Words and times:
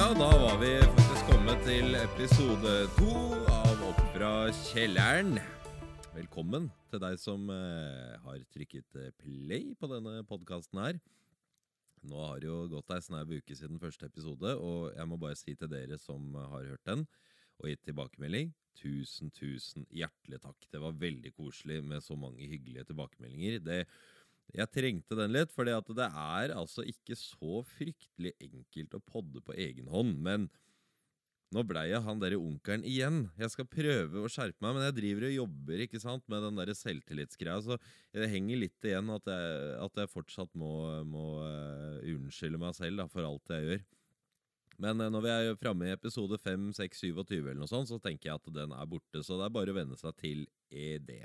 Ja, 0.00 0.14
da 0.16 0.30
var 0.32 0.54
vi 0.56 0.68
faktisk 0.80 1.26
kommet 1.28 1.58
til 1.66 1.92
episode 1.98 2.70
to 2.96 3.10
av 3.52 3.82
Opp 3.84 3.98
fra 4.14 4.30
kjelleren. 4.56 5.34
Velkommen 6.14 6.70
til 6.88 7.02
deg 7.02 7.18
som 7.20 7.42
eh, 7.52 8.14
har 8.22 8.38
trykket 8.48 8.96
eh, 8.96 9.10
play 9.20 9.74
på 9.76 9.90
denne 9.90 10.22
podkasten 10.24 10.80
her. 10.80 10.96
Nå 12.08 12.16
har 12.16 12.40
det 12.40 12.48
jo 12.48 12.62
gått 12.72 12.94
ei 12.96 13.02
snau 13.04 13.26
uke 13.28 13.58
siden 13.58 13.82
første 13.82 14.08
episode, 14.08 14.54
og 14.56 14.88
jeg 14.94 15.10
må 15.10 15.20
bare 15.20 15.36
si 15.36 15.52
til 15.52 15.68
dere 15.68 16.00
som 16.00 16.32
har 16.38 16.70
hørt 16.70 16.88
den 16.88 17.04
og 17.60 17.68
gitt 17.68 17.84
tilbakemelding, 17.90 18.54
tusen, 18.80 19.28
tusen 19.36 19.84
hjertelig 19.92 20.40
takk. 20.46 20.64
Det 20.72 20.80
var 20.80 20.96
veldig 20.96 21.34
koselig 21.36 21.82
med 21.84 22.00
så 22.00 22.16
mange 22.16 22.48
hyggelige 22.48 22.88
tilbakemeldinger. 22.88 23.60
Det 23.68 23.82
jeg 24.56 24.72
trengte 24.74 25.18
den 25.18 25.34
litt, 25.34 25.52
for 25.54 25.68
det 25.68 25.76
er 26.08 26.54
altså 26.56 26.82
ikke 26.88 27.16
så 27.18 27.62
fryktelig 27.76 28.34
enkelt 28.42 28.96
å 28.96 29.04
podde 29.04 29.42
på 29.44 29.54
egen 29.54 29.90
hånd. 29.92 30.18
Men 30.24 30.48
nå 31.54 31.64
blei 31.66 31.88
jeg 31.90 32.02
han 32.06 32.20
derre 32.22 32.38
onkelen 32.38 32.84
igjen. 32.86 33.24
Jeg 33.40 33.50
skal 33.50 33.66
prøve 33.70 34.22
å 34.22 34.30
skjerpe 34.30 34.62
meg, 34.62 34.76
men 34.76 34.84
jeg 34.86 34.96
driver 35.00 35.26
og 35.26 35.36
jobber 35.36 35.84
ikke 35.86 36.02
sant, 36.02 36.26
med 36.30 36.44
den 36.46 36.60
der 36.60 36.70
selvtillitsgreia, 36.78 37.56
så 37.66 37.78
det 38.14 38.28
henger 38.30 38.60
litt 38.62 38.86
igjen 38.86 39.10
at 39.10 39.30
jeg, 39.30 39.72
at 39.86 40.02
jeg 40.02 40.12
fortsatt 40.12 40.52
må, 40.58 40.74
må 41.10 41.24
uh, 41.42 41.98
unnskylde 42.06 42.60
meg 42.62 42.76
selv 42.78 43.02
da, 43.02 43.08
for 43.10 43.26
alt 43.26 43.50
jeg 43.50 43.66
gjør. 43.66 43.82
Men 44.80 45.02
uh, 45.02 45.08
når 45.10 45.26
vi 45.26 45.32
er 45.34 45.58
framme 45.58 45.90
i 45.90 45.96
episode 45.96 46.38
5, 46.38 46.70
6, 46.78 47.02
27 47.10 47.34
eller 47.40 47.58
noe 47.64 47.70
sånt, 47.70 47.90
så 47.90 47.98
tenker 47.98 48.30
jeg 48.30 48.38
at 48.38 48.54
den 48.54 48.76
er 48.76 48.90
borte. 48.90 49.24
Så 49.26 49.34
det 49.34 49.48
er 49.48 49.58
bare 49.58 49.74
å 49.74 49.78
venne 49.80 49.98
seg 49.98 50.14
til 50.22 50.46
det. 50.70 51.24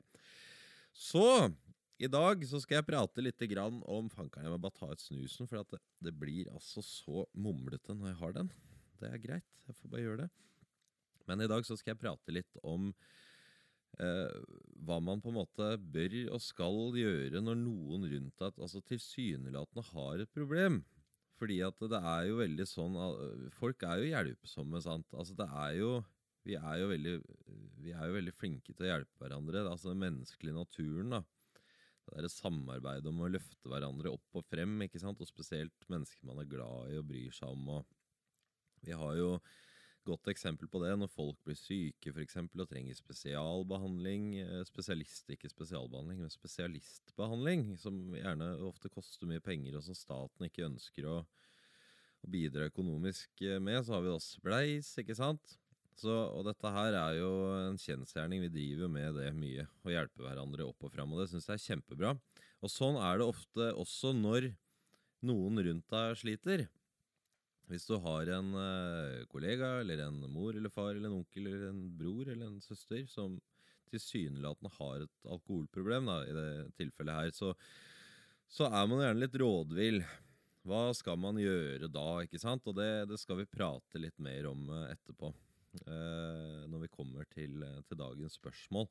Så 0.95 1.51
i 1.95 2.09
dag 2.11 2.41
så 2.43 2.59
skal 2.59 2.81
jeg 2.81 2.87
prate 2.89 3.23
litt 3.23 3.43
om 3.55 4.09
Fankeren, 4.11 4.45
jeg 4.47 4.51
må 4.51 4.59
bare 4.59 4.75
ta 4.75 4.89
ut 4.91 5.01
snusen, 5.03 5.47
for 5.47 5.61
det, 5.61 5.79
det, 6.03 6.11
blir 6.11 6.49
altså 6.51 6.83
så 6.83 7.23
mumlete 7.31 7.95
når 7.95 8.11
jeg 8.11 8.19
har 8.19 8.33
den. 8.35 8.49
Det 8.99 9.11
er 9.11 9.21
greit, 9.23 9.53
jeg 9.67 9.77
får 9.77 9.91
bare 9.91 10.03
gjøre 10.03 10.23
det. 10.25 10.31
Men 11.25 11.41
i 11.41 11.47
dag 11.49 11.63
så 11.65 11.77
skal 11.79 11.93
jeg 11.93 12.01
prate 12.01 12.33
litt 12.35 12.59
om 12.67 12.89
eh, 13.99 14.33
hva 14.85 14.99
man 14.99 15.23
på 15.23 15.31
en 15.31 15.39
måte 15.39 15.69
bør 15.79 16.17
og 16.35 16.43
skal 16.43 16.99
gjøre 16.99 17.41
når 17.41 17.61
noen 17.63 18.03
rundt 18.11 18.43
deg 18.43 18.59
altså 18.59 18.83
tilsynelatende 18.91 19.85
har 19.93 20.25
et 20.25 20.35
problem. 20.35 20.83
Fordi 21.39 21.61
at 21.67 21.79
det 21.91 21.99
er 21.99 22.27
jo 22.29 22.37
veldig 22.39 22.65
sånn 22.69 22.93
Folk 23.51 23.81
er 23.83 23.99
jo 23.99 24.05
hjelpsomme, 24.07 24.79
sant. 24.83 25.07
Altså 25.11 25.35
det 25.35 25.47
er 25.51 25.79
jo 25.81 25.95
vi 26.45 26.53
er 26.59 26.77
jo 26.77 26.91
veldig, 26.91 27.13
vi 27.81 27.91
er 27.95 28.05
jo 28.05 28.15
veldig 28.19 28.33
flinke 28.37 28.69
til 28.75 28.85
å 28.85 28.91
hjelpe 28.91 29.23
hverandre. 29.23 29.63
Altså 29.65 29.89
den 29.89 30.03
menneskelige 30.03 30.53
naturen, 30.59 31.15
da 31.15 31.23
det 32.05 32.25
der 32.25 32.31
samarbeidet 32.31 33.09
om 33.09 33.21
å 33.25 33.29
løfte 33.31 33.69
hverandre 33.71 34.13
opp 34.13 34.39
og 34.39 34.45
frem, 34.47 34.77
ikke 34.85 35.01
sant? 35.01 35.21
og 35.21 35.29
spesielt 35.29 35.87
mennesker 35.91 36.27
man 36.27 36.41
er 36.41 36.49
glad 36.49 36.91
i 36.93 36.99
og 36.99 37.07
bryr 37.09 37.33
seg 37.33 37.53
om. 37.53 37.69
Og 37.79 38.83
vi 38.85 38.93
har 38.93 39.15
jo 39.17 39.29
godt 40.05 40.29
eksempel 40.29 40.69
på 40.69 40.79
det 40.83 40.91
når 40.99 41.09
folk 41.09 41.39
blir 41.47 41.57
syke 41.57 42.13
for 42.13 42.21
eksempel, 42.21 42.61
og 42.61 42.69
trenger 42.69 42.97
spesialbehandling. 42.97 44.27
Eh, 44.43 44.61
spesialist, 44.69 45.25
ikke 45.33 45.49
spesialbehandling, 45.49 46.21
men 46.21 46.33
spesialistbehandling, 46.33 47.67
som 47.81 47.99
gjerne 48.13 48.51
ofte 48.69 48.91
koster 48.93 49.29
mye 49.29 49.43
penger, 49.43 49.79
og 49.79 49.87
som 49.87 49.97
staten 49.97 50.47
ikke 50.47 50.67
ønsker 50.69 51.09
å, 51.09 51.19
å 51.25 52.31
bidra 52.31 52.69
økonomisk 52.69 53.45
med. 53.57 53.81
Så 53.81 53.97
har 53.97 54.05
vi 54.05 54.13
da 54.13 54.21
Spleis, 54.21 54.93
ikke 55.01 55.17
sant. 55.17 55.57
Så, 55.95 56.11
og 56.11 56.43
dette 56.47 56.71
her 56.75 56.97
er 56.99 57.17
jo 57.21 57.31
en 57.55 57.77
kjensgjerning. 57.79 58.43
Vi 58.43 58.51
driver 58.51 58.91
med 58.91 59.15
det 59.15 59.29
mye. 59.37 59.63
Å 59.85 59.93
hjelpe 59.93 60.25
hverandre 60.25 60.67
opp 60.67 60.83
og 60.83 60.91
fram. 60.91 61.13
Og 61.15 61.23
det 61.23 61.29
syns 61.31 61.47
jeg 61.47 61.55
er 61.55 61.65
kjempebra. 61.69 62.15
Og 62.65 62.71
sånn 62.71 62.99
er 62.99 63.21
det 63.21 63.29
ofte 63.29 63.69
også 63.79 64.11
når 64.17 64.49
noen 65.25 65.61
rundt 65.63 65.87
deg 65.93 66.19
sliter. 66.19 66.65
Hvis 67.71 67.87
du 67.89 67.95
har 68.03 68.29
en 68.35 68.51
uh, 68.53 69.23
kollega 69.31 69.79
eller 69.81 70.03
en 70.05 70.19
mor 70.29 70.53
eller 70.53 70.73
far 70.73 70.93
eller 70.93 71.09
en 71.09 71.21
onkel 71.21 71.47
eller 71.47 71.71
en 71.71 71.81
bror 71.97 72.27
eller 72.27 72.51
en 72.51 72.61
søster 72.61 73.07
som 73.09 73.39
tilsynelatende 73.89 74.71
har 74.75 75.05
et 75.05 75.31
alkoholproblem, 75.31 76.09
da, 76.09 76.19
i 76.25 76.35
det 76.35 76.51
tilfellet 76.81 77.19
her, 77.21 77.33
så, 77.33 77.53
så 78.51 78.67
er 78.67 78.85
man 78.91 79.01
gjerne 79.01 79.23
litt 79.23 79.39
rådvill. 79.41 79.99
Hva 80.65 80.83
skal 80.97 81.17
man 81.21 81.39
gjøre 81.41 81.89
da? 81.93 82.07
ikke 82.25 82.41
sant? 82.41 82.65
Og 82.69 82.77
det, 82.77 82.91
det 83.09 83.19
skal 83.21 83.41
vi 83.41 83.49
prate 83.49 84.01
litt 84.01 84.17
mer 84.21 84.51
om 84.51 84.69
uh, 84.69 84.85
etterpå 84.91 85.31
eh, 85.31 85.54
når 85.85 86.85
vi 86.85 86.93
kommer 86.93 87.25
til, 87.33 87.63
eh, 87.63 87.81
til, 87.87 87.97
dagens 87.99 88.37
spørsmål. 88.39 88.87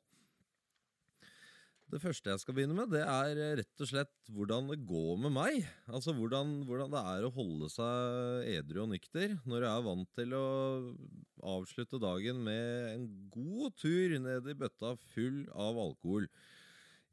Det 1.85 1.99
første 2.01 2.31
jeg 2.31 2.41
skal 2.41 2.55
begynne 2.57 2.73
med, 2.73 2.89
det 2.89 3.03
er 3.05 3.37
eh, 3.37 3.51
rett 3.59 3.83
og 3.83 3.89
slett 3.91 4.31
hvordan 4.33 4.71
det 4.71 4.79
går 4.89 5.19
med 5.21 5.35
meg. 5.35 5.67
Altså 5.85 6.15
hvordan, 6.17 6.63
hvordan 6.65 6.89
det 6.95 7.03
er 7.13 7.27
å 7.27 7.33
holde 7.35 7.69
seg 7.69 8.49
edru 8.55 8.81
og 8.87 8.89
nykter 8.95 9.37
når 9.45 9.67
jeg 9.67 9.69
er 9.69 9.85
vant 9.85 10.11
til 10.17 10.33
å 10.33 10.47
avslutte 11.45 12.01
dagen 12.01 12.41
med 12.47 12.89
en 12.95 13.07
god 13.29 13.77
tur 13.77 14.17
ned 14.17 14.49
i 14.49 14.57
bøtta 14.57 14.95
full 15.13 15.43
av 15.53 15.77
alkohol. 15.85 16.25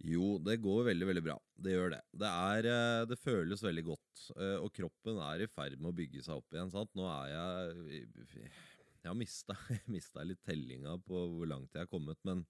Jo, 0.02 0.38
det 0.40 0.56
går 0.64 0.88
veldig 0.88 1.06
veldig 1.10 1.22
bra. 1.28 1.36
Det 1.62 1.76
gjør 1.76 1.92
det. 1.92 2.00
Det, 2.24 2.32
er, 2.32 2.72
eh, 2.72 3.04
det 3.12 3.20
føles 3.20 3.62
veldig 3.62 3.88
godt. 3.92 4.26
Og 4.64 4.72
kroppen 4.72 5.20
er 5.28 5.44
i 5.44 5.52
ferd 5.52 5.76
med 5.82 5.92
å 5.92 5.96
bygge 6.00 6.24
seg 6.24 6.40
opp 6.40 6.56
igjen. 6.56 6.72
Sant? 6.72 6.96
Nå 6.96 7.04
er 7.12 7.36
jeg 7.36 8.48
jeg 9.02 9.10
har 9.10 9.18
mista, 9.18 9.56
litt 10.30 10.42
tellinga 10.46 10.96
på 11.06 11.26
hvor 11.34 11.48
langt 11.50 11.74
jeg 11.74 11.84
har 11.84 11.90
kommet, 11.90 12.20
men 12.26 12.44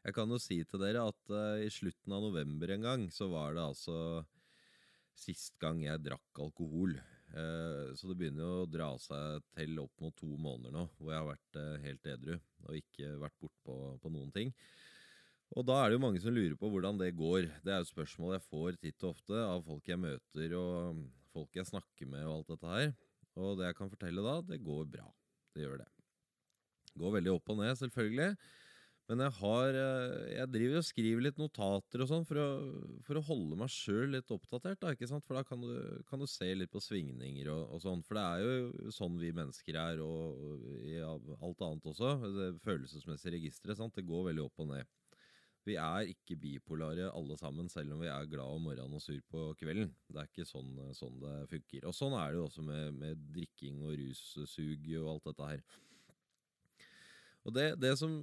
jeg 0.00 0.16
kan 0.16 0.32
jo 0.32 0.40
si 0.40 0.62
til 0.64 0.80
dere 0.80 1.04
at 1.10 1.32
uh, 1.32 1.60
i 1.60 1.68
slutten 1.72 2.14
av 2.16 2.24
november 2.24 2.72
en 2.72 2.86
gang, 2.86 3.08
så 3.12 3.28
var 3.28 3.56
det 3.56 3.64
altså 3.66 3.96
sist 5.20 5.58
gang 5.60 5.82
jeg 5.84 6.00
drakk 6.06 6.40
alkohol. 6.40 6.94
Uh, 7.30 7.92
så 7.94 8.08
det 8.08 8.16
begynner 8.16 8.46
jo 8.46 8.62
å 8.62 8.70
dra 8.70 8.94
seg 8.98 9.44
til 9.58 9.76
opp 9.82 10.00
mot 10.00 10.16
to 10.16 10.30
måneder 10.40 10.72
nå, 10.74 10.86
hvor 10.96 11.12
jeg 11.12 11.20
har 11.20 11.28
vært 11.28 11.58
uh, 11.60 11.82
helt 11.84 12.08
edru 12.14 12.32
og 12.38 12.78
ikke 12.80 13.12
vært 13.20 13.36
bortpå 13.44 13.76
på 14.00 14.14
noen 14.14 14.32
ting. 14.34 14.54
Og 15.58 15.66
da 15.66 15.80
er 15.82 15.90
det 15.90 15.98
jo 15.98 16.04
mange 16.06 16.22
som 16.22 16.32
lurer 16.32 16.56
på 16.56 16.70
hvordan 16.70 16.98
det 17.00 17.10
går. 17.18 17.50
Det 17.64 17.74
er 17.74 17.82
jo 17.82 17.90
spørsmål 17.90 18.36
jeg 18.36 18.46
får 18.46 18.80
titt 18.80 19.04
og 19.04 19.16
ofte 19.16 19.36
av 19.42 19.64
folk 19.66 19.88
jeg 19.90 20.00
møter 20.00 20.54
og 20.56 21.04
folk 21.34 21.58
jeg 21.58 21.68
snakker 21.68 22.08
med 22.08 22.24
og 22.24 22.36
alt 22.38 22.52
dette 22.54 22.74
her. 22.74 22.92
Og 23.38 23.58
det 23.58 23.70
jeg 23.70 23.78
kan 23.78 23.92
fortelle 23.92 24.24
da, 24.24 24.40
det 24.46 24.62
går 24.64 24.88
bra. 24.90 25.06
Det 25.54 25.62
gjør 25.64 25.82
det. 25.82 25.90
Går 26.98 27.14
veldig 27.20 27.36
opp 27.36 27.52
og 27.52 27.60
ned, 27.60 27.76
selvfølgelig. 27.78 28.34
Men 29.10 29.24
jeg 29.24 29.34
har 29.40 29.74
eh, 29.74 30.26
Jeg 30.36 30.50
driver 30.54 30.78
og 30.78 30.86
skriver 30.86 31.24
litt 31.24 31.38
notater 31.40 32.04
og 32.04 32.10
sånn 32.10 32.26
for, 32.28 32.38
for, 33.06 33.18
å 33.18 33.24
holde 33.26 33.58
meg 33.58 33.72
sjøl 33.74 34.14
litt 34.14 34.30
oppdatert. 34.30 34.78
Da, 34.82 34.92
ikke 34.94 35.08
sant? 35.10 35.26
For 35.26 35.38
da 35.38 35.42
kan 35.46 35.64
du, 35.64 35.72
kan 36.06 36.22
du 36.22 36.28
se 36.30 36.46
litt 36.54 36.70
på 36.70 36.82
svingninger 36.84 37.50
og, 37.50 37.64
og, 37.74 37.82
sånn. 37.82 38.04
For 38.06 38.18
det 38.18 38.26
er 38.28 38.44
jo 38.44 38.94
sånn 38.94 39.18
vi 39.18 39.32
mennesker 39.34 39.80
er, 39.82 40.02
og 40.04 40.62
i 40.86 41.00
alt 41.02 41.66
annet 41.66 41.90
også. 41.90 42.14
Det 42.38 42.52
følelsesmessige 42.62 43.34
registeret. 43.34 43.82
Det 43.96 44.06
går 44.06 44.30
veldig 44.30 44.46
opp 44.46 44.62
og 44.62 44.70
ned. 44.76 44.94
Vi 45.68 45.76
er 45.76 46.08
ikke 46.08 46.38
bipolare 46.40 47.10
alle 47.12 47.36
sammen, 47.36 47.68
selv 47.68 47.92
om 47.94 48.00
vi 48.00 48.08
er 48.08 48.30
glad 48.30 48.56
om 48.56 48.64
morgenen 48.64 48.96
og 48.96 49.04
sur 49.04 49.20
på 49.28 49.50
kvelden. 49.60 49.90
Det 50.08 50.22
er 50.22 50.30
ikke 50.30 50.48
sånn, 50.48 50.72
sånn 50.96 51.20
det 51.20 51.36
funker. 51.52 51.84
Og 51.90 51.96
sånn 51.96 52.16
er 52.16 52.32
det 52.32 52.40
jo 52.40 52.48
også 52.48 52.64
med, 52.64 52.96
med 52.96 53.28
drikking 53.34 53.84
og 53.84 53.94
russug 54.00 54.90
og 55.02 55.14
alt 55.14 55.30
dette 55.30 55.52
her. 55.52 55.64
Og 57.48 57.54
det, 57.56 57.66
det, 57.80 57.94
som, 57.96 58.18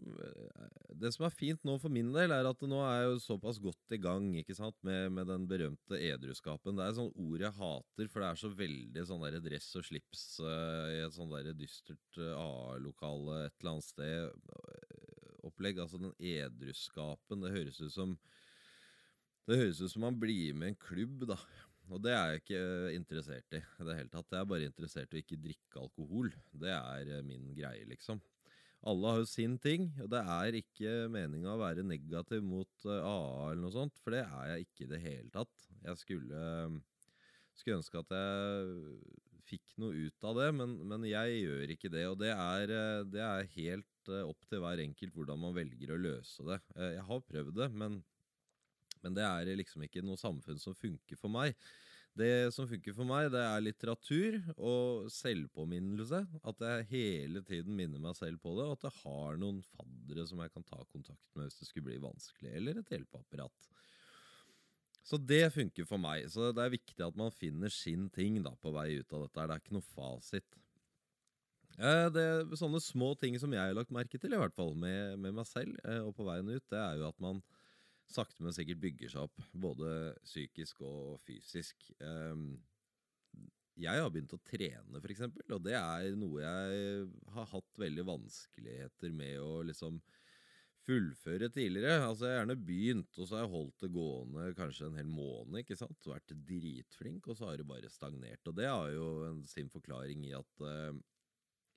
det, 0.93 1.09
som, 1.15 1.23
er 1.25 1.33
fint 1.33 1.63
nå 1.65 1.77
for 1.81 1.93
min 1.93 2.11
del, 2.13 2.33
er 2.35 2.45
at 2.45 2.65
nå 2.69 2.81
er 2.85 2.99
jeg 2.99 3.07
jo 3.07 3.21
såpass 3.23 3.57
godt 3.61 3.95
i 3.95 3.99
gang 4.01 4.27
med, 4.29 4.99
med 5.13 5.29
den 5.31 5.47
berømte 5.49 5.97
edruskapen. 5.97 6.77
Det 6.77 6.85
er 6.85 6.93
et 6.93 6.99
sånt 6.99 7.17
ord 7.17 7.41
jeg 7.41 7.57
hater, 7.57 8.11
for 8.13 8.21
det 8.21 8.29
er 8.29 8.41
så 8.43 8.51
veldig 8.59 9.05
sånn 9.09 9.25
der 9.25 9.39
dress 9.41 9.71
og 9.79 9.87
slips 9.89 10.25
uh, 10.45 10.85
i 10.93 11.01
et 11.01 11.17
der 11.33 11.57
dystert 11.57 12.21
AA-lokale 12.21 13.47
et 13.47 13.57
eller 13.57 13.73
annet 13.73 13.89
sted 13.89 15.26
opplegg. 15.45 15.81
Altså 15.83 15.99
den 16.01 16.13
edruskapen. 16.17 17.43
Det 17.43 17.53
høres 17.53 17.81
ut 17.81 17.93
som 17.93 18.17
Det 19.47 19.55
høres 19.61 19.79
ut 19.79 19.91
som 19.93 20.03
man 20.03 20.17
blir 20.19 20.53
med 20.53 20.67
i 20.67 20.71
en 20.73 20.81
klubb, 20.81 21.21
da. 21.29 21.37
Og 21.87 22.01
det 22.03 22.11
er 22.11 22.33
jeg 22.33 22.41
ikke 22.41 22.63
interessert 22.97 23.53
i 23.55 23.61
i 23.61 23.85
det 23.87 23.95
hele 23.95 24.11
tatt. 24.11 24.33
Jeg 24.33 24.41
er 24.41 24.49
bare 24.51 24.67
interessert 24.67 25.13
i 25.13 25.19
å 25.19 25.23
ikke 25.23 25.39
drikke 25.39 25.79
alkohol. 25.79 26.33
Det 26.51 26.73
er 26.73 27.13
eh, 27.15 27.23
min 27.23 27.53
greie, 27.55 27.85
liksom. 27.87 28.19
Alle 28.87 29.13
har 29.13 29.21
jo 29.23 29.29
sin 29.29 29.55
ting, 29.57 29.87
og 30.03 30.09
det 30.11 30.19
er 30.19 30.57
ikke 30.59 30.91
meninga 31.11 31.55
å 31.55 31.61
være 31.61 31.85
negativ 31.87 32.43
mot 32.45 32.85
AA 32.85 33.15
eh, 33.15 33.45
eller 33.53 33.63
noe 33.63 33.73
sånt, 33.73 33.97
for 34.03 34.13
det 34.13 34.25
er 34.25 34.51
jeg 34.51 34.67
ikke 34.67 34.83
i 34.85 34.91
det 34.91 35.01
hele 35.05 35.31
tatt. 35.33 35.63
Jeg 35.87 36.01
skulle, 36.03 36.43
skulle 37.55 37.79
ønske 37.79 38.03
at 38.03 38.13
jeg 38.19 39.26
fikk 39.47 39.77
noe 39.81 40.07
ut 40.07 40.27
av 40.27 40.37
det, 40.41 40.51
men, 40.59 40.75
men 40.89 41.05
jeg 41.07 41.41
gjør 41.41 41.75
ikke 41.75 41.91
det. 41.93 42.07
Og 42.11 42.17
det 42.21 42.33
er, 42.35 42.73
eh, 42.75 43.05
det 43.11 43.23
er 43.23 43.53
helt 43.55 43.91
Eh, 44.11 44.27
opp 44.27 44.47
til 44.47 44.61
hver 44.63 44.81
enkelt 44.83 45.15
hvordan 45.15 45.41
man 45.41 45.55
velger 45.55 45.93
å 45.93 45.99
løse 45.99 46.45
det. 46.47 46.61
Eh, 46.77 46.93
jeg 46.97 47.05
har 47.09 47.27
prøvd 47.27 47.59
det, 47.59 47.67
men, 47.81 47.99
men 49.03 49.17
det 49.17 49.25
er 49.25 49.59
liksom 49.59 49.83
ikke 49.85 50.05
noe 50.05 50.19
samfunn 50.19 50.61
som 50.61 50.77
funker 50.77 51.19
for 51.19 51.33
meg. 51.33 51.57
Det 52.17 52.49
som 52.55 52.65
funker 52.65 52.95
for 52.97 53.05
meg, 53.05 53.27
det 53.29 53.43
er 53.45 53.61
litteratur 53.61 54.39
og 54.55 55.09
selvpåminnelse. 55.13 56.23
At 56.49 56.63
jeg 56.65 56.87
hele 56.93 57.43
tiden 57.45 57.77
minner 57.77 58.01
meg 58.01 58.17
selv 58.17 58.41
på 58.41 58.55
det, 58.57 58.65
og 58.65 58.77
at 58.79 58.87
jeg 58.87 59.03
har 59.03 59.37
noen 59.41 59.59
faddere 59.75 60.25
som 60.29 60.41
jeg 60.41 60.53
kan 60.55 60.65
ta 60.65 60.79
kontakt 60.89 61.35
med 61.37 61.45
hvis 61.45 61.59
det 61.61 61.69
skulle 61.69 61.91
bli 61.91 61.99
vanskelig, 62.01 62.55
eller 62.57 62.81
et 62.81 62.95
hjelpeapparat. 62.95 63.69
Så 65.07 65.19
det 65.23 65.45
funker 65.55 65.87
for 65.87 66.01
meg. 66.01 66.25
Så 66.31 66.51
det 66.51 66.63
er 66.63 66.73
viktig 66.73 67.03
at 67.05 67.17
man 67.19 67.31
finner 67.31 67.71
sin 67.71 68.09
ting 68.13 68.41
da, 68.43 68.51
på 68.59 68.73
vei 68.75 68.97
ut 68.99 69.13
av 69.15 69.23
dette. 69.23 69.45
Det 69.45 69.55
er 69.55 69.63
ikke 69.63 69.77
noe 69.77 69.91
fasit. 69.93 70.57
Det 71.77 72.23
er 72.23 72.57
sånne 72.57 72.81
små 72.81 73.11
ting 73.21 73.37
som 73.37 73.53
jeg 73.53 73.61
har 73.61 73.75
lagt 73.77 73.93
merke 73.93 74.17
til, 74.17 74.33
i 74.33 74.39
hvert 74.41 74.55
fall 74.57 74.73
med, 74.73 75.19
med 75.21 75.35
meg 75.37 75.45
selv 75.45 75.75
eh, 75.85 76.01
og 76.01 76.15
på 76.17 76.25
veien 76.25 76.49
ut, 76.49 76.65
det 76.73 76.79
er 76.81 76.95
jo 76.97 77.05
at 77.05 77.19
man 77.21 77.43
sakte, 78.09 78.41
men 78.41 78.55
sikkert 78.55 78.81
bygger 78.81 79.11
seg 79.13 79.27
opp, 79.27 79.43
både 79.53 79.91
psykisk 80.23 80.81
og 80.87 81.19
fysisk. 81.21 81.85
Um, 82.01 82.55
jeg 83.77 84.01
har 84.01 84.09
begynt 84.09 84.33
å 84.33 84.41
trene, 84.47 85.01
f.eks., 85.03 85.27
og 85.53 85.61
det 85.67 85.75
er 85.77 86.17
noe 86.17 86.41
jeg 86.41 87.09
har 87.35 87.51
hatt 87.51 87.81
veldig 87.83 88.07
vanskeligheter 88.07 89.13
med 89.13 89.37
å 89.43 89.61
liksom 89.67 89.99
fullføre 90.87 91.49
tidligere. 91.51 91.99
Altså, 92.05 92.27
jeg 92.27 92.37
har 92.37 92.45
gjerne 92.45 92.57
begynt, 92.69 93.19
og 93.19 93.27
så 93.27 93.37
har 93.37 93.45
jeg 93.45 93.53
holdt 93.53 93.83
det 93.83 93.91
gående 93.93 94.47
kanskje 94.57 94.87
en 94.87 94.97
hel 94.99 95.11
måned, 95.11 95.59
ikke 95.61 95.77
sant, 95.79 96.09
vært 96.09 96.35
dritflink, 96.47 97.27
og 97.27 97.37
så 97.37 97.49
har 97.49 97.59
det 97.59 97.67
bare 97.67 97.91
stagnert. 97.91 98.43
Og 98.47 98.57
det 98.57 98.69
har 98.71 98.89
jo 98.95 99.11
en, 99.27 99.43
sin 99.49 99.71
forklaring 99.73 100.23
i 100.29 100.35
at 100.37 100.63
uh, 100.63 100.95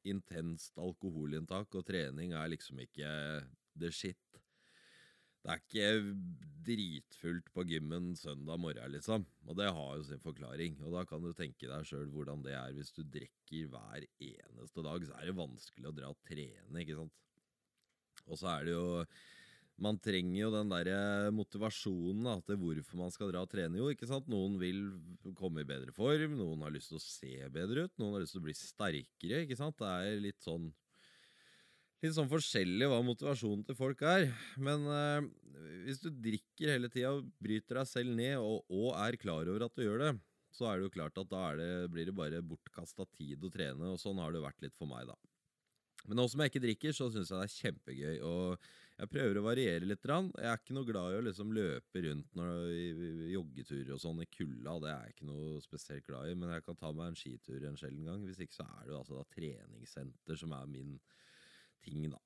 intenst 0.09 0.79
alkoholinntak 0.81 1.75
og 1.77 1.87
trening 1.87 2.35
er 2.39 2.53
liksom 2.55 2.81
ikke 2.87 3.11
the 3.79 3.91
shit. 3.93 4.23
Det 5.41 5.55
er 5.55 5.61
ikke 5.63 5.85
dritfullt 6.67 7.47
på 7.55 7.65
gymmen 7.65 8.11
søndag 8.19 8.61
morgen, 8.61 8.93
liksom. 8.93 9.25
Og 9.49 9.57
det 9.57 9.71
har 9.73 9.95
jo 9.97 10.05
sin 10.05 10.21
forklaring. 10.21 10.77
Og 10.85 10.93
da 10.93 11.07
kan 11.09 11.25
du 11.25 11.33
tenke 11.33 11.65
deg 11.71 11.87
sjøl 11.89 12.11
hvordan 12.13 12.45
det 12.45 12.53
er 12.59 12.75
hvis 12.77 12.93
du 12.93 13.01
drikker 13.09 13.71
hver 13.73 14.05
eneste 14.21 14.85
dag. 14.85 15.07
Så 15.09 15.17
er 15.17 15.31
det 15.31 15.39
vanskelig 15.39 15.89
å 15.89 15.95
dra 15.97 16.13
og 16.13 16.21
trene, 16.29 16.83
ikke 16.85 16.99
sant. 16.99 17.17
Og 18.31 18.41
så 18.41 18.51
er 18.55 18.69
det 18.69 18.77
jo 18.77 18.87
Man 19.81 19.97
trenger 19.97 20.37
jo 20.37 20.49
den 20.53 20.69
der 20.69 21.31
motivasjonen 21.33 22.27
da, 22.27 22.35
til 22.45 22.59
hvorfor 22.61 22.99
man 23.01 23.13
skal 23.15 23.31
dra 23.31 23.41
og 23.47 23.49
trene. 23.49 23.79
Jo, 23.81 23.87
ikke 23.89 24.05
sant? 24.11 24.27
Noen 24.29 24.59
vil 24.61 24.83
komme 25.39 25.63
i 25.63 25.69
bedre 25.69 25.95
form, 25.97 26.35
noen 26.37 26.67
har 26.67 26.75
lyst 26.75 26.93
til 26.93 26.99
å 26.99 27.01
se 27.01 27.49
bedre 27.49 27.87
ut, 27.87 27.95
noen 27.97 28.19
har 28.19 28.27
lyst 28.27 28.37
til 28.37 28.43
å 28.43 28.45
bli 28.45 28.57
sterkere. 28.59 29.41
ikke 29.47 29.57
sant? 29.57 29.79
Det 29.81 29.89
er 29.89 30.21
litt 30.21 30.45
sånn 30.45 30.69
litt 32.01 32.17
sånn 32.17 32.31
forskjellig 32.31 32.89
hva 32.89 33.01
motivasjonen 33.05 33.65
til 33.69 33.77
folk 33.77 34.03
er. 34.09 34.31
Men 34.61 34.87
eh, 34.89 35.29
hvis 35.87 36.01
du 36.05 36.11
drikker 36.13 36.75
hele 36.75 36.91
tida 36.93 37.13
bryter 37.43 37.81
deg 37.81 37.91
selv 37.91 38.17
ned, 38.17 38.37
og, 38.41 38.65
og, 38.73 38.93
er 38.97 39.21
klar 39.21 39.49
over 39.49 39.67
at 39.67 39.77
du 39.77 39.85
gjør 39.85 40.05
det, 40.07 40.15
så 40.51 40.67
er 40.67 40.79
det 40.79 40.89
jo 40.89 40.95
klart 40.97 41.21
at 41.21 41.31
da 41.31 41.43
det, 41.61 41.73
blir 41.93 42.09
det 42.09 42.17
bare 42.17 42.43
bortkasta 42.43 43.07
tid 43.15 43.45
å 43.45 43.53
trene, 43.53 43.93
og 43.93 44.01
sånn 44.03 44.19
har 44.23 44.33
det 44.35 44.43
vært 44.43 44.65
litt 44.65 44.77
for 44.79 44.91
meg, 44.91 45.07
da. 45.11 45.17
Men 46.09 46.21
nå 46.21 46.27
som 46.31 46.41
jeg 46.43 46.53
ikke 46.53 46.63
drikker, 46.65 46.95
så 46.97 47.11
syns 47.13 47.33
jeg 47.33 47.41
det 47.41 47.49
er 47.49 47.57
kjempegøy. 47.57 48.15
Og 48.27 48.71
jeg 49.01 49.11
prøver 49.13 49.41
å 49.41 49.45
variere 49.45 49.89
litt. 49.89 50.07
Jeg 50.07 50.49
er 50.49 50.59
ikke 50.59 50.77
noe 50.77 50.89
glad 50.89 51.13
i 51.13 51.19
å 51.19 51.27
liksom 51.27 51.53
løpe 51.57 52.05
rundt 52.07 52.35
når, 52.39 52.73
joggeturer 53.35 53.95
og 53.97 54.03
sånn 54.03 54.25
i 54.25 54.29
kulda. 54.33 54.79
Det 54.83 54.91
er 54.93 55.05
jeg 55.07 55.15
ikke 55.17 55.31
noe 55.31 55.61
spesielt 55.65 56.09
glad 56.09 56.31
i, 56.31 56.39
men 56.41 56.53
jeg 56.57 56.67
kan 56.67 56.81
ta 56.81 56.91
meg 56.97 57.11
en 57.11 57.21
skitur 57.21 57.69
en 57.69 57.79
sjelden 57.81 58.11
gang. 58.11 58.27
Hvis 58.29 58.43
ikke 58.45 58.59
så 58.59 58.67
er 58.69 58.83
det 58.85 58.95
jo 58.95 58.99
altså 59.03 59.21
da 59.21 59.29
treningssenter 59.37 60.41
som 60.41 60.57
er 60.57 60.75
min 60.75 60.99
ting, 61.85 62.11
da. 62.13 62.21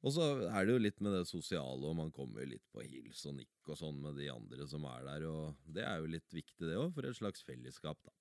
Og 0.00 0.14
så 0.16 0.26
er 0.48 0.64
det 0.64 0.72
jo 0.72 0.80
litt 0.80 1.02
med 1.04 1.12
det 1.12 1.26
sosiale, 1.28 1.84
og 1.84 1.98
man 1.98 2.12
kommer 2.14 2.46
litt 2.48 2.64
på 2.72 2.84
hils 2.86 3.26
og 3.28 3.34
nikk 3.36 3.68
og 3.68 3.76
sånn 3.76 3.98
med 4.00 4.16
de 4.16 4.30
andre 4.32 4.64
som 4.70 4.86
er 4.88 5.04
der, 5.04 5.26
og 5.28 5.74
det 5.76 5.84
er 5.84 6.00
jo 6.00 6.08
litt 6.14 6.32
viktig, 6.32 6.62
det 6.64 6.78
òg, 6.80 6.94
for 6.96 7.04
et 7.04 7.18
slags 7.18 7.44
fellesskap, 7.44 8.00
da. 8.06 8.14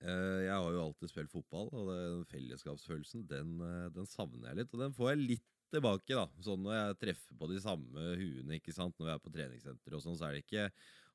Eh, 0.00 0.46
jeg 0.46 0.56
har 0.56 0.72
jo 0.72 0.82
alltid 0.86 1.10
spilt 1.12 1.32
fotball, 1.32 1.68
og 1.76 1.90
den 1.90 2.22
fellesskapsfølelsen, 2.30 3.26
den, 3.28 3.56
eh, 3.66 3.88
den, 3.92 4.08
savner 4.08 4.48
jeg 4.50 4.62
litt. 4.62 4.74
Og 4.74 4.84
den 4.84 4.96
får 4.96 5.10
jeg 5.12 5.20
litt 5.34 5.48
tilbake, 5.70 6.16
da. 6.16 6.24
Sånn 6.42 6.64
når 6.64 6.76
jeg 6.76 6.98
treffer 7.04 7.36
på 7.38 7.50
de 7.50 7.60
samme 7.62 8.06
huene, 8.16 8.56
ikke 8.56 8.74
sant. 8.74 8.96
Når 8.96 9.10
vi 9.10 9.14
er 9.14 9.22
på 9.26 9.34
treningssenter 9.34 9.96
og 9.96 10.02
sånn, 10.04 10.16
så 10.18 10.28
er 10.28 10.38
det 10.38 10.44
ikke 10.46 10.70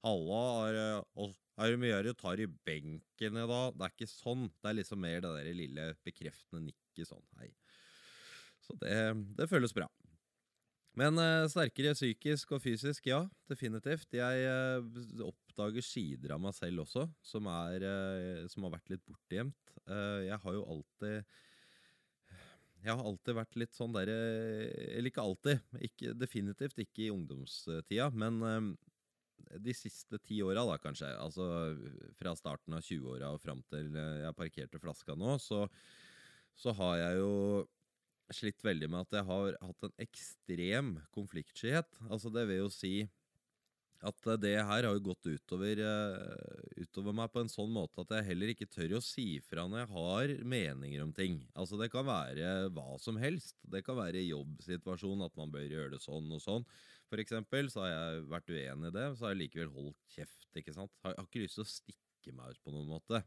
'Halla, 0.05 0.69
er, 0.69 1.33
er 1.57 1.71
det 1.71 1.79
mye 1.81 2.03
du 2.05 2.13
tar 2.13 2.37
i 2.37 2.45
benken 2.45 3.41
i 3.41 3.47
dag?' 3.49 3.73
Det 3.73 3.85
er 3.87 3.93
ikke 3.95 4.11
sånn. 4.11 4.51
Det 4.61 4.69
er 4.69 4.77
liksom 4.77 5.01
mer 5.01 5.19
det 5.25 5.33
der 5.33 5.53
lille 5.57 5.95
bekreftende 6.05 6.69
nikket 6.69 7.09
sånn. 7.09 7.25
Hei. 7.39 7.49
Så 8.61 8.77
det, 8.77 8.93
det 9.35 9.49
føles 9.49 9.73
bra. 9.73 9.89
Men 10.95 11.19
uh, 11.19 11.45
sterkere 11.51 11.91
psykisk 11.95 12.53
og 12.55 12.61
fysisk, 12.63 13.09
ja, 13.09 13.25
definitivt. 13.51 14.15
Jeg 14.15 14.45
uh, 14.47 15.25
oppdager 15.27 15.83
sider 15.83 16.35
av 16.35 16.41
meg 16.45 16.55
selv 16.55 16.85
også, 16.85 17.03
som, 17.23 17.49
er, 17.51 17.83
uh, 17.83 18.45
som 18.51 18.67
har 18.67 18.77
vært 18.77 18.93
litt 18.93 19.03
bortgjemt. 19.03 19.75
jeg 19.85 20.37
har 20.41 20.53
jo 20.55 20.63
alltid 20.65 21.19
Jeg 22.85 22.95
har 22.95 23.03
alltid 23.05 23.35
vært 23.37 23.57
litt 23.61 23.75
sånn 23.75 23.93
derre 23.93 24.15
Eller 24.95 25.11
ikke 25.11 25.21
alltid, 25.21 25.59
ikke, 25.77 26.13
definitivt 26.17 26.79
ikke 26.81 27.03
i 27.05 27.11
ungdomstida, 27.13 28.09
men 28.09 28.73
de 29.61 29.73
siste 29.77 30.17
ti 30.25 30.39
åra, 30.41 30.63
da, 30.65 30.79
kanskje. 30.81 31.11
Altså 31.21 31.45
fra 32.17 32.33
starten 32.39 32.73
av 32.73 32.81
20-åra 32.81 33.35
og 33.35 33.43
fram 33.43 33.61
til 33.69 33.93
jeg 33.93 34.37
parkerte 34.39 34.81
flaska 34.81 35.13
nå, 35.19 35.35
så, 35.43 35.67
så 36.57 36.73
har 36.79 36.97
jeg 37.03 37.21
jo 37.21 37.33
slitt 38.33 38.63
veldig 38.65 38.89
med 38.89 39.05
at 39.05 39.19
jeg 39.19 39.27
har 39.27 39.59
hatt 39.61 39.85
en 39.85 39.95
ekstrem 40.01 40.95
konfliktskyhet. 41.15 41.91
Altså, 42.09 42.31
det 42.33 42.47
vil 42.49 42.63
jo 42.63 42.71
si 42.73 42.95
at 44.05 44.27
det 44.41 44.53
her 44.59 44.85
har 44.85 44.93
jo 44.93 45.01
gått 45.07 45.25
utover, 45.25 45.79
uh, 45.81 46.81
utover, 46.81 47.15
meg 47.15 47.31
på 47.33 47.41
en 47.41 47.49
sånn 47.49 47.71
måte 47.73 48.03
at 48.03 48.11
jeg 48.17 48.27
heller 48.29 48.51
ikke 48.51 48.67
tør 48.69 48.97
å 48.99 49.03
si 49.03 49.39
fra 49.45 49.65
når 49.69 49.81
jeg 49.81 49.91
har 49.93 50.33
meninger 50.55 51.05
om 51.05 51.13
ting. 51.15 51.39
Altså 51.57 51.79
Det 51.79 51.89
kan 51.93 52.05
være 52.07 52.69
hva 52.75 52.99
som 53.01 53.17
helst. 53.21 53.57
Det 53.63 53.81
kan 53.85 53.97
være 53.97 54.25
jobbsituasjonen 54.27 55.25
at 55.25 55.39
man 55.39 55.53
bør 55.53 55.65
gjøre 55.65 55.95
det 55.95 56.03
sånn 56.03 56.27
og 56.35 56.43
sånn. 56.43 56.67
For 57.09 57.21
eksempel 57.21 57.71
så 57.73 57.85
har 57.85 57.93
jeg 57.93 58.27
vært 58.33 58.51
uenig 58.51 58.91
i 58.91 58.97
det, 58.99 59.07
så 59.15 59.27
har 59.27 59.35
jeg 59.35 59.43
likevel 59.45 59.73
holdt 59.73 60.17
kjeft. 60.17 60.49
ikke 60.53 60.75
sant? 60.75 60.93
Har, 61.05 61.17
har 61.17 61.29
ikke 61.29 61.45
lyst 61.45 61.59
til 61.59 61.65
å 61.65 61.73
stikke 61.73 62.35
meg 62.35 62.53
ut 62.53 62.63
på 62.65 62.75
noen 62.75 62.91
måte. 62.97 63.23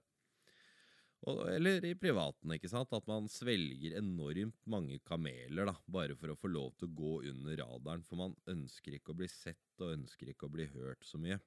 Og, 1.26 1.40
eller 1.50 1.82
i 1.84 1.96
privaten, 1.98 2.52
ikke 2.54 2.70
sant. 2.70 2.92
At 2.94 3.06
man 3.10 3.26
svelger 3.32 3.96
enormt 3.98 4.60
mange 4.70 5.00
kameler 5.06 5.66
da, 5.70 5.74
bare 5.90 6.16
for 6.18 6.32
å 6.32 6.38
få 6.38 6.50
lov 6.52 6.76
til 6.78 6.90
å 6.90 6.96
gå 7.00 7.14
under 7.32 7.58
radaren. 7.62 8.04
For 8.06 8.20
man 8.20 8.36
ønsker 8.50 8.98
ikke 8.98 9.14
å 9.14 9.18
bli 9.18 9.30
sett 9.32 9.82
og 9.82 9.96
ønsker 9.96 10.30
ikke 10.30 10.46
å 10.46 10.54
bli 10.54 10.68
hørt 10.74 11.02
så 11.06 11.20
mye. 11.20 11.40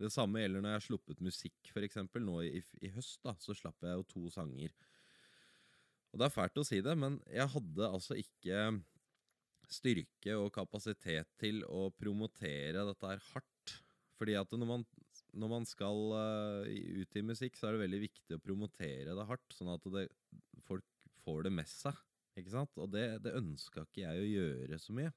Det 0.00 0.10
samme 0.10 0.40
gjelder 0.40 0.64
når 0.64 0.72
jeg 0.72 0.80
har 0.80 0.86
sluppet 0.86 1.20
musikk, 1.22 1.58
f.eks. 1.70 2.00
Nå 2.24 2.38
i, 2.46 2.62
i, 2.80 2.90
høst, 2.94 3.20
da, 3.22 3.36
så 3.38 3.54
slapp 3.54 3.84
jeg 3.84 4.00
jo 4.00 4.08
to 4.14 4.32
sanger. 4.34 4.72
Og 6.12 6.20
det 6.20 6.26
er 6.26 6.34
fælt 6.34 6.58
å 6.60 6.66
si 6.66 6.80
det, 6.84 6.96
men 6.98 7.20
jeg 7.30 7.52
hadde 7.52 7.88
altså 7.88 8.16
ikke 8.18 8.64
styrke 9.72 10.34
og 10.36 10.50
kapasitet 10.52 11.30
til 11.40 11.62
å 11.68 11.86
promotere 11.94 12.84
dette 12.88 13.12
her 13.12 13.22
hardt. 13.30 13.76
Fordi 14.18 14.36
at 14.38 14.52
når 14.56 14.68
man 14.68 14.84
når 15.32 15.50
man 15.50 15.66
skal 15.68 16.00
uh, 16.12 16.68
ut 16.68 17.18
i 17.18 17.24
musikk, 17.24 17.56
så 17.56 17.68
er 17.68 17.76
det 17.76 17.86
veldig 17.86 18.00
viktig 18.04 18.36
å 18.36 18.42
promotere 18.42 19.16
det 19.16 19.28
hardt, 19.28 19.56
sånn 19.56 19.72
at 19.72 19.86
det, 19.94 20.06
folk 20.68 20.86
får 21.24 21.46
det 21.46 21.54
med 21.56 21.70
seg. 21.70 21.96
Ikke 22.38 22.54
sant? 22.54 22.78
Og 22.80 22.90
det, 22.92 23.06
det 23.24 23.34
ønska 23.36 23.84
ikke 23.86 24.04
jeg 24.04 24.22
å 24.22 24.30
gjøre 24.30 24.80
så 24.80 24.96
mye. 24.96 25.12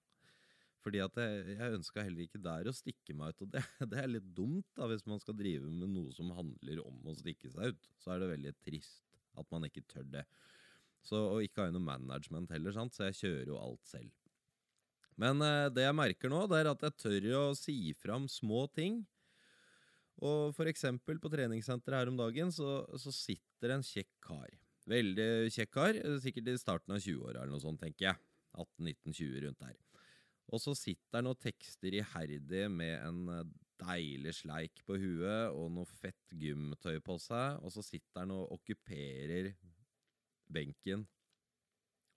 Fordi 0.85 0.99
at 1.01 1.15
jeg, 1.17 1.55
jeg 1.55 1.77
ønska 1.79 2.03
heller 2.05 2.25
ikke 2.27 2.43
der 2.45 2.67
å 2.69 2.75
stikke 2.75 3.15
meg 3.17 3.33
ut. 3.33 3.45
Og 3.47 3.53
det, 3.55 3.63
det, 3.91 4.01
er 4.01 4.11
litt 4.11 4.27
dumt 4.37 4.67
da, 4.77 4.89
hvis 4.91 5.05
man 5.09 5.21
skal 5.23 5.37
drive 5.39 5.69
med 5.69 5.95
noe 5.95 6.13
som 6.15 6.33
handler 6.37 6.83
om 6.83 7.09
å 7.09 7.15
stikke 7.17 7.51
seg 7.53 7.73
ut. 7.73 7.89
Så 8.01 8.13
er 8.13 8.21
det 8.21 8.33
veldig 8.35 8.53
trist 8.67 9.01
at 9.35 9.49
man 9.51 9.65
ikke 9.67 9.83
tør 9.89 10.05
det. 10.19 10.27
Så, 11.05 11.17
og 11.17 11.43
ikke 11.45 11.67
jeg 11.67 11.75
noe 11.75 11.85
management 11.85 12.53
heller, 12.53 12.73
sant? 12.73 12.95
så 12.95 13.09
jeg 13.09 13.19
kjører 13.23 13.51
jo 13.51 13.59
alt 13.61 13.89
selv. 13.89 14.13
Men 15.21 15.39
uh, 15.43 15.67
det 15.71 15.85
jeg 15.85 15.95
merker 15.95 16.31
nå, 16.31 16.43
det 16.51 16.61
er 16.61 16.69
at 16.71 16.85
jeg 16.85 16.97
tør 17.01 17.27
å 17.39 17.43
si 17.57 17.77
fram 17.97 18.25
små 18.31 18.65
ting 18.75 19.03
og 20.23 20.53
for 20.55 20.69
eksempel 20.71 21.19
på 21.19 21.31
treningssenteret 21.33 22.03
her 22.03 22.11
om 22.11 22.19
dagen 22.19 22.53
så, 22.53 22.85
så 22.99 23.11
sitter 23.11 23.75
en 23.75 23.83
kjekk 23.83 24.11
kar. 24.23 24.53
Veldig 24.87 25.51
kjekk 25.51 25.73
kar, 25.73 25.99
sikkert 26.23 26.51
i 26.53 26.61
starten 26.61 26.95
av 26.95 27.01
20-åra 27.01 27.41
eller 27.41 27.55
noe 27.55 27.63
sånt, 27.63 27.81
tenker 27.81 28.11
jeg. 28.11 28.21
18-19-20 28.55 29.43
rundt 29.43 29.63
der. 29.65 29.75
Og 30.53 30.61
så 30.61 30.75
sitter 30.77 31.19
han 31.19 31.31
og 31.31 31.39
tekster 31.41 31.97
iherdig 31.97 32.67
med 32.71 32.93
en 33.01 33.31
eh, 33.33 33.47
deilig 33.81 34.35
sleik 34.37 34.83
på 34.87 34.95
huet 35.01 35.51
og 35.51 35.71
noe 35.75 35.89
fett 35.89 36.31
gymtøy 36.31 37.01
på 37.03 37.17
seg, 37.19 37.59
og 37.59 37.73
så 37.73 37.83
sitter 37.83 38.23
han 38.23 38.35
og 38.35 38.53
okkuperer 38.55 39.51
benken 40.55 41.03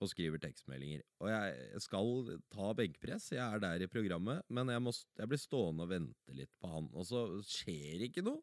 og 0.05 0.11
skriver 0.13 0.41
tekstmeldinger. 0.43 1.03
Og 1.23 1.31
jeg 1.33 1.83
skal 1.85 2.31
ta 2.53 2.71
benkpress, 2.79 3.33
jeg 3.35 3.43
er 3.43 3.63
der 3.63 3.85
i 3.85 3.91
programmet, 3.91 4.45
men 4.53 4.71
jeg, 4.73 4.83
må, 4.85 4.95
jeg 5.19 5.31
blir 5.31 5.43
stående 5.43 5.87
og 5.87 5.93
vente 5.93 6.37
litt 6.37 6.53
på 6.61 6.71
han, 6.71 6.89
og 6.95 7.09
så 7.09 7.25
skjer 7.47 8.07
ikke 8.09 8.25
noe. 8.27 8.43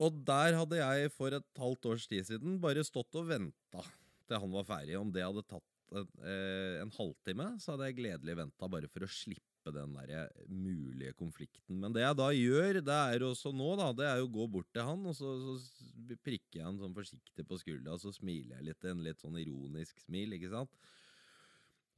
Og 0.00 0.22
der 0.24 0.56
hadde 0.56 0.78
jeg 0.80 1.12
for 1.12 1.36
et 1.36 1.60
halvt 1.60 1.90
års 1.90 2.06
tid 2.08 2.24
siden 2.24 2.56
bare 2.62 2.86
stått 2.86 3.18
og 3.20 3.28
venta 3.28 3.84
til 4.30 4.40
han 4.40 4.54
var 4.54 4.66
ferdig. 4.68 4.96
Om 4.96 5.10
det 5.12 5.26
hadde 5.26 5.44
tatt 5.44 5.66
en, 5.92 6.08
eh, 6.24 6.80
en 6.80 6.92
halvtime, 6.94 7.50
så 7.60 7.74
hadde 7.74 7.90
jeg 7.90 7.98
gledelig 7.98 8.38
venta 8.38 8.70
bare 8.70 8.88
for 8.88 9.04
å 9.04 9.10
slippe 9.10 9.49
den 9.68 9.92
der 9.98 10.30
mulige 10.48 11.12
konflikten. 11.18 11.80
Men 11.82 11.92
det 11.92 12.02
jeg 12.02 12.16
da 12.18 12.28
gjør, 12.32 12.80
det 12.86 13.00
er 13.14 13.24
også 13.26 13.52
nå, 13.52 13.74
da, 13.80 13.90
det 13.96 14.06
er 14.08 14.22
jo 14.22 14.28
å 14.30 14.32
gå 14.38 14.46
bort 14.56 14.70
til 14.72 14.86
han, 14.86 15.04
og 15.06 15.16
så, 15.18 15.34
så 15.60 16.16
prikker 16.24 16.60
jeg 16.60 16.66
han 16.66 16.80
sånn 16.80 16.96
forsiktig 16.96 17.46
på 17.46 17.60
skuldra, 17.60 17.96
og 17.96 18.02
så 18.02 18.14
smiler 18.14 18.56
jeg 18.56 18.70
litt, 18.70 18.88
en 18.88 19.04
litt 19.04 19.20
sånn 19.20 19.38
ironisk 19.42 20.00
smil, 20.06 20.38
ikke 20.38 20.52
sant? 20.54 20.90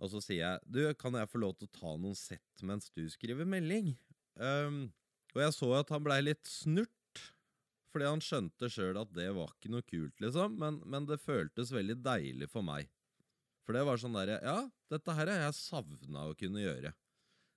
Og 0.02 0.10
så 0.10 0.22
sier 0.24 0.42
jeg, 0.42 0.64
du, 0.66 0.80
kan 0.98 1.14
jeg 1.14 1.30
få 1.30 1.38
lov 1.42 1.54
til 1.58 1.68
å 1.70 1.76
ta 1.76 1.92
noen 1.94 2.18
sett 2.18 2.64
mens 2.66 2.90
du 2.90 3.04
skriver 3.12 3.46
melding? 3.46 3.92
Um, 4.34 4.88
og 5.36 5.44
jeg 5.44 5.54
så 5.56 5.68
at 5.78 5.92
han 5.94 6.02
blei 6.04 6.18
litt 6.24 6.48
snurt, 6.48 7.22
fordi 7.92 8.08
han 8.08 8.24
skjønte 8.24 8.70
sjøl 8.72 8.98
at 9.02 9.12
det 9.14 9.28
var 9.36 9.52
ikke 9.52 9.70
noe 9.72 9.84
kult, 9.84 10.16
liksom. 10.24 10.56
Men, 10.60 10.80
men, 10.88 11.06
det 11.08 11.20
føltes 11.22 11.72
veldig 11.74 11.98
deilig 12.02 12.48
for 12.50 12.64
meg. 12.66 12.88
For 13.62 13.76
det 13.76 13.84
var 13.86 14.00
sånn 14.00 14.16
derre 14.16 14.40
Ja, 14.42 14.58
dette 14.90 15.14
her 15.14 15.30
har 15.30 15.44
jeg 15.44 15.58
savna 15.60 16.26
å 16.30 16.36
kunne 16.38 16.64
gjøre. 16.64 16.94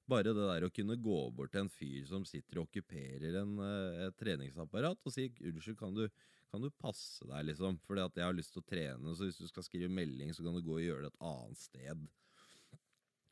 Bare 0.10 0.30
det 0.30 0.38
der 0.38 0.68
å 0.68 0.74
kunne 0.74 0.98
gå 1.02 1.20
bort 1.34 1.54
til 1.54 1.64
en 1.64 1.72
fyr 1.72 2.04
som 2.06 2.26
sitter 2.30 2.60
og 2.62 2.68
okkuperer 2.68 3.40
en, 3.42 3.56
eh, 3.66 4.04
et 4.06 4.18
treningsapparat, 4.20 5.00
og 5.02 5.14
si 5.14 5.32
'unnskyld, 5.42 5.78
kan 5.80 5.96
du, 5.96 6.06
kan 6.52 6.62
du 6.62 6.70
passe 6.70 7.26
deg', 7.26 7.48
liksom? 7.50 7.80
Fordi 7.88 8.06
at 8.06 8.16
jeg 8.16 8.26
har 8.26 8.38
lyst 8.38 8.54
til 8.54 8.62
å 8.62 8.70
trene, 8.70 9.16
så 9.16 9.26
hvis 9.26 9.42
du 9.42 9.48
skal 9.48 9.66
skrive 9.66 9.90
melding, 9.90 10.30
så 10.34 10.46
kan 10.46 10.54
du 10.54 10.62
gå 10.62 10.78
og 10.78 10.86
gjøre 10.86 11.08
det 11.08 11.14
et 11.14 11.26
annet 11.26 11.58
sted. 11.58 12.08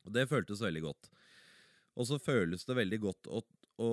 Og 0.04 0.12
Det 0.12 0.28
føltes 0.28 0.60
veldig 0.60 0.82
godt. 0.82 1.10
Og 1.94 2.06
så 2.06 2.18
føles 2.18 2.66
det 2.66 2.76
veldig 2.76 3.00
godt 3.00 3.28
å, 3.30 3.40
å 3.78 3.90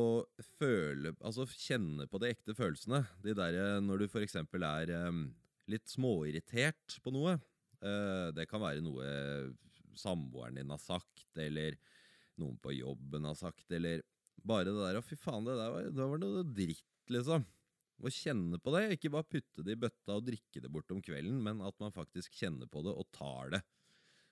føle 0.57 1.13
Altså 1.21 1.45
kjenne 1.45 2.07
på 2.09 2.19
de 2.19 2.31
ekte 2.33 2.55
følelsene. 2.57 3.05
De 3.21 3.35
der 3.37 3.79
når 3.79 4.01
du 4.01 4.05
f.eks. 4.09 4.35
er 4.35 4.91
um, 5.07 5.33
litt 5.69 5.87
småirritert 5.87 6.97
på 7.03 7.13
noe. 7.13 7.37
Uh, 7.79 8.33
det 8.33 8.49
kan 8.49 8.59
være 8.59 8.81
noe 8.81 9.05
samboeren 9.97 10.57
din 10.57 10.73
har 10.73 10.81
sagt, 10.81 11.27
eller 11.37 11.77
noen 12.41 12.57
på 12.61 12.73
jobben 12.75 13.27
har 13.29 13.37
sagt, 13.39 13.67
eller 13.71 14.03
bare 14.41 14.69
det 14.69 14.77
der 14.79 14.99
Å, 14.99 15.05
fy 15.05 15.17
faen, 15.19 15.45
det 15.45 15.57
der 15.59 15.73
var, 15.73 15.89
det 15.93 16.07
var 16.13 16.21
noe 16.21 16.45
dritt, 16.47 16.87
liksom. 17.13 17.45
Å 18.01 18.09
kjenne 18.09 18.57
på 18.57 18.73
det. 18.73 18.87
Ikke 18.95 19.11
bare 19.13 19.29
putte 19.29 19.65
det 19.65 19.75
i 19.75 19.81
bøtta 19.83 20.15
og 20.17 20.25
drikke 20.25 20.63
det 20.63 20.71
bort 20.73 20.89
om 20.93 21.01
kvelden, 21.05 21.37
men 21.45 21.61
at 21.65 21.77
man 21.83 21.93
faktisk 21.93 22.33
kjenner 22.39 22.69
på 22.71 22.81
det 22.85 22.95
og 22.95 23.05
tar 23.13 23.53
det. 23.53 23.61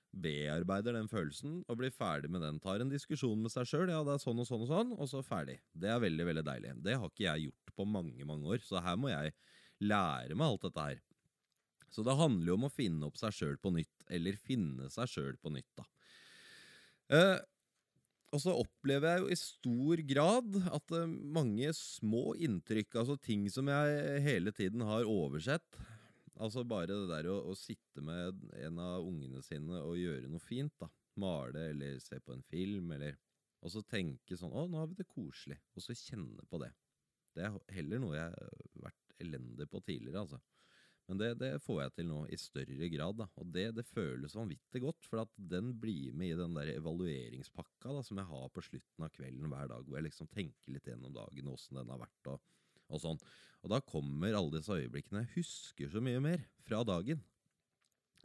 Bearbeider 0.10 0.96
den 0.98 1.10
følelsen 1.12 1.60
og 1.70 1.78
blir 1.78 1.94
ferdig 1.94 2.32
med 2.34 2.42
den. 2.42 2.58
Tar 2.64 2.82
en 2.82 2.90
diskusjon 2.90 3.44
med 3.44 3.54
seg 3.54 3.70
sjøl. 3.70 3.92
Ja, 3.94 4.02
det 4.08 4.16
er 4.16 4.24
sånn 4.24 4.42
og 4.42 4.50
sånn 4.50 4.66
og 4.66 4.72
sånn, 4.72 4.96
og 4.98 5.12
så 5.12 5.22
ferdig. 5.26 5.60
Det 5.70 5.92
er 5.94 6.02
veldig, 6.02 6.26
veldig 6.32 6.46
deilig. 6.48 6.74
Det 6.88 6.98
har 6.98 7.14
ikke 7.14 7.28
jeg 7.28 7.46
gjort 7.50 7.76
på 7.78 7.86
mange, 7.86 8.26
mange 8.26 8.50
år, 8.56 8.66
så 8.66 8.82
her 8.82 8.98
må 8.98 9.14
jeg 9.14 9.36
lære 9.86 10.34
meg 10.34 10.50
alt 10.50 10.66
dette 10.66 10.88
her. 10.88 11.06
Så 11.94 12.02
det 12.06 12.18
handler 12.18 12.52
jo 12.52 12.58
om 12.58 12.68
å 12.68 12.74
finne 12.74 13.06
opp 13.06 13.22
seg 13.22 13.38
sjøl 13.38 13.62
på 13.62 13.72
nytt, 13.74 14.04
eller 14.14 14.42
finne 14.42 14.90
seg 14.94 15.10
sjøl 15.10 15.38
på 15.42 15.54
nytt, 15.54 15.70
da. 15.78 15.86
Eh, 17.10 17.38
og 18.30 18.42
så 18.44 18.54
opplever 18.54 19.10
jeg 19.10 19.22
jo 19.24 19.30
i 19.34 19.38
stor 19.40 20.02
grad 20.10 20.58
at 20.70 20.96
uh, 20.96 21.06
mange 21.08 21.72
små 21.78 22.34
inntrykk, 22.38 23.00
altså 23.02 23.18
ting 23.22 23.48
som 23.52 23.70
jeg 23.72 24.22
hele 24.26 24.54
tiden 24.56 24.86
har 24.86 25.10
oversett 25.10 25.80
Altså 26.40 26.64
bare 26.64 26.88
det 26.88 27.10
der 27.10 27.28
å, 27.28 27.40
å, 27.52 27.56
sitte 27.58 28.04
med 28.06 28.38
en 28.64 28.78
av 28.80 29.04
ungene 29.04 29.42
sine 29.44 29.82
og 29.84 29.98
gjøre 30.00 30.30
noe 30.32 30.40
fint, 30.40 30.72
da. 30.80 30.88
Male 31.20 31.66
eller 31.74 31.98
se 32.00 32.20
på 32.24 32.32
en 32.32 32.46
film, 32.48 32.94
eller 32.96 33.18
Og 33.60 33.74
så 33.74 33.82
tenke 33.84 34.38
sånn 34.40 34.54
Å, 34.56 34.64
nå 34.72 34.80
har 34.80 34.88
vi 34.88 35.02
det 35.02 35.10
koselig. 35.10 35.58
Og 35.76 35.84
så 35.84 35.96
kjenne 35.98 36.46
på 36.48 36.62
det. 36.64 36.70
Det 37.36 37.44
er 37.44 37.58
heller 37.76 38.00
noe 38.00 38.16
jeg 38.16 38.32
har 38.32 38.64
vært 38.86 39.18
elendig 39.20 39.68
på 39.68 39.82
tidligere, 39.84 40.24
altså. 40.24 40.40
Men 41.10 41.18
det, 41.18 41.30
det, 41.42 41.50
får 41.66 41.80
jeg 41.82 41.94
til 41.96 42.06
nå 42.06 42.20
i 42.30 42.38
større 42.38 42.88
grad. 42.94 43.16
da, 43.18 43.26
Og 43.42 43.48
det, 43.50 43.66
det 43.80 43.86
føles 43.90 44.36
vanvittig 44.38 44.84
godt, 44.84 45.08
for 45.10 45.24
at 45.24 45.32
den 45.52 45.72
blir 45.82 46.14
med 46.14 46.36
i 46.36 46.38
den 46.38 46.54
der 46.54 46.70
evalueringspakka 46.76 47.96
da, 47.96 48.04
som 48.06 48.22
jeg 48.22 48.30
har 48.30 48.52
på 48.54 48.64
slutten 48.68 49.08
av 49.08 49.10
kvelden 49.16 49.50
hver 49.50 49.72
dag, 49.72 49.88
hvor 49.88 49.98
jeg 49.98 50.06
liksom 50.06 50.30
tenker 50.30 50.76
litt 50.76 50.86
gjennom 50.86 51.16
dagen, 51.16 51.50
åssen 51.50 51.82
den 51.82 51.90
har 51.90 52.04
vært 52.04 52.30
og, 52.36 52.46
og, 52.92 53.02
sånn. 53.02 53.22
Og 53.66 53.74
da 53.74 53.82
kommer 53.82 54.38
alle 54.38 54.60
disse 54.60 54.78
øyeblikkene. 54.78 55.26
Jeg 55.26 55.40
husker 55.40 55.90
så 55.90 56.04
mye 56.06 56.22
mer 56.22 56.46
fra 56.68 56.84
dagen. 56.86 57.26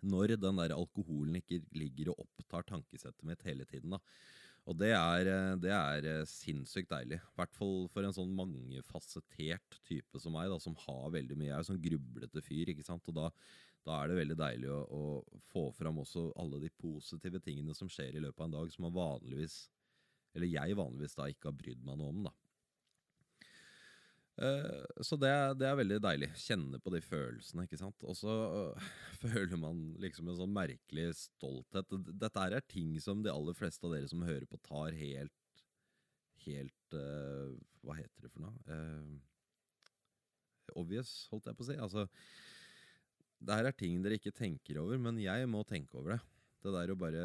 Når 0.05 0.37
den 0.37 0.61
der 0.61 0.77
alkoholen 0.77 1.41
ikke 1.41 1.63
ligger 1.73 2.13
og 2.13 2.27
opptar 2.27 2.69
tankesettet 2.69 3.25
mitt 3.25 3.49
hele 3.49 3.65
tiden. 3.65 3.97
da. 3.97 4.03
Og 4.65 4.77
det 4.81 4.95
er, 4.97 5.29
eh, 5.29 5.57
det 5.61 5.73
er, 5.77 6.07
eh, 6.09 6.25
sinnssykt 6.25 6.89
deilig. 6.89 7.19
I 7.21 7.37
hvert 7.37 7.53
fall 7.53 7.87
for 7.93 8.07
en 8.07 8.15
sånn 8.17 8.33
mangefasettert 8.33 9.77
type 9.85 10.21
som 10.21 10.33
meg, 10.33 10.49
da, 10.49 10.59
som 10.59 10.77
har 10.87 11.11
veldig 11.13 11.37
mye. 11.37 11.51
Jeg 11.51 11.57
er 11.57 11.63
jo 11.63 11.71
sånn 11.73 11.85
grublete 11.85 12.43
fyr, 12.43 12.73
ikke 12.73 12.87
sant. 12.87 13.11
Og 13.13 13.19
da, 13.19 13.29
da 13.85 13.99
er 14.01 14.09
det 14.09 14.21
veldig 14.23 14.39
deilig 14.41 14.71
å, 14.73 14.81
å, 14.89 15.41
få 15.53 15.67
fram 15.77 16.01
også 16.01 16.31
alle 16.41 16.63
de 16.63 16.73
positive 16.81 17.43
tingene 17.45 17.77
som 17.77 17.91
skjer 17.93 18.17
i 18.17 18.25
løpet 18.25 18.41
av 18.41 18.49
en 18.49 18.57
dag, 18.57 18.73
som 18.73 18.87
man 18.87 18.97
vanligvis, 18.97 19.59
eller 20.35 20.49
jeg 20.49 20.81
vanligvis 20.81 21.19
da 21.19 21.29
ikke 21.29 21.51
har 21.51 21.59
brydd 21.61 21.85
meg 21.85 22.01
noe 22.01 22.15
om, 22.15 22.25
da. 22.31 22.33
Uh, 24.35 24.83
så 24.99 25.15
det, 25.21 25.31
det, 25.61 25.67
er 25.69 25.77
veldig 25.79 26.01
deilig. 26.03 26.29
Kjenne 26.43 26.81
på 26.83 26.91
de 26.95 27.01
følelsene. 27.05 27.67
ikke 27.67 27.79
sant? 27.79 28.07
Og 28.07 28.17
så 28.19 28.33
uh, 28.75 28.89
føler 29.23 29.55
man 29.61 29.85
liksom 30.03 30.31
en 30.31 30.41
sånn 30.41 30.55
merkelig 30.55 31.13
stolthet. 31.21 31.95
Dette 32.11 32.49
er 32.49 32.67
ting 32.67 32.97
som 33.03 33.23
de 33.23 33.33
aller 33.33 33.57
fleste 33.59 33.87
av 33.87 33.95
dere 33.95 34.11
som 34.11 34.27
hører 34.27 34.47
på, 34.51 34.61
tar 34.67 34.97
helt 34.99 35.35
Helt 36.45 36.93
uh, 36.93 37.55
Hva 37.87 37.95
heter 37.97 38.27
det 38.27 38.35
for 38.35 38.45
noe? 38.45 38.81
obvious, 40.81 41.29
holdt 41.31 41.47
jeg 41.47 41.57
på 41.57 41.63
å 41.63 41.67
si. 41.69 41.75
Altså, 41.79 42.03
det 43.45 43.57
her 43.59 43.69
er 43.69 43.77
ting 43.79 44.01
dere 44.03 44.17
ikke 44.19 44.33
tenker 44.35 44.81
over, 44.81 44.99
men 44.99 45.21
jeg 45.23 45.47
må 45.49 45.61
tenke 45.69 46.01
over 46.01 46.17
det. 46.17 46.19
Det 46.65 46.73
der 46.75 46.91
å 46.91 46.99
bare 46.99 47.25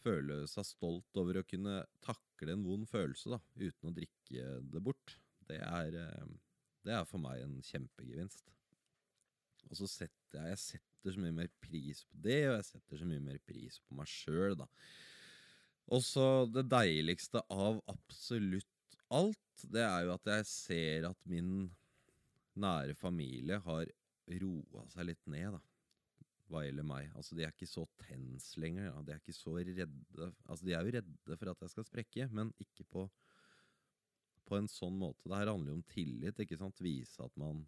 føle 0.00 0.40
seg 0.48 0.64
stolt 0.64 1.20
over 1.20 1.40
å 1.40 1.46
kunne 1.46 1.82
takle 2.02 2.54
en 2.54 2.64
vond 2.64 2.88
følelse 2.88 3.34
da, 3.34 3.40
uten 3.58 3.90
å 3.90 3.94
drikke 3.98 4.46
det 4.72 4.82
bort 4.86 5.18
det 5.48 5.58
er, 5.64 5.98
eh, 6.04 6.30
det 6.86 6.94
er 6.96 7.08
for 7.08 7.22
meg 7.22 7.42
en 7.44 7.58
kjempegevinst. 7.64 8.48
Og 9.68 9.76
så 9.80 9.88
setter 9.90 10.40
jeg, 10.40 10.54
jeg 10.54 10.62
setter 10.64 11.14
så 11.14 11.22
mye 11.22 11.36
mer 11.36 11.50
pris 11.62 12.02
på 12.08 12.22
det, 12.24 12.40
og 12.48 12.56
jeg 12.58 12.68
setter 12.70 13.00
så 13.00 13.08
mye 13.08 13.24
mer 13.24 13.38
pris 13.48 13.78
på 13.84 13.96
meg 13.98 14.10
sjøl, 14.10 14.56
da. 14.60 14.68
Og 15.94 16.04
så 16.04 16.26
det 16.52 16.66
deiligste 16.68 17.40
av 17.48 17.80
absolutt 17.88 18.98
alt, 19.14 19.64
det 19.72 19.82
er 19.84 20.04
jo 20.04 20.14
at 20.14 20.28
jeg 20.34 20.48
ser 20.50 21.08
at 21.08 21.28
min 21.28 21.70
nære 22.58 22.96
familie 22.98 23.58
har 23.64 23.88
roa 24.42 24.84
seg 24.92 25.08
litt 25.08 25.30
ned, 25.30 25.56
da. 25.56 25.62
Hva 26.48 26.62
gjelder 26.64 26.86
meg. 26.88 27.10
Altså, 27.12 27.36
de 27.36 27.44
er 27.44 27.52
ikke 27.52 27.68
så 27.68 27.82
tens 28.00 28.54
lenger. 28.56 28.86
Da. 28.88 29.02
De 29.04 29.12
er 29.12 29.18
ikke 29.20 29.34
så 29.36 29.52
redde. 29.58 30.28
Altså, 30.48 30.62
de 30.64 30.72
er 30.72 30.80
jo 30.80 30.94
redde 30.94 31.36
for 31.36 31.50
at 31.52 31.64
jeg 31.64 31.72
skal 31.74 31.84
sprekke, 31.84 32.28
men 32.32 32.54
ikke 32.64 32.86
på 32.88 33.04
på 34.48 34.56
en 34.58 34.70
sånn 34.70 34.96
måte. 34.98 35.26
Det 35.28 35.36
her 35.36 35.52
handler 35.52 35.74
jo 35.74 35.78
om 35.78 35.86
tillit. 35.92 36.40
ikke 36.40 36.58
sant? 36.60 36.82
Vise 36.84 37.22
at 37.24 37.34
man, 37.40 37.62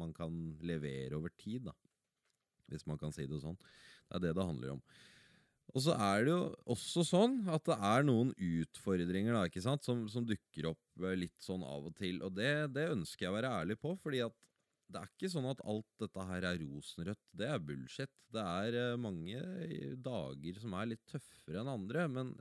man 0.00 0.14
kan 0.16 0.34
levere 0.64 1.18
over 1.18 1.32
tid, 1.36 1.68
da. 1.68 1.76
Hvis 2.70 2.86
man 2.86 3.00
kan 3.00 3.12
si 3.14 3.26
det 3.28 3.42
sånn. 3.42 3.58
Det 4.08 4.18
er 4.18 4.28
det 4.28 4.36
det 4.38 4.46
handler 4.46 4.76
om. 4.76 4.84
Og 5.70 5.84
så 5.84 5.94
er 5.94 6.24
det 6.26 6.32
jo 6.32 6.42
også 6.74 7.04
sånn 7.06 7.36
at 7.52 7.62
det 7.68 7.76
er 7.92 8.06
noen 8.06 8.32
utfordringer 8.34 9.36
da, 9.36 9.44
ikke 9.46 9.62
sant, 9.62 9.84
som, 9.86 10.02
som 10.10 10.26
dukker 10.26 10.72
opp 10.72 11.04
eh, 11.04 11.18
litt 11.18 11.36
sånn 11.44 11.62
av 11.62 11.86
og 11.90 11.94
til. 11.98 12.18
Og 12.26 12.34
det, 12.34 12.72
det, 12.74 12.88
ønsker 12.96 13.26
jeg 13.26 13.32
å 13.32 13.36
være 13.36 13.52
ærlig 13.60 13.78
på, 13.82 13.94
fordi 14.02 14.24
at 14.26 14.34
det 14.90 14.98
er 14.98 15.10
ikke 15.12 15.30
sånn 15.30 15.46
at 15.46 15.62
alt 15.70 15.86
dette 16.02 16.26
her 16.26 16.46
er 16.48 16.58
rosenrødt. 16.64 17.22
Det 17.38 17.46
er 17.46 17.62
bullshit. 17.62 18.14
Det 18.34 18.42
er 18.42 18.78
eh, 18.80 18.98
mange 18.98 19.42
dager 20.02 20.62
som 20.62 20.74
er 20.80 20.90
litt 20.90 21.04
tøffere 21.10 21.62
enn 21.62 21.70
andre, 21.70 22.08
men 22.10 22.34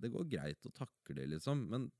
det 0.00 0.12
går 0.14 0.30
greit 0.32 0.64
å 0.68 0.72
takle 0.72 1.28
liksom. 1.34 1.66
Men 1.68 1.90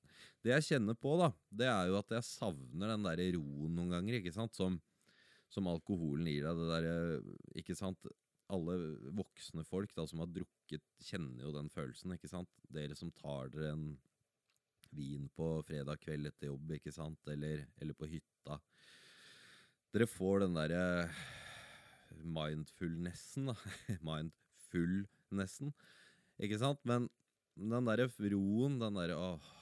det 0.45 0.55
jeg 0.55 0.67
kjenner 0.71 0.97
på, 0.97 1.17
da, 1.21 1.29
det 1.53 1.69
er 1.69 1.91
jo 1.91 1.99
at 1.99 2.15
jeg 2.17 2.25
savner 2.25 2.95
den 2.95 3.05
der 3.05 3.21
roen 3.37 3.75
noen 3.77 3.93
ganger, 3.93 4.17
ikke 4.19 4.33
sant, 4.33 4.57
som, 4.57 4.79
som 5.53 5.69
alkoholen 5.69 6.31
gir 6.31 6.47
deg. 6.47 6.61
Det 6.61 6.69
der, 6.71 7.27
ikke 7.61 7.77
sant 7.79 8.11
Alle 8.50 8.75
voksne 9.15 9.62
folk 9.62 9.93
da, 9.95 10.07
som 10.11 10.25
har 10.25 10.31
drukket, 10.33 10.83
kjenner 11.07 11.45
jo 11.45 11.53
den 11.55 11.69
følelsen, 11.71 12.17
ikke 12.17 12.31
sant. 12.33 12.50
Dere 12.73 12.97
som 12.99 13.12
tar 13.21 13.53
dere 13.53 13.75
en 13.77 13.85
vin 14.97 15.29
på 15.37 15.53
fredag 15.69 16.00
kveld 16.03 16.27
etter 16.33 16.49
jobb, 16.49 16.73
ikke 16.75 16.91
sant, 16.95 17.21
eller, 17.31 17.62
eller 17.79 17.95
på 17.95 18.09
hytta. 18.11 18.57
Dere 19.95 20.09
får 20.11 20.47
den 20.47 20.59
derre 20.59 20.83
mindfulnessen, 22.27 23.53
da. 23.53 23.57
Mindfulnessen, 24.09 25.71
ikke 26.43 26.59
sant? 26.59 26.83
Men 26.89 27.07
den 27.55 27.87
derre 27.87 28.09
roen, 28.33 28.81
den 28.81 28.99
derre 28.99 29.21
åh 29.21 29.57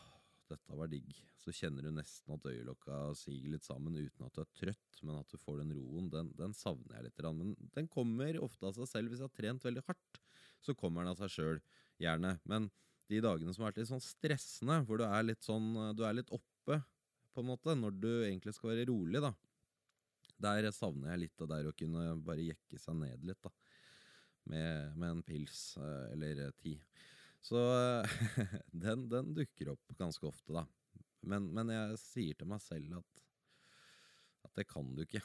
dette 0.51 0.77
var 0.79 0.91
digg. 0.91 1.13
Så 1.39 1.53
kjenner 1.55 1.85
du 1.85 1.91
nesten 1.95 2.35
at 2.35 2.47
øyelokka 2.49 2.99
siger 3.19 3.55
litt 3.55 3.67
sammen 3.67 3.97
uten 3.97 4.27
at 4.27 4.35
du 4.37 4.43
er 4.43 4.51
trøtt, 4.59 5.01
men 5.03 5.21
at 5.21 5.31
du 5.33 5.39
får 5.41 5.63
den 5.63 5.73
roen, 5.77 6.11
den, 6.13 6.33
den 6.39 6.55
savner 6.57 6.99
jeg 6.99 7.09
litt. 7.09 7.23
Men 7.39 7.55
den 7.77 7.89
kommer 7.93 8.41
ofte 8.45 8.69
av 8.69 8.77
seg 8.77 8.91
selv. 8.91 9.13
Hvis 9.13 9.23
jeg 9.23 9.31
har 9.31 9.39
trent 9.39 9.67
veldig 9.69 9.85
hardt, 9.89 10.21
så 10.65 10.75
kommer 10.77 11.05
den 11.05 11.15
av 11.15 11.21
seg 11.21 11.35
sjøl, 11.35 11.61
gjerne. 12.03 12.37
Men 12.49 12.71
de 13.09 13.21
dagene 13.25 13.55
som 13.55 13.65
har 13.65 13.73
vært 13.73 13.83
litt 13.83 13.91
sånn 13.93 14.05
stressende, 14.05 14.83
hvor 14.87 15.01
du 15.01 15.07
er 15.09 15.25
litt 15.25 15.45
sånn 15.45 15.71
Du 15.97 16.05
er 16.05 16.19
litt 16.19 16.33
oppe, 16.35 16.83
på 17.33 17.45
en 17.45 17.51
måte, 17.53 17.77
når 17.79 17.95
du 18.03 18.11
egentlig 18.27 18.55
skal 18.57 18.73
være 18.73 18.89
rolig, 18.91 19.23
da. 19.23 19.33
Der 20.39 20.69
savner 20.75 21.13
jeg 21.15 21.25
litt 21.25 21.47
der 21.51 21.69
å 21.71 21.75
kunne 21.75 22.11
bare 22.27 22.47
jekke 22.47 22.79
seg 22.83 22.99
ned 22.99 23.25
litt, 23.27 23.41
da. 23.43 23.53
Med, 24.49 24.97
med 24.97 25.11
en 25.13 25.23
pils 25.27 25.77
eh, 25.77 26.13
eller 26.15 26.51
ti. 26.57 26.73
Så 27.45 27.61
den, 28.85 29.07
den, 29.11 29.33
dukker 29.37 29.73
opp 29.75 29.97
ganske 29.99 30.27
ofte, 30.29 30.55
da. 30.57 30.65
Men, 31.29 31.49
men, 31.55 31.73
jeg 31.75 32.01
sier 32.03 32.39
til 32.39 32.49
meg 32.51 32.63
selv 32.63 33.01
at, 33.01 33.23
at 34.47 34.61
det 34.61 34.69
kan 34.71 34.91
du 34.95 35.05
ikke. 35.05 35.23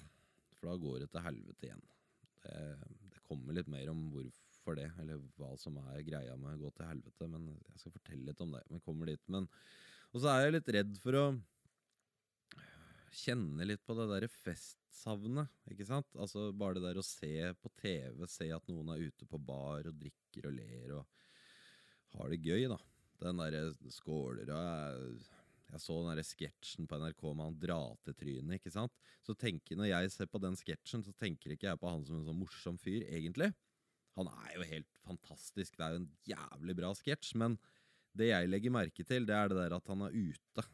For 0.58 0.70
da 0.70 0.77
går 0.82 1.03
det 1.03 1.12
til 1.13 1.25
helvete 1.25 1.70
igjen. 1.70 1.86
Det, 2.43 2.58
det, 3.13 3.24
kommer 3.27 3.55
litt 3.55 3.70
mer 3.72 3.89
om 3.91 4.05
hvorfor 4.13 4.77
det, 4.77 4.89
eller 5.01 5.22
hva 5.39 5.53
som 5.60 5.77
er 5.82 6.03
greia 6.05 6.36
med 6.39 6.58
å 6.58 6.65
gå 6.65 6.74
til 6.77 6.89
helvete. 6.89 7.29
Men 7.32 7.50
jeg 7.55 7.82
skal 7.82 7.98
fortelle 7.98 8.29
litt 8.29 8.46
om 8.46 8.53
det. 8.55 8.63
Men 8.70 8.86
kommer 8.86 9.12
dit. 9.12 9.24
Men, 9.34 9.50
Og 10.12 10.22
så 10.24 10.32
er 10.32 10.46
jeg 10.46 10.58
litt 10.58 10.72
redd 10.77 10.96
for 11.01 11.20
å 11.20 11.25
kjenne 13.13 13.65
litt 13.67 13.84
på 13.86 13.96
det 13.98 14.08
derre 14.10 14.29
festsavnet, 14.32 15.51
ikke 15.70 15.86
sant? 15.88 16.08
Altså 16.17 16.48
bare 16.58 16.79
det 16.79 16.88
der 16.88 17.00
å 17.00 17.05
se 17.05 17.51
på 17.62 17.72
TV, 17.77 18.24
se 18.29 18.50
at 18.55 18.70
noen 18.72 18.93
er 18.93 19.03
ute 19.10 19.27
på 19.29 19.39
bar 19.41 19.89
og 19.89 20.00
drikker 20.00 20.50
og 20.50 20.55
ler 20.58 20.96
og 20.98 21.23
har 22.17 22.34
det 22.34 22.41
gøy, 22.43 22.67
da. 22.72 22.79
Den 23.24 23.39
derre 23.39 23.91
skåler 23.93 24.50
og 24.51 24.63
jeg, 24.67 25.20
jeg 25.74 25.82
så 25.82 25.98
den 26.00 26.10
derre 26.12 26.25
sketsjen 26.27 26.88
på 26.89 27.00
NRK 27.01 27.24
med 27.29 27.46
han 27.48 27.60
dratetrynet, 27.62 28.58
ikke 28.60 28.74
sant. 28.74 28.93
Så 29.25 29.36
tenker, 29.39 29.77
Når 29.79 29.89
jeg 29.89 30.12
ser 30.13 30.29
på 30.29 30.41
den 30.43 30.58
sketsjen, 30.60 31.05
så 31.05 31.13
tenker 31.17 31.55
ikke 31.55 31.70
jeg 31.72 31.79
på 31.82 31.89
han 31.89 32.03
som 32.05 32.20
en 32.20 32.27
sånn 32.27 32.41
morsom 32.41 32.79
fyr, 32.82 33.05
egentlig. 33.08 33.53
Han 34.20 34.29
er 34.29 34.58
jo 34.58 34.67
helt 34.70 34.89
fantastisk, 35.05 35.77
det 35.77 35.86
er 35.86 35.96
jo 35.96 36.03
en 36.03 36.12
jævlig 36.29 36.75
bra 36.77 36.91
sketsj, 36.98 37.34
men 37.41 37.58
det 38.13 38.29
jeg 38.29 38.50
legger 38.51 38.74
merke 38.74 39.05
til, 39.08 39.25
det 39.25 39.34
er 39.34 39.50
det 39.50 39.58
der 39.58 39.74
at 39.79 39.89
han 39.89 40.05
er 40.05 40.13
ute. 40.13 40.65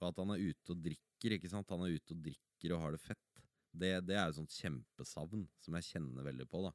Og 0.00 0.08
at 0.08 0.18
han 0.18 0.34
er 0.34 0.42
ute 0.42 0.74
og 0.74 0.80
drikker, 0.82 1.36
ikke 1.36 1.50
sant. 1.52 1.70
Han 1.70 1.84
er 1.86 1.94
ute 1.94 2.16
og 2.16 2.24
drikker 2.24 2.74
og 2.74 2.82
har 2.82 2.96
det 2.96 3.02
fett. 3.04 3.44
Det, 3.74 3.92
det 4.06 4.16
er 4.18 4.26
jo 4.28 4.40
sånt 4.40 4.56
kjempesavn 4.58 5.46
som 5.62 5.78
jeg 5.78 5.88
kjenner 5.92 6.26
veldig 6.26 6.46
på, 6.50 6.64
da. 6.66 6.74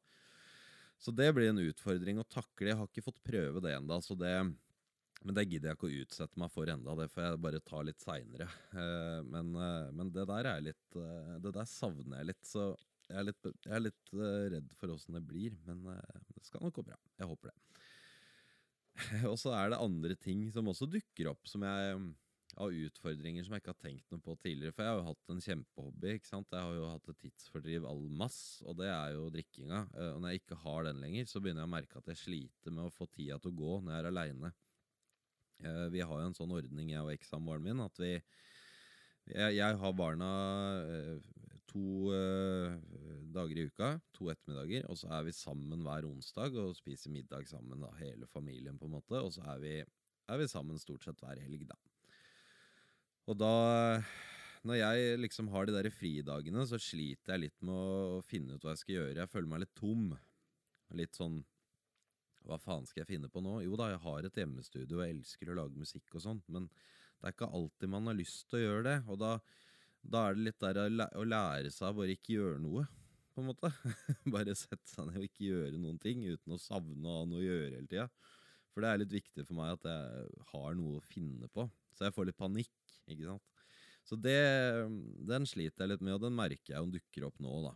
Så 0.99 1.13
det 1.15 1.29
blir 1.35 1.49
en 1.49 1.61
utfordring 1.63 2.19
å 2.19 2.27
takle. 2.27 2.71
Jeg 2.71 2.79
har 2.79 2.89
ikke 2.89 3.05
fått 3.05 3.21
prøve 3.23 3.63
det 3.63 3.71
ennå, 3.77 3.99
men 5.27 5.35
det 5.35 5.45
gidder 5.49 5.71
jeg 5.71 5.77
ikke 5.77 5.89
å 5.89 5.97
utsette 6.03 6.39
meg 6.39 6.51
for 6.53 6.71
enda, 6.71 6.93
det 6.95 7.09
får 7.11 7.25
jeg 7.25 7.39
bare 7.43 7.59
ta 7.67 7.81
litt 7.83 8.03
seinere. 8.03 8.47
Eh, 8.71 9.17
men, 9.27 9.51
eh, 9.59 9.89
men, 9.95 10.11
det 10.15 10.23
der 10.29 10.47
er 10.47 10.61
litt 10.63 10.99
eh, 10.99 11.33
Det 11.43 11.51
der 11.57 11.67
savner 11.67 12.21
jeg 12.21 12.29
litt, 12.31 12.45
så 12.47 12.69
jeg 13.09 13.17
er 13.19 13.25
litt, 13.25 13.49
jeg 13.65 13.75
er 13.75 13.83
litt 13.83 14.13
redd 14.53 14.73
for 14.79 14.93
åssen 14.93 15.17
det 15.17 15.23
blir. 15.25 15.57
Men 15.65 15.81
det 15.89 16.43
skal 16.45 16.61
nok 16.63 16.75
gå 16.77 16.85
bra. 16.91 16.97
Jeg 17.17 17.27
håper 17.31 17.49
det. 17.49 17.57
Og 19.31 19.37
så 19.41 19.55
er 19.57 19.71
det 19.73 19.81
andre 19.81 20.15
ting 20.19 20.45
som 20.53 20.69
også 20.69 20.87
dukker 20.93 21.31
opp, 21.31 21.49
som 21.49 21.65
jeg 21.65 21.97
av 22.59 22.75
utfordringer 22.75 23.45
som 23.45 23.55
jeg 23.55 23.63
ikke 23.63 23.71
har 23.71 23.81
tenkt 23.81 24.13
noe 24.13 24.23
på 24.23 24.35
tidligere. 24.43 24.75
For 24.75 24.83
jeg 24.83 24.91
har 24.91 24.99
jo 24.99 25.07
hatt 25.07 25.33
en 25.33 25.43
kjempehobby. 25.45 26.13
ikke 26.17 26.29
sant? 26.29 26.55
Jeg 26.55 26.67
har 26.67 26.75
jo 26.75 26.89
hatt 26.91 27.11
et 27.11 27.21
tidsfordriv 27.23 27.85
all 27.87 28.01
mass, 28.21 28.39
og 28.67 28.79
det 28.81 28.89
er 28.91 29.15
jo 29.15 29.29
drikkinga. 29.33 29.83
Og 30.09 30.19
når 30.19 30.33
jeg 30.33 30.41
ikke 30.43 30.59
har 30.65 30.89
den 30.89 31.03
lenger, 31.03 31.29
så 31.29 31.41
begynner 31.41 31.63
jeg 31.63 31.71
å 31.71 31.75
merke 31.77 32.01
at 32.01 32.11
jeg 32.11 32.23
sliter 32.23 32.75
med 32.75 32.89
å 32.89 32.93
få 32.93 33.07
tida 33.13 33.39
til 33.39 33.53
å 33.53 33.59
gå 33.61 33.79
når 33.79 33.95
jeg 33.95 34.03
er 34.03 34.09
aleine. 34.11 34.53
Eh, 35.63 35.85
vi 35.95 36.03
har 36.03 36.21
jo 36.21 36.29
en 36.29 36.37
sånn 36.37 36.55
ordning, 36.55 36.93
jeg 36.93 37.03
og 37.03 37.13
ekssamboeren 37.15 37.65
min, 37.65 37.83
at 37.83 37.99
vi 37.99 38.13
jeg, 39.29 39.55
jeg, 39.59 39.79
har 39.81 39.93
barna 39.93 40.29
eh, 40.89 41.17
to 41.69 42.09
dager 43.29 43.59
i 43.61 43.65
uka, 43.69 43.91
to 44.15 44.31
ettermiddager, 44.33 44.87
og 44.89 44.97
så 44.97 45.11
er 45.13 45.27
vi 45.27 45.35
sammen 45.37 45.83
hver 45.85 46.07
onsdag 46.07 46.57
og 46.57 46.73
spiser 46.77 47.13
middag 47.13 47.45
sammen, 47.47 47.83
da, 47.85 47.91
hele 47.99 48.27
familien, 48.31 48.79
på 48.79 48.89
en 48.89 48.95
måte. 48.97 49.21
Og 49.21 49.35
så 49.35 49.45
er 49.53 49.61
vi, 49.63 49.75
er 50.33 50.41
vi 50.41 50.49
sammen 50.49 50.81
stort 50.81 51.05
sett 51.05 51.21
hver 51.21 51.39
helg, 51.43 51.67
da. 51.69 51.77
Og 53.29 53.38
da 53.38 54.01
Når 54.65 54.75
jeg 54.75 55.19
liksom 55.21 55.48
har 55.53 55.67
de 55.67 55.75
der 55.75 55.88
fridagene, 55.93 56.65
så 56.67 56.75
sliter 56.81 57.36
jeg 57.36 57.45
litt 57.45 57.62
med 57.63 57.71
å 57.71 58.19
finne 58.27 58.57
ut 58.57 58.65
hva 58.65 58.74
jeg 58.74 58.81
skal 58.81 58.95
gjøre. 58.98 59.21
Jeg 59.21 59.31
føler 59.31 59.48
meg 59.48 59.62
litt 59.63 59.75
tom. 59.77 60.09
Litt 61.00 61.15
sånn 61.15 61.38
hva 62.50 62.57
faen 62.59 62.88
skal 62.89 63.03
jeg 63.03 63.12
finne 63.13 63.29
på 63.31 63.41
nå? 63.43 63.59
Jo 63.65 63.77
da, 63.79 63.91
jeg 63.93 64.01
har 64.03 64.25
et 64.25 64.38
hjemmestudio 64.41 65.00
og 65.00 65.05
elsker 65.05 65.51
å 65.51 65.57
lage 65.59 65.79
musikk 65.79 66.15
og 66.17 66.24
sånn, 66.24 66.39
men 66.50 66.67
det 67.19 67.29
er 67.29 67.36
ikke 67.36 67.50
alltid 67.55 67.91
man 67.91 68.09
har 68.09 68.17
lyst 68.17 68.48
til 68.50 68.59
å 68.59 68.63
gjøre 68.63 68.86
det. 68.88 68.95
Og 69.12 69.19
da, 69.21 69.33
da 70.01 70.24
er 70.25 70.38
det 70.38 70.45
litt 70.48 70.63
der 70.63 70.79
å 71.19 71.25
lære 71.27 71.74
seg 71.75 71.91
å 71.91 71.98
bare 72.00 72.15
ikke 72.15 72.36
gjøre 72.38 72.62
noe, 72.63 72.86
på 73.36 73.43
en 73.43 73.50
måte. 73.51 73.71
bare 74.33 74.57
sette 74.57 74.88
seg 74.89 75.09
ned 75.09 75.19
og 75.21 75.27
ikke 75.27 75.50
gjøre 75.50 75.81
noen 75.81 76.00
ting 76.01 76.24
uten 76.25 76.55
å 76.55 76.62
savne 76.62 77.03
å 77.05 77.21
ha 77.21 77.27
noe 77.29 77.43
å 77.43 77.48
gjøre 77.48 77.74
hele 77.75 77.91
tida. 77.91 78.07
For 78.74 78.86
det 78.86 78.91
er 78.91 79.03
litt 79.03 79.17
viktig 79.19 79.45
for 79.45 79.59
meg 79.59 79.75
at 79.75 79.89
jeg 79.91 80.48
har 80.53 80.79
noe 80.79 81.00
å 81.00 81.05
finne 81.05 81.50
på. 81.53 81.67
Så 81.95 82.07
jeg 82.07 82.15
får 82.15 82.29
litt 82.29 82.39
panikk, 82.39 82.74
ikke 83.15 83.29
sant. 83.29 83.45
Så 84.07 84.17
det, 84.17 84.39
den 85.29 85.45
sliter 85.45 85.86
jeg 85.86 85.93
litt 85.93 86.03
med, 86.05 86.15
og 86.17 86.23
den 86.23 86.38
merker 86.38 86.73
jeg 86.73 86.81
jo 86.81 86.93
dukker 86.95 87.27
opp 87.29 87.41
nå, 87.43 87.60
da 87.67 87.75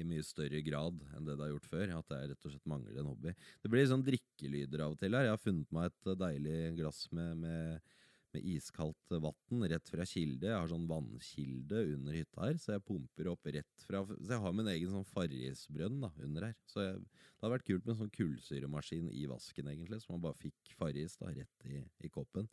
i 0.00 0.06
mye 0.06 0.24
større 0.26 0.60
grad 0.64 1.00
enn 1.16 1.26
det 1.26 1.36
det 1.36 1.44
har 1.44 1.52
gjort 1.54 1.68
før. 1.70 1.92
At 1.98 2.14
jeg 2.14 2.30
rett 2.32 2.48
og 2.48 2.54
slett 2.54 2.70
mangler 2.70 3.00
en 3.00 3.10
hobby. 3.10 3.34
Det 3.62 3.72
blir 3.72 3.86
sånn 3.90 4.04
drikkelyder 4.06 4.84
av 4.84 4.96
og 4.96 5.00
til 5.00 5.16
her. 5.16 5.28
Jeg 5.28 5.36
har 5.36 5.42
funnet 5.42 5.76
meg 5.76 5.90
et 5.90 6.10
eh, 6.10 6.18
deilig 6.22 6.58
glass 6.80 7.02
med, 7.16 7.42
med, 7.44 7.96
med 8.36 8.48
iskaldt 8.54 9.16
vann 9.24 9.66
rett 9.72 9.92
fra 9.92 10.06
kilde. 10.08 10.50
Jeg 10.50 10.56
har 10.58 10.72
sånn 10.72 10.88
vannkilde 10.90 11.84
under 11.96 12.18
hytta 12.18 12.48
her, 12.48 12.62
så 12.62 12.76
jeg 12.76 12.86
pumper 12.90 13.32
opp 13.32 13.52
rett 13.58 13.86
fra 13.88 14.04
Så 14.12 14.30
jeg 14.34 14.42
har 14.44 14.56
min 14.56 14.72
egen 14.74 14.94
sånn 14.94 15.10
Farrisbrønn 15.12 16.00
da, 16.04 16.12
under 16.28 16.50
her. 16.50 16.56
Så 16.68 16.84
jeg, 16.84 17.02
det 17.02 17.44
hadde 17.44 17.56
vært 17.56 17.68
kult 17.70 17.84
med 17.84 17.94
en 17.96 18.00
sånn 18.04 18.16
kullsyremaskin 18.20 19.12
i 19.12 19.26
vasken, 19.30 19.72
egentlig, 19.72 20.02
så 20.02 20.14
man 20.14 20.24
bare 20.28 20.40
fikk 20.40 20.76
Farris 20.78 21.18
da, 21.20 21.32
rett 21.36 21.70
i, 21.70 21.84
i 22.04 22.12
koppen. 22.12 22.50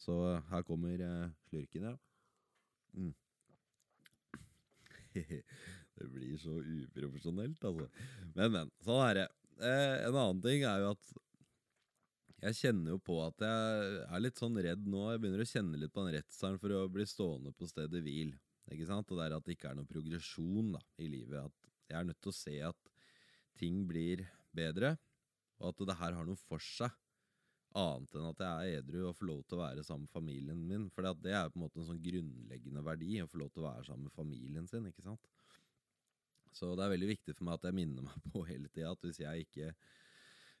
Så 0.00 0.14
her 0.50 0.66
kommer 0.68 1.00
uh, 1.00 1.30
slurken, 1.48 1.88
ja. 1.90 1.94
Mm. 2.96 3.14
Det 5.96 6.08
blir 6.12 6.36
så 6.40 6.58
uprofesjonelt, 6.60 7.62
altså. 7.64 7.86
Men, 8.34 8.50
men. 8.52 8.72
Sånn 8.84 9.00
er 9.06 9.14
det. 9.22 9.28
Eh, 9.64 9.94
en 10.04 10.18
annen 10.18 10.42
ting 10.44 10.66
er 10.68 10.82
jo 10.82 10.90
at 10.92 11.14
jeg 12.44 12.58
kjenner 12.58 12.92
jo 12.92 12.98
på 13.00 13.14
at 13.24 13.40
jeg 13.40 14.00
er 14.04 14.20
litt 14.20 14.36
sånn 14.36 14.58
redd 14.60 14.82
nå. 14.84 15.06
Jeg 15.14 15.22
begynner 15.22 15.40
å 15.42 15.48
kjenne 15.48 15.80
litt 15.80 15.94
på 15.94 16.04
den 16.04 16.18
redselen 16.18 16.60
for 16.60 16.74
å 16.76 16.82
bli 16.92 17.06
stående 17.08 17.54
på 17.56 17.68
stedet 17.70 18.02
hvil. 18.04 18.34
Ikke 18.74 18.88
sant? 18.88 19.08
Og 19.08 19.18
det 19.18 19.24
er 19.24 19.36
at 19.38 19.46
det 19.46 19.56
ikke 19.56 19.70
er 19.72 19.78
noen 19.78 19.88
progresjon 19.88 20.74
da, 20.74 20.82
i 21.00 21.08
livet. 21.08 21.48
At 21.48 21.88
jeg 21.88 21.98
er 22.00 22.08
nødt 22.10 22.20
til 22.20 22.34
å 22.34 22.36
se 22.36 22.56
at 22.68 22.92
ting 23.56 23.80
blir 23.88 24.26
bedre, 24.56 24.96
og 25.62 25.72
at 25.72 25.84
det 25.88 25.98
her 26.02 26.18
har 26.18 26.28
noe 26.28 26.40
for 26.44 26.60
seg. 26.60 26.92
Annet 27.76 28.14
enn 28.16 28.28
at 28.30 28.38
jeg 28.40 28.68
er 28.72 28.78
edru 28.80 29.02
og 29.10 29.16
får 29.18 29.28
lov 29.28 29.40
til 29.44 29.58
å 29.58 29.62
være 29.62 29.82
sammen 29.84 30.06
med 30.06 30.14
familien 30.16 30.60
min. 30.68 30.86
For 30.94 31.04
det 31.04 31.32
er 31.32 31.50
på 31.52 31.58
en 31.58 31.64
måte 31.66 31.82
en 31.82 31.88
sånn 31.90 32.02
grunnleggende 32.04 32.84
verdi 32.86 33.18
å 33.20 33.28
få 33.28 33.42
lov 33.42 33.50
til 33.52 33.64
å 33.64 33.68
være 33.68 33.84
sammen 33.88 34.08
med 34.08 34.16
familien 34.16 34.68
sin. 34.70 34.86
ikke 34.88 35.04
sant? 35.04 35.28
Så 36.56 36.70
det 36.72 36.86
er 36.86 36.94
veldig 36.94 37.10
viktig 37.10 37.34
for 37.36 37.48
meg 37.48 37.58
at 37.58 37.68
jeg 37.68 37.76
minner 37.76 38.06
meg 38.06 38.30
på 38.32 38.46
hele 38.48 38.70
tida 38.72 38.94
at 38.94 39.04
hvis 39.04 39.20
jeg 39.20 39.48
ikke 39.48 39.74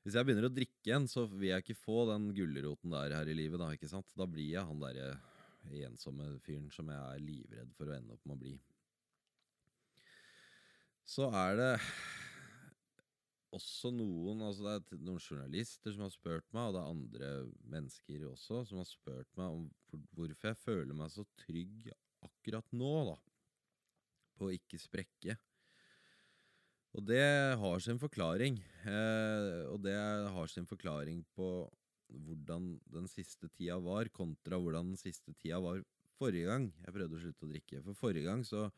Hvis 0.04 0.14
jeg 0.14 0.26
begynner 0.28 0.46
å 0.46 0.54
drikke 0.54 0.84
igjen, 0.86 1.08
så 1.10 1.24
vil 1.26 1.48
jeg 1.48 1.64
ikke 1.64 1.80
få 1.80 2.04
den 2.12 2.28
gulroten 2.36 2.92
der 2.92 3.16
her 3.16 3.26
i 3.26 3.34
livet. 3.34 3.58
Da 3.58 3.72
ikke 3.74 3.88
sant? 3.90 4.06
Da 4.14 4.22
blir 4.30 4.52
jeg 4.52 4.62
han 4.62 4.78
derre 4.78 5.16
ensomme 5.88 6.28
fyren 6.44 6.68
som 6.70 6.92
jeg 6.92 7.00
er 7.00 7.24
livredd 7.24 7.72
for 7.74 7.90
å 7.90 7.96
ende 7.96 8.14
opp 8.14 8.28
med 8.28 8.36
å 8.36 8.42
bli. 8.44 8.52
Så 11.02 11.26
er 11.34 11.58
det 11.58 11.72
også 13.54 13.92
noen 13.94 14.42
altså 14.44 14.76
Det 14.82 14.96
er 14.96 15.04
noen 15.06 15.22
journalister 15.22 15.94
som 15.94 16.06
har 16.06 16.12
spurt 16.14 16.46
meg, 16.56 16.68
og 16.68 16.74
det 16.74 16.80
er 16.82 16.90
andre 16.90 17.30
mennesker 17.72 18.26
også 18.30 18.64
som 18.68 18.80
har 18.82 18.88
spurt 18.88 19.30
meg 19.38 19.54
om 19.54 19.66
hvorfor 20.16 20.50
jeg 20.50 20.60
føler 20.60 20.98
meg 20.98 21.12
så 21.14 21.24
trygg 21.44 21.90
akkurat 22.26 22.72
nå, 22.76 22.92
da. 23.12 23.16
På 24.36 24.48
å 24.48 24.54
ikke 24.54 24.80
sprekke. 24.80 25.36
Og 26.96 27.04
det 27.04 27.24
har 27.60 27.82
sin 27.84 28.00
forklaring. 28.00 28.58
Eh, 28.88 29.64
og 29.68 29.82
det 29.84 29.96
har 29.96 30.48
sin 30.52 30.68
forklaring 30.68 31.22
på 31.36 31.48
hvordan 32.26 32.76
den 32.92 33.08
siste 33.10 33.50
tida 33.52 33.76
var, 33.82 34.08
kontra 34.14 34.58
hvordan 34.62 34.92
den 34.92 35.00
siste 35.00 35.34
tida 35.36 35.58
var 35.60 35.82
forrige 36.16 36.48
gang 36.48 36.68
jeg 36.84 36.94
prøvde 36.94 37.18
å 37.18 37.22
slutte 37.24 37.46
å 37.46 37.50
drikke. 37.50 37.82
For 37.84 37.98
forrige 37.98 38.28
gang 38.28 38.44
så, 38.46 38.68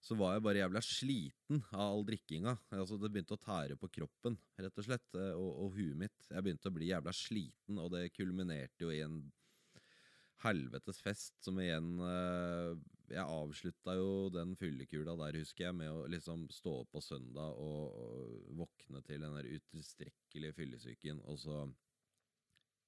så 0.00 0.16
var 0.16 0.34
jeg 0.34 0.44
bare 0.46 0.62
jævla 0.62 0.80
sliten 0.84 1.60
av 1.74 1.82
all 1.82 2.06
drikkinga. 2.08 2.54
Altså 2.72 2.96
Det 3.00 3.10
begynte 3.12 3.36
å 3.36 3.42
tære 3.42 3.76
på 3.80 3.90
kroppen, 4.00 4.38
rett 4.56 4.80
og 4.80 4.86
slett, 4.86 5.08
eh, 5.18 5.34
og, 5.36 5.50
og 5.66 5.76
huet 5.76 5.98
mitt. 6.00 6.30
Jeg 6.30 6.46
begynte 6.46 6.72
å 6.72 6.76
bli 6.78 6.88
jævla 6.88 7.12
sliten, 7.16 7.82
og 7.82 7.92
det 7.94 8.06
kulminerte 8.16 8.86
jo 8.86 8.94
i 8.94 9.02
en 9.04 9.20
helvetes 10.40 11.02
fest 11.04 11.36
som 11.44 11.58
igjen 11.60 11.98
eh, 12.00 12.78
jeg 13.10 13.26
avslutta 13.26 13.96
jo 13.98 14.30
den 14.32 14.54
fyllekula 14.58 15.16
der, 15.18 15.40
husker 15.42 15.66
jeg, 15.66 15.76
med 15.82 15.90
å 15.92 16.06
liksom 16.10 16.46
stå 16.54 16.80
opp 16.84 16.92
på 16.94 17.02
søndag 17.04 17.58
og, 17.58 18.00
og 18.00 18.58
våkne 18.62 19.02
til 19.06 19.24
den 19.24 19.36
der 19.36 19.48
utilstrekkelige 19.50 20.56
fyllesyken, 20.56 21.22
og 21.26 21.40
så 21.42 21.64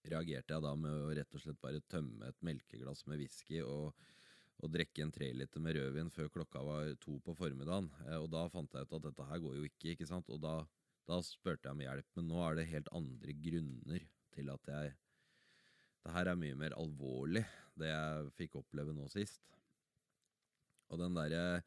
reagerte 0.09 0.55
jeg 0.55 0.65
da 0.65 0.73
med 0.79 0.95
å 0.95 1.13
rett 1.15 1.37
og 1.37 1.43
slett 1.45 1.61
bare 1.63 1.83
tømme 1.91 2.31
et 2.31 2.41
melkeglass 2.47 3.05
med 3.11 3.21
whisky 3.23 3.61
og, 3.67 3.93
og 4.63 4.71
drikke 4.71 5.03
en 5.03 5.13
treliter 5.15 5.63
med 5.63 5.77
rødvin 5.77 6.11
før 6.15 6.31
klokka 6.31 6.63
var 6.63 6.93
to 7.03 7.17
på 7.25 7.35
formiddagen. 7.39 7.89
Eh, 8.07 8.19
og 8.19 8.29
da 8.31 8.47
fant 8.53 8.75
jeg 8.75 8.87
ut 8.87 8.97
at 8.99 9.07
dette 9.09 9.29
her 9.29 9.43
går 9.43 9.59
jo 9.59 9.69
ikke, 9.69 9.95
ikke 9.95 10.09
sant. 10.09 10.31
Og 10.31 10.41
da, 10.43 10.61
da 11.11 11.19
spurte 11.27 11.67
jeg 11.67 11.75
om 11.75 11.83
hjelp, 11.83 12.09
men 12.19 12.29
nå 12.31 12.43
er 12.47 12.59
det 12.59 12.71
helt 12.71 12.93
andre 12.95 13.37
grunner 13.47 14.07
til 14.33 14.53
at 14.55 14.75
jeg 14.75 14.99
Det 16.03 16.11
her 16.11 16.27
er 16.27 16.39
mye 16.39 16.55
mer 16.59 16.73
alvorlig, 16.75 17.45
det 17.79 17.87
jeg 17.87 18.31
fikk 18.35 18.57
oppleve 18.59 18.95
nå 18.95 19.05
sist. 19.13 19.43
Og 20.91 20.99
den 20.99 21.15
derre 21.15 21.63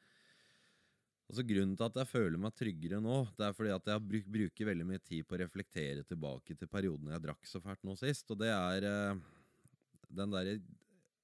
Altså 1.26 1.42
Grunnen 1.42 1.74
til 1.74 1.88
at 1.88 1.96
jeg 1.98 2.10
føler 2.12 2.38
meg 2.38 2.54
tryggere 2.54 3.00
nå, 3.02 3.16
det 3.34 3.48
er 3.48 3.56
fordi 3.58 3.72
at 3.74 3.88
jeg 3.90 4.04
bruk, 4.10 4.26
bruker 4.36 4.68
veldig 4.70 4.86
mye 4.86 5.02
tid 5.02 5.26
på 5.26 5.34
å 5.34 5.40
reflektere 5.42 6.04
tilbake 6.06 6.54
til 6.54 6.70
perioden 6.70 7.10
jeg 7.10 7.24
drakk 7.24 7.50
så 7.50 7.62
fælt 7.64 7.82
nå 7.88 7.96
sist. 7.98 8.30
Og 8.30 8.38
det 8.44 8.52
er 8.54 8.86
uh, 8.86 9.24
den 10.20 10.36
derre 10.36 10.60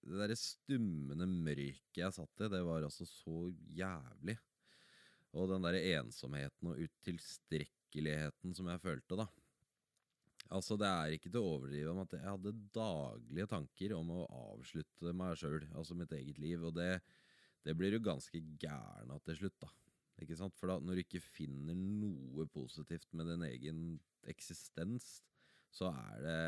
det 0.01 0.17
derre 0.17 0.37
stummende 0.39 1.27
mørket 1.29 1.99
jeg 2.01 2.15
satt 2.15 2.41
i, 2.41 2.49
det 2.49 2.61
var 2.65 2.87
altså 2.87 3.05
så 3.05 3.51
jævlig. 3.77 4.37
Og 5.37 5.47
den 5.51 5.63
derre 5.63 5.83
ensomheten 5.99 6.71
og 6.71 6.81
utilstrekkeligheten 6.81 8.55
som 8.57 8.67
jeg 8.71 8.83
følte, 8.83 9.19
da. 9.21 9.27
Altså, 10.51 10.75
det 10.79 10.87
er 10.89 11.13
ikke 11.15 11.29
til 11.29 11.39
å 11.39 11.51
overdrive 11.53 11.93
om 11.93 12.01
at 12.01 12.15
jeg 12.17 12.27
hadde 12.27 12.57
daglige 12.75 13.47
tanker 13.53 13.93
om 13.95 14.09
å 14.17 14.25
avslutte 14.55 15.13
meg 15.15 15.37
sjøl, 15.39 15.61
altså 15.77 15.95
mitt 15.95 16.11
eget 16.17 16.41
liv. 16.43 16.65
Og 16.67 16.75
det, 16.75 16.97
det 17.63 17.75
blir 17.79 17.93
du 17.95 18.01
ganske 18.03 18.41
gæren 18.59 19.13
av 19.13 19.21
til 19.27 19.37
slutt, 19.43 19.59
da. 19.63 19.71
Ikke 20.21 20.37
sant? 20.37 20.57
For 20.59 20.73
da, 20.73 20.77
når 20.83 20.97
du 20.99 21.03
ikke 21.05 21.23
finner 21.23 21.77
noe 21.77 22.45
positivt 22.51 23.07
med 23.15 23.31
din 23.31 23.45
egen 23.47 23.85
eksistens, 24.29 25.21
så 25.71 25.93
er 25.93 26.25
det, 26.25 26.41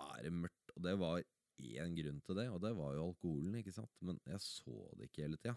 er 0.00 0.24
det 0.24 0.32
mørkt. 0.38 0.72
Og 0.72 0.86
det 0.86 0.96
var 1.02 1.20
én 1.60 1.94
grunn 1.96 2.22
til 2.24 2.38
det, 2.38 2.48
og 2.52 2.60
det 2.62 2.72
var 2.78 2.96
jo 2.96 3.08
alkoholen, 3.10 3.58
ikke 3.60 3.74
sant. 3.74 3.92
Men 4.00 4.18
jeg 4.28 4.40
så 4.44 4.76
det 4.98 5.10
ikke 5.10 5.26
hele 5.26 5.40
tida. 5.40 5.56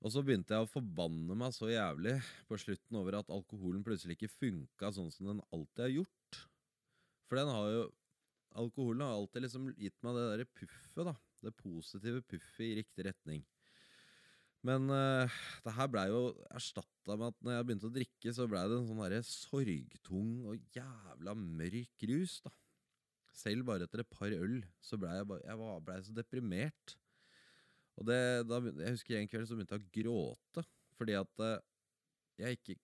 Og 0.00 0.12
så 0.14 0.22
begynte 0.24 0.56
jeg 0.56 0.64
å 0.64 0.70
forbanne 0.70 1.36
meg 1.36 1.52
så 1.52 1.68
jævlig 1.68 2.14
på 2.48 2.56
slutten 2.60 2.96
over 2.96 3.18
at 3.18 3.32
alkoholen 3.32 3.84
plutselig 3.84 4.16
ikke 4.16 4.32
funka 4.32 4.92
sånn 4.96 5.10
som 5.12 5.28
den 5.28 5.42
alltid 5.52 5.84
har 5.84 5.96
gjort. 5.98 6.38
For 7.28 7.40
den 7.40 7.52
har 7.54 7.72
jo 7.76 7.88
Alkoholen 8.58 9.04
har 9.04 9.14
alltid 9.14 9.44
liksom 9.44 9.68
gitt 9.78 9.94
meg 10.02 10.16
det 10.16 10.22
derre 10.26 10.44
puffet, 10.58 11.04
da. 11.06 11.12
Det 11.38 11.52
positive 11.54 12.18
puffet 12.26 12.64
i 12.66 12.78
riktig 12.80 13.04
retning. 13.06 13.44
Men 14.66 14.90
uh, 14.92 15.36
det 15.64 15.74
her 15.76 15.88
blei 15.88 16.08
jo 16.10 16.32
erstatta 16.50 17.14
med 17.14 17.30
at 17.30 17.38
når 17.46 17.54
jeg 17.54 17.68
begynte 17.68 17.88
å 17.88 17.94
drikke, 17.94 18.32
så 18.34 18.48
blei 18.50 18.64
det 18.68 18.76
en 18.76 18.88
sånn 18.90 19.04
derre 19.04 19.22
sorgtung 19.24 20.32
og 20.50 20.74
jævla 20.74 21.36
mørk 21.38 22.08
rus, 22.10 22.40
da. 22.42 22.52
Selv 23.36 23.66
bare 23.68 23.86
etter 23.86 24.02
et 24.02 24.10
par 24.10 24.32
øl 24.34 24.58
så 24.82 24.98
blei 25.00 25.14
jeg, 25.16 25.40
jeg 25.46 25.82
ble 25.86 25.96
så 26.04 26.14
deprimert. 26.16 26.96
Og 28.00 28.06
det, 28.08 28.20
da, 28.48 28.60
jeg 28.82 28.96
husker 28.96 29.18
en 29.18 29.30
kveld 29.30 29.48
så 29.48 29.56
begynte 29.56 29.76
jeg 29.76 29.84
å 29.86 29.94
gråte 29.96 30.64
fordi 31.00 31.14
at 31.16 31.40
uh, 31.40 31.62
jeg 32.40 32.58
ikke 32.58 32.74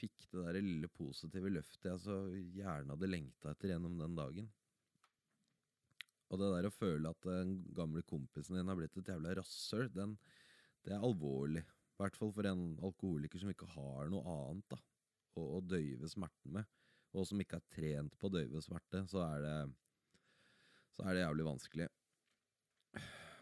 fikk 0.00 0.24
det 0.32 0.42
der 0.42 0.58
lille 0.58 0.88
positive 0.90 1.52
løftet 1.52 1.90
jeg 1.90 2.02
så 2.02 2.16
gjerne 2.56 2.96
hadde 2.96 3.10
lengta 3.10 3.52
etter 3.52 3.74
gjennom 3.74 3.98
den 4.00 4.16
dagen. 4.18 4.48
Og 6.30 6.38
det 6.38 6.50
der 6.54 6.68
å 6.68 6.74
føle 6.74 7.10
at 7.10 7.26
den 7.26 7.56
gamle 7.74 8.02
kompisen 8.06 8.56
din 8.56 8.70
har 8.70 8.78
blitt 8.78 8.96
et 9.00 9.10
jævla 9.10 9.34
rasshøl, 9.40 9.90
det 9.90 10.94
er 10.94 11.02
alvorlig. 11.02 11.64
I 11.66 12.02
hvert 12.02 12.16
fall 12.16 12.30
for 12.32 12.48
en 12.48 12.62
alkoholiker 12.86 13.42
som 13.42 13.50
ikke 13.52 13.68
har 13.74 14.10
noe 14.12 14.22
annet 14.34 14.66
da, 14.72 14.78
å, 15.36 15.46
å 15.58 15.60
døyve 15.60 16.08
smerten 16.08 16.54
med, 16.54 16.68
og 17.12 17.26
som 17.28 17.42
ikke 17.42 17.58
er 17.58 17.66
trent 17.74 18.14
på 18.16 18.30
å 18.30 18.34
døyve 18.38 18.62
smerte, 18.64 19.02
så 19.10 19.24
er 19.26 19.44
det, 19.44 19.56
så 21.00 21.08
er 21.08 21.16
det 21.16 21.24
jævlig 21.24 21.46
vanskelig. 21.46 21.88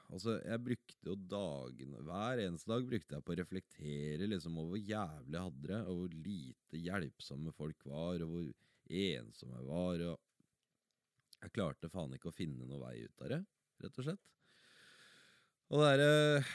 Altså, 0.08 0.38
jeg 0.40 0.62
brukte 0.64 1.10
jo 1.10 1.14
dagene 1.28 2.00
Hver 2.06 2.40
eneste 2.40 2.70
dag 2.70 2.84
brukte 2.88 3.16
jeg 3.16 3.24
på 3.26 3.34
å 3.34 3.36
reflektere 3.42 4.28
liksom 4.30 4.56
over 4.56 4.70
hvor 4.76 4.80
jævlig 4.80 5.36
jeg 5.36 5.48
hadde 5.48 5.68
det, 5.68 5.80
og 5.82 5.98
hvor 5.98 6.14
lite 6.28 6.80
hjelpsomme 6.86 7.52
folk 7.56 7.84
var, 7.90 8.24
og 8.24 8.32
hvor 8.32 8.46
ensomme 9.02 9.58
jeg 9.58 9.68
var. 9.68 10.06
og 10.12 11.42
Jeg 11.42 11.54
klarte 11.58 11.92
faen 11.92 12.14
ikke 12.16 12.30
å 12.30 12.38
finne 12.38 12.68
noe 12.68 12.80
vei 12.86 13.02
ut 13.04 13.26
av 13.26 13.34
det, 13.34 13.42
rett 13.84 14.00
og 14.00 14.08
slett. 14.08 14.24
Og 15.68 15.82
det 15.82 15.90
derre 15.90 16.40
uh, 16.40 16.54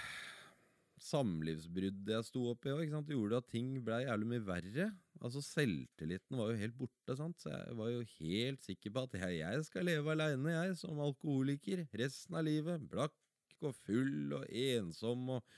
samlivsbruddet 1.03 2.13
jeg 2.15 2.27
sto 2.27 2.45
oppi 2.51 2.71
òg, 2.73 2.93
gjorde 3.09 3.39
at 3.41 3.49
ting 3.51 3.75
blei 3.85 4.03
jævlig 4.05 4.29
mye 4.29 4.45
verre. 4.47 4.87
Altså 5.23 5.43
Selvtilliten 5.43 6.39
var 6.39 6.51
jo 6.51 6.61
helt 6.61 6.77
borte, 6.79 7.17
sant? 7.19 7.39
så 7.43 7.51
jeg 7.51 7.75
var 7.79 7.91
jo 7.91 8.05
helt 8.19 8.63
sikker 8.65 8.93
på 8.93 9.03
at 9.07 9.19
jeg, 9.19 9.41
jeg 9.41 9.67
skal 9.67 9.87
leve 9.87 10.15
aleine, 10.15 10.55
jeg, 10.55 10.79
som 10.79 11.03
alkoholiker, 11.03 11.85
resten 11.99 12.39
av 12.39 12.47
livet. 12.47 12.87
Blakk 12.91 13.15
og 13.63 13.75
full 13.85 14.35
og 14.39 14.49
ensom 14.49 15.37
og 15.37 15.55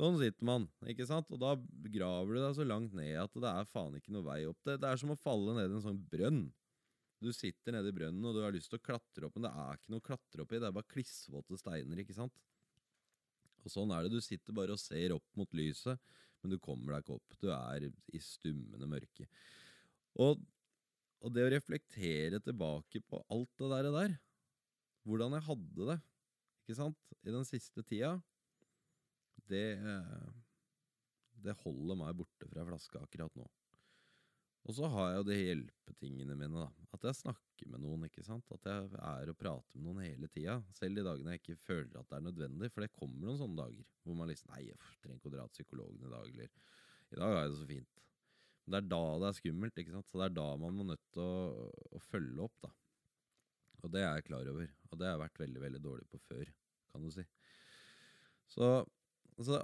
Sånn 0.00 0.16
sitter 0.20 0.46
man, 0.46 0.68
ikke 0.88 1.04
sant? 1.04 1.28
Og 1.34 1.40
da 1.42 1.56
graver 1.92 2.36
du 2.36 2.38
deg 2.38 2.54
så 2.56 2.64
langt 2.64 2.94
ned 2.96 3.18
at 3.20 3.34
det 3.42 3.50
er 3.50 3.66
faen 3.68 3.96
ikke 3.98 4.14
noe 4.14 4.24
vei 4.24 4.38
opp. 4.48 4.56
Det, 4.64 4.78
det 4.80 4.86
er 4.88 5.00
som 5.00 5.10
å 5.12 5.18
falle 5.18 5.56
ned 5.56 5.66
i 5.66 5.76
en 5.76 5.82
sånn 5.84 5.98
brønn. 6.12 6.44
Du 7.20 7.28
sitter 7.36 7.74
nede 7.74 7.90
i 7.90 7.96
brønnen 7.98 8.24
og 8.24 8.36
du 8.36 8.40
har 8.40 8.54
lyst 8.54 8.70
til 8.72 8.78
å 8.78 8.84
klatre 8.86 9.26
opp, 9.26 9.34
men 9.36 9.44
det 9.44 9.50
er 9.50 9.76
ikke 9.76 9.92
noe 9.92 10.00
å 10.00 10.06
klatre 10.06 10.44
opp 10.44 10.54
i. 10.54 10.60
Det 10.62 10.70
er 10.70 10.76
bare 10.78 10.92
klissvåte 10.94 11.58
steiner, 11.60 12.00
ikke 12.00 12.16
sant? 12.16 12.38
Og 13.64 13.72
sånn 13.72 13.92
er 13.94 14.06
det. 14.06 14.14
Du 14.14 14.24
sitter 14.24 14.56
bare 14.56 14.76
og 14.76 14.80
ser 14.82 15.14
opp 15.16 15.26
mot 15.38 15.50
lyset, 15.56 16.00
men 16.40 16.54
du 16.54 16.58
kommer 16.62 16.94
deg 16.94 17.04
ikke 17.04 17.18
opp. 17.18 17.36
Du 17.42 17.50
er 17.52 17.88
i 17.88 18.22
stummende 18.24 18.88
mørke. 18.88 19.26
Og, 20.20 20.40
og 21.20 21.34
det 21.34 21.46
å 21.46 21.52
reflektere 21.52 22.40
tilbake 22.42 23.02
på 23.06 23.20
alt 23.30 23.52
det 23.60 23.70
der, 23.74 23.90
der 23.94 24.16
hvordan 25.08 25.36
jeg 25.36 25.46
hadde 25.48 25.86
det 25.92 26.00
ikke 26.60 26.76
sant, 26.76 27.14
i 27.26 27.32
den 27.34 27.46
siste 27.48 27.82
tida, 27.82 28.12
det, 29.50 29.64
det 31.42 31.56
holder 31.64 31.98
meg 31.98 32.18
borte 32.20 32.46
fra 32.46 32.66
flaska 32.68 33.00
akkurat 33.02 33.34
nå. 33.38 33.46
Og 34.68 34.76
så 34.76 34.88
har 34.92 35.06
jeg 35.08 35.20
jo 35.20 35.26
de 35.26 35.36
hjelpetingene 35.38 36.36
mine, 36.36 36.64
da. 36.66 36.88
At 36.94 37.06
jeg 37.08 37.18
snakker 37.20 37.70
med 37.72 37.80
noen, 37.82 38.04
ikke 38.06 38.24
sant. 38.26 38.50
At 38.54 38.66
jeg 38.68 38.90
er 38.98 39.32
og 39.32 39.38
prater 39.40 39.78
med 39.78 39.86
noen 39.88 40.04
hele 40.04 40.28
tida. 40.32 40.58
Selv 40.76 40.98
de 40.98 41.04
dagene 41.06 41.34
jeg 41.34 41.42
ikke 41.42 41.62
føler 41.62 41.96
at 41.96 42.10
det 42.10 42.18
er 42.18 42.26
nødvendig. 42.26 42.70
For 42.74 42.84
det 42.84 42.92
kommer 42.92 43.24
noen 43.24 43.40
sånne 43.40 43.62
dager 43.62 43.88
hvor 44.04 44.18
man 44.18 44.30
liksom 44.30 44.52
Nei, 44.52 44.66
jeg 44.68 44.78
trenger 45.00 45.16
ikke 45.16 45.32
å 45.32 45.34
dra 45.36 45.46
til 45.48 45.56
psykologen 45.56 46.04
i 46.04 46.12
dag, 46.12 46.28
eller 46.34 46.52
I 47.10 47.20
dag 47.22 47.34
jeg 47.36 47.54
det 47.54 47.58
så 47.62 47.70
fint. 47.70 48.04
Men 48.60 48.74
det 48.74 48.80
er 48.80 48.90
da 48.92 49.02
det 49.22 49.30
er 49.30 49.38
skummelt, 49.40 49.82
ikke 49.82 49.96
sant. 49.96 50.10
Så 50.10 50.20
det 50.20 50.28
er 50.28 50.36
da 50.36 50.48
man 50.60 50.76
må 50.76 50.86
nødt 50.90 51.06
til 51.16 51.24
å, 51.24 51.70
å 51.96 52.04
følge 52.10 52.46
opp, 52.46 52.56
da. 52.68 52.74
Og 53.80 53.94
det 53.94 54.04
er 54.04 54.18
jeg 54.18 54.28
klar 54.28 54.52
over. 54.52 54.68
Og 54.90 55.00
det 55.00 55.08
har 55.08 55.16
jeg 55.16 55.24
vært 55.24 55.42
veldig, 55.46 55.62
veldig 55.64 55.82
dårlig 55.88 56.10
på 56.12 56.20
før 56.28 56.44
kan 56.90 57.04
du 57.06 57.10
si. 57.14 57.24
Så, 58.50 58.68
så 59.38 59.60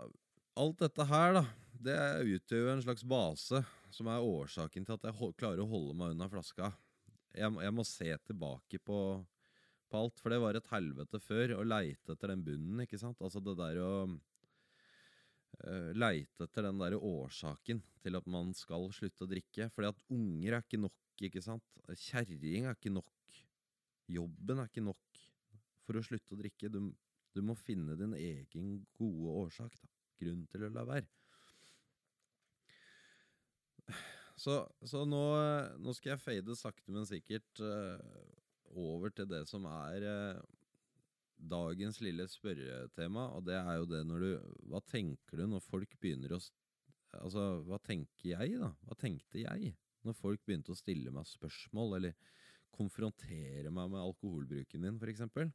alt 0.57 0.83
dette 0.83 1.07
her, 1.11 1.35
da, 1.37 1.43
det 1.83 1.99
utgjør 2.37 2.63
jo 2.63 2.73
en 2.73 2.83
slags 2.85 3.05
base 3.07 3.63
som 3.95 4.09
er 4.11 4.25
årsaken 4.25 4.87
til 4.87 4.97
at 4.97 5.07
jeg 5.09 5.33
klarer 5.39 5.63
å 5.65 5.71
holde 5.71 5.97
meg 5.99 6.15
unna 6.15 6.29
flaska. 6.31 6.71
Jeg, 7.37 7.53
jeg 7.63 7.75
må 7.75 7.85
se 7.87 8.09
tilbake 8.29 8.81
på, 8.81 8.99
på, 9.91 10.01
alt, 10.01 10.21
for 10.21 10.33
det 10.33 10.41
var 10.43 10.59
et 10.59 10.71
helvete 10.73 11.21
før 11.23 11.57
å 11.59 11.67
leite 11.67 12.15
etter 12.15 12.33
den 12.33 12.45
bunnen, 12.47 12.85
ikke 12.85 13.01
sant. 13.01 13.21
Altså 13.21 13.43
det 13.45 13.57
der 13.61 13.81
å 13.85 13.91
uh, 14.07 15.91
leite 15.97 16.47
etter 16.47 16.69
den 16.69 16.81
der 16.81 16.97
årsaken 16.97 17.83
til 18.05 18.21
at 18.21 18.31
man 18.31 18.55
skal 18.57 18.89
slutte 18.97 19.27
å 19.27 19.31
drikke. 19.31 19.69
Fordi 19.75 19.93
at 19.93 20.07
unger 20.13 20.59
er 20.59 20.65
ikke 20.65 20.81
nok, 20.87 20.97
ikke 21.29 21.45
sant. 21.45 21.67
Kjerring 21.93 22.71
er 22.71 22.79
ikke 22.79 22.95
nok. 22.95 23.13
Jobben 24.13 24.63
er 24.63 24.71
ikke 24.71 24.87
nok 24.87 25.21
for 25.87 25.99
å 25.99 26.07
slutte 26.07 26.35
å 26.35 26.41
drikke. 26.41 26.71
Du, 26.73 26.81
du 27.37 27.45
må 27.45 27.57
finne 27.59 27.99
din 27.99 28.15
egen 28.17 28.81
gode 28.97 29.39
årsak, 29.45 29.77
da. 29.83 29.93
Grunn 30.17 30.47
til 30.49 30.63
å 30.65 30.73
la 30.73 30.87
være. 30.89 31.09
Så, 34.37 34.59
så 34.85 35.05
nå, 35.09 35.23
nå, 35.81 35.95
skal 35.97 36.13
jeg 36.13 36.23
fade 36.23 36.57
sakte, 36.59 36.93
men 36.93 37.09
sikkert 37.09 37.63
uh, 37.65 37.97
over 38.77 39.15
til 39.17 39.29
det 39.31 39.47
som 39.49 39.65
er 39.71 40.05
uh, 40.05 40.43
dagens 41.37 42.03
lille 42.05 42.27
spørretema, 42.29 43.31
og 43.37 43.47
det 43.49 43.57
er 43.57 43.81
jo 43.81 43.89
det 43.89 44.03
når 44.09 44.25
du 44.25 44.31
Hva 44.71 44.81
tenker 44.89 45.41
du 45.41 45.47
når 45.49 45.65
folk 45.65 45.99
begynner 46.01 46.37
å 46.37 46.43
Altså, 47.17 47.63
hva 47.65 47.79
tenker 47.81 48.35
jeg, 48.35 48.59
da? 48.61 48.67
Hva 48.85 48.97
tenkte 49.01 49.41
jeg 49.41 49.71
når 50.05 50.17
folk 50.19 50.43
begynte 50.45 50.75
å 50.75 50.77
stille 50.77 51.09
meg 51.15 51.25
spørsmål, 51.31 51.95
eller 51.97 52.35
konfrontere 52.77 53.71
meg 53.73 53.89
med 53.95 54.03
alkoholbruken 54.03 54.85
din, 54.85 54.99
for 55.01 55.09
eksempel? 55.09 55.49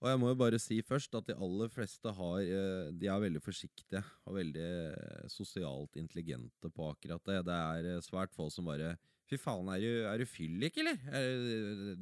Og 0.00 0.08
jeg 0.08 0.20
må 0.20 0.30
jo 0.30 0.38
bare 0.40 0.58
si 0.60 0.78
først 0.80 1.12
at 1.18 1.26
de 1.28 1.36
aller 1.36 1.68
fleste 1.72 2.12
har, 2.16 2.38
eh, 2.40 2.88
de 2.96 3.08
er 3.12 3.20
veldig 3.20 3.42
forsiktige 3.44 4.00
og 4.24 4.38
veldig 4.38 4.64
eh, 4.64 5.26
sosialt 5.28 5.98
intelligente 6.00 6.70
på 6.72 6.88
akkurat 6.88 7.24
det. 7.28 7.40
Det 7.48 7.56
er 7.56 7.88
eh, 7.90 8.04
svært 8.04 8.32
få 8.36 8.48
som 8.52 8.68
bare 8.70 8.96
Fy 9.30 9.36
faen, 9.38 9.68
er 9.70 9.78
du, 9.78 9.90
er 10.10 10.18
du 10.18 10.26
fyllik, 10.26 10.80
eller? 10.82 10.96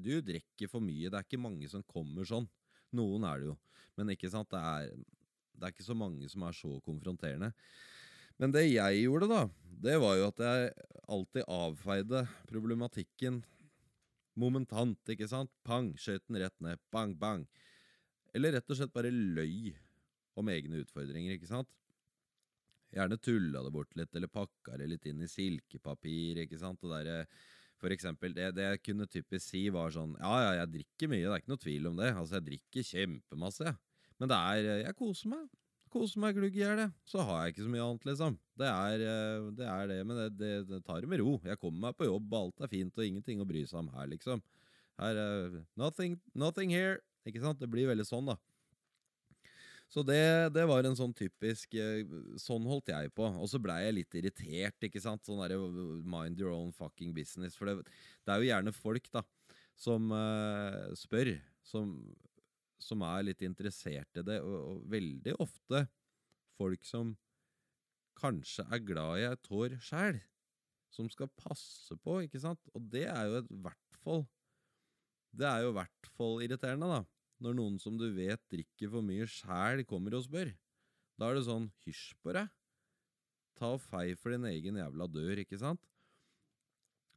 Du 0.01 0.15
drikker 0.25 0.71
for 0.73 0.81
mye. 0.81 1.11
Det 1.13 1.19
er 1.19 1.27
ikke 1.27 1.37
mange 1.37 1.67
som 1.69 1.83
kommer 1.85 2.25
sånn. 2.25 2.47
Noen 2.97 3.27
er 3.29 3.43
det 3.43 3.51
jo, 3.51 3.57
men 4.01 4.15
ikke 4.15 4.31
sant? 4.33 4.49
Det 4.49 4.57
er, 4.57 4.95
det 5.53 5.69
er 5.69 5.75
ikke 5.75 5.85
så 5.85 5.97
mange 5.99 6.31
som 6.33 6.47
er 6.49 6.57
så 6.57 6.71
konfronterende. 6.87 7.51
Men 8.41 8.55
det 8.55 8.65
jeg 8.71 9.03
gjorde, 9.03 9.29
da, 9.29 9.43
det 9.85 9.99
var 10.01 10.17
jo 10.17 10.31
at 10.31 10.41
jeg 10.41 10.73
alltid 11.05 11.53
avfeide 11.53 12.25
problematikken 12.49 13.43
momentant, 14.41 15.13
ikke 15.13 15.29
sant? 15.29 15.53
Pang, 15.69 15.93
skjøt 16.01 16.25
den 16.31 16.41
rett 16.41 16.57
ned. 16.65 16.81
Bang, 16.95 17.13
bang. 17.21 17.45
Eller 18.37 18.59
rett 18.59 18.71
og 18.71 18.79
slett 18.79 18.95
bare 18.95 19.13
løy 19.13 19.73
om 20.39 20.49
egne 20.53 20.83
utfordringer, 20.83 21.35
ikke 21.35 21.51
sant? 21.51 21.71
Gjerne 22.95 23.19
tulla 23.21 23.63
det 23.65 23.73
bort 23.75 23.95
litt, 23.99 24.15
eller 24.17 24.31
pakka 24.33 24.79
det 24.81 24.89
litt 24.89 25.07
inn 25.11 25.21
i 25.25 25.29
silkepapir, 25.29 26.43
ikke 26.45 26.61
sant? 26.61 26.85
Og 26.87 26.95
der, 26.95 27.27
for 27.81 27.93
eksempel, 27.93 28.33
det, 28.37 28.53
det, 28.57 28.67
jeg 28.73 28.85
kunne 28.87 29.09
typisk 29.11 29.45
si, 29.45 29.67
var 29.75 29.93
sånn 29.95 30.17
Ja, 30.21 30.35
ja, 30.47 30.51
jeg 30.63 30.73
drikker 30.79 31.13
mye, 31.13 31.27
det 31.27 31.35
er 31.35 31.43
ikke 31.43 31.55
noe 31.55 31.65
tvil 31.65 31.91
om 31.91 32.01
det. 32.01 32.13
Altså, 32.15 32.39
jeg 32.39 32.49
drikker 32.49 32.91
kjempemasse, 32.93 33.67
jeg. 33.69 33.81
Men 34.19 34.31
det 34.33 34.39
er 34.39 34.85
Jeg 34.87 34.99
koser 34.99 35.35
meg. 35.35 35.49
Koser 35.89 36.21
meg 36.21 36.37
glugg 36.37 36.57
i 36.57 36.61
hjel, 36.61 36.83
Så 37.09 37.23
har 37.25 37.47
jeg 37.47 37.55
ikke 37.55 37.65
så 37.65 37.73
mye 37.73 37.85
annet, 37.85 38.07
liksom. 38.11 38.39
Det 38.61 38.69
er 38.69 39.05
det, 39.57 39.69
er 39.73 39.87
det 39.89 39.99
men 40.05 40.19
det, 40.21 40.29
det, 40.37 40.53
det, 40.69 40.81
tar 40.85 41.01
det 41.01 41.09
med 41.09 41.23
ro. 41.23 41.39
Jeg 41.45 41.61
kommer 41.61 41.89
meg 41.89 41.97
på 41.97 42.09
jobb, 42.09 42.35
alt 42.37 42.65
er 42.65 42.73
fint, 42.73 42.99
og 42.99 43.07
ingenting 43.07 43.41
å 43.41 43.49
bry 43.49 43.65
seg 43.69 43.81
om 43.81 43.93
her, 43.95 44.09
liksom. 44.13 44.43
Her, 44.99 45.17
er 45.23 45.61
nothing, 45.81 46.19
nothing 46.35 46.75
here. 46.75 46.99
Ikke 47.29 47.43
sant? 47.45 47.61
Det 47.61 47.69
blir 47.71 47.91
veldig 47.91 48.07
sånn, 48.09 48.33
da. 48.33 48.39
Så 49.89 50.03
det, 50.05 50.53
det, 50.53 50.67
var 50.69 50.85
en 50.85 50.97
sånn 50.97 51.15
typisk 51.17 51.73
eh, 51.81 52.05
Sånn 52.41 52.67
holdt 52.69 52.91
jeg 52.93 53.09
på. 53.17 53.25
Og 53.25 53.49
så 53.49 53.61
blei 53.63 53.81
jeg 53.87 53.97
litt 53.97 54.19
irritert. 54.21 54.77
ikke 54.85 55.01
sant? 55.01 55.25
Sånn 55.25 55.41
derre 55.41 55.57
mind 56.05 56.41
your 56.41 56.53
own 56.53 56.75
fucking 56.77 57.15
business. 57.17 57.57
For 57.57 57.71
det, 57.71 57.89
det 58.25 58.35
er 58.35 58.43
jo 58.43 58.51
gjerne 58.51 58.77
folk 58.77 59.09
da 59.15 59.25
som 59.79 60.11
uh, 60.11 60.91
spør, 60.99 61.37
som, 61.63 61.93
som, 62.83 63.05
er 63.07 63.29
litt 63.29 63.45
interessert 63.47 64.19
i 64.19 64.25
det. 64.27 64.41
Og, 64.43 64.57
og, 64.59 64.81
veldig 64.91 65.37
ofte 65.39 65.85
folk 66.59 66.85
som 66.85 67.15
kanskje 68.19 68.65
er 68.75 68.83
glad 68.83 69.21
i 69.23 69.29
et 69.29 69.53
hår 69.53 69.79
sjæl. 69.81 70.19
Som 70.93 71.09
skal 71.13 71.31
passe 71.39 71.95
på, 72.03 72.19
ikke 72.27 72.41
sant? 72.43 72.61
Og 72.75 72.85
det 72.93 73.07
er 73.09 73.29
jo 73.29 73.41
i 73.45 73.63
hvert 73.63 73.99
fall 74.03 74.23
Det 75.37 75.45
er 75.45 75.63
jo 75.63 75.71
i 75.71 75.77
hvert 75.77 76.09
fall 76.17 76.43
irriterende, 76.43 76.89
da 76.89 77.18
når 77.43 77.59
noen 77.59 77.77
som 77.83 77.99
du 77.99 78.09
vet 78.15 78.43
drikker 78.51 78.91
for 78.93 79.05
mye 79.05 79.27
sjæl, 79.31 79.85
kommer 79.89 80.17
og 80.19 80.25
spør. 80.27 80.51
Da 81.19 81.29
er 81.29 81.39
det 81.39 81.47
sånn 81.49 81.69
hysj 81.85 82.13
på 82.23 82.35
deg. 82.37 82.51
Ta 83.59 83.73
og 83.75 83.83
fei 83.83 84.13
for 84.19 84.35
din 84.35 84.47
egen 84.51 84.79
jævla 84.79 85.09
dør, 85.11 85.43
ikke 85.43 85.59
sant? 85.61 85.83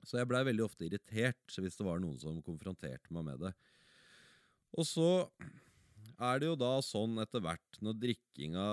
Så 0.02 0.18
jeg 0.18 0.30
blei 0.30 0.42
veldig 0.48 0.66
ofte 0.66 0.88
irritert 0.88 1.60
hvis 1.62 1.78
det 1.78 1.86
var 1.86 2.02
noen 2.02 2.18
som 2.22 2.42
konfronterte 2.46 3.14
meg 3.14 3.28
med 3.28 3.44
det. 3.46 3.52
Og 4.78 4.88
så 4.88 5.10
er 6.22 6.42
det 6.42 6.50
jo 6.50 6.58
da 6.58 6.72
sånn 6.86 7.22
etter 7.22 7.44
hvert, 7.44 7.78
når 7.84 8.00
drikkinga 8.02 8.66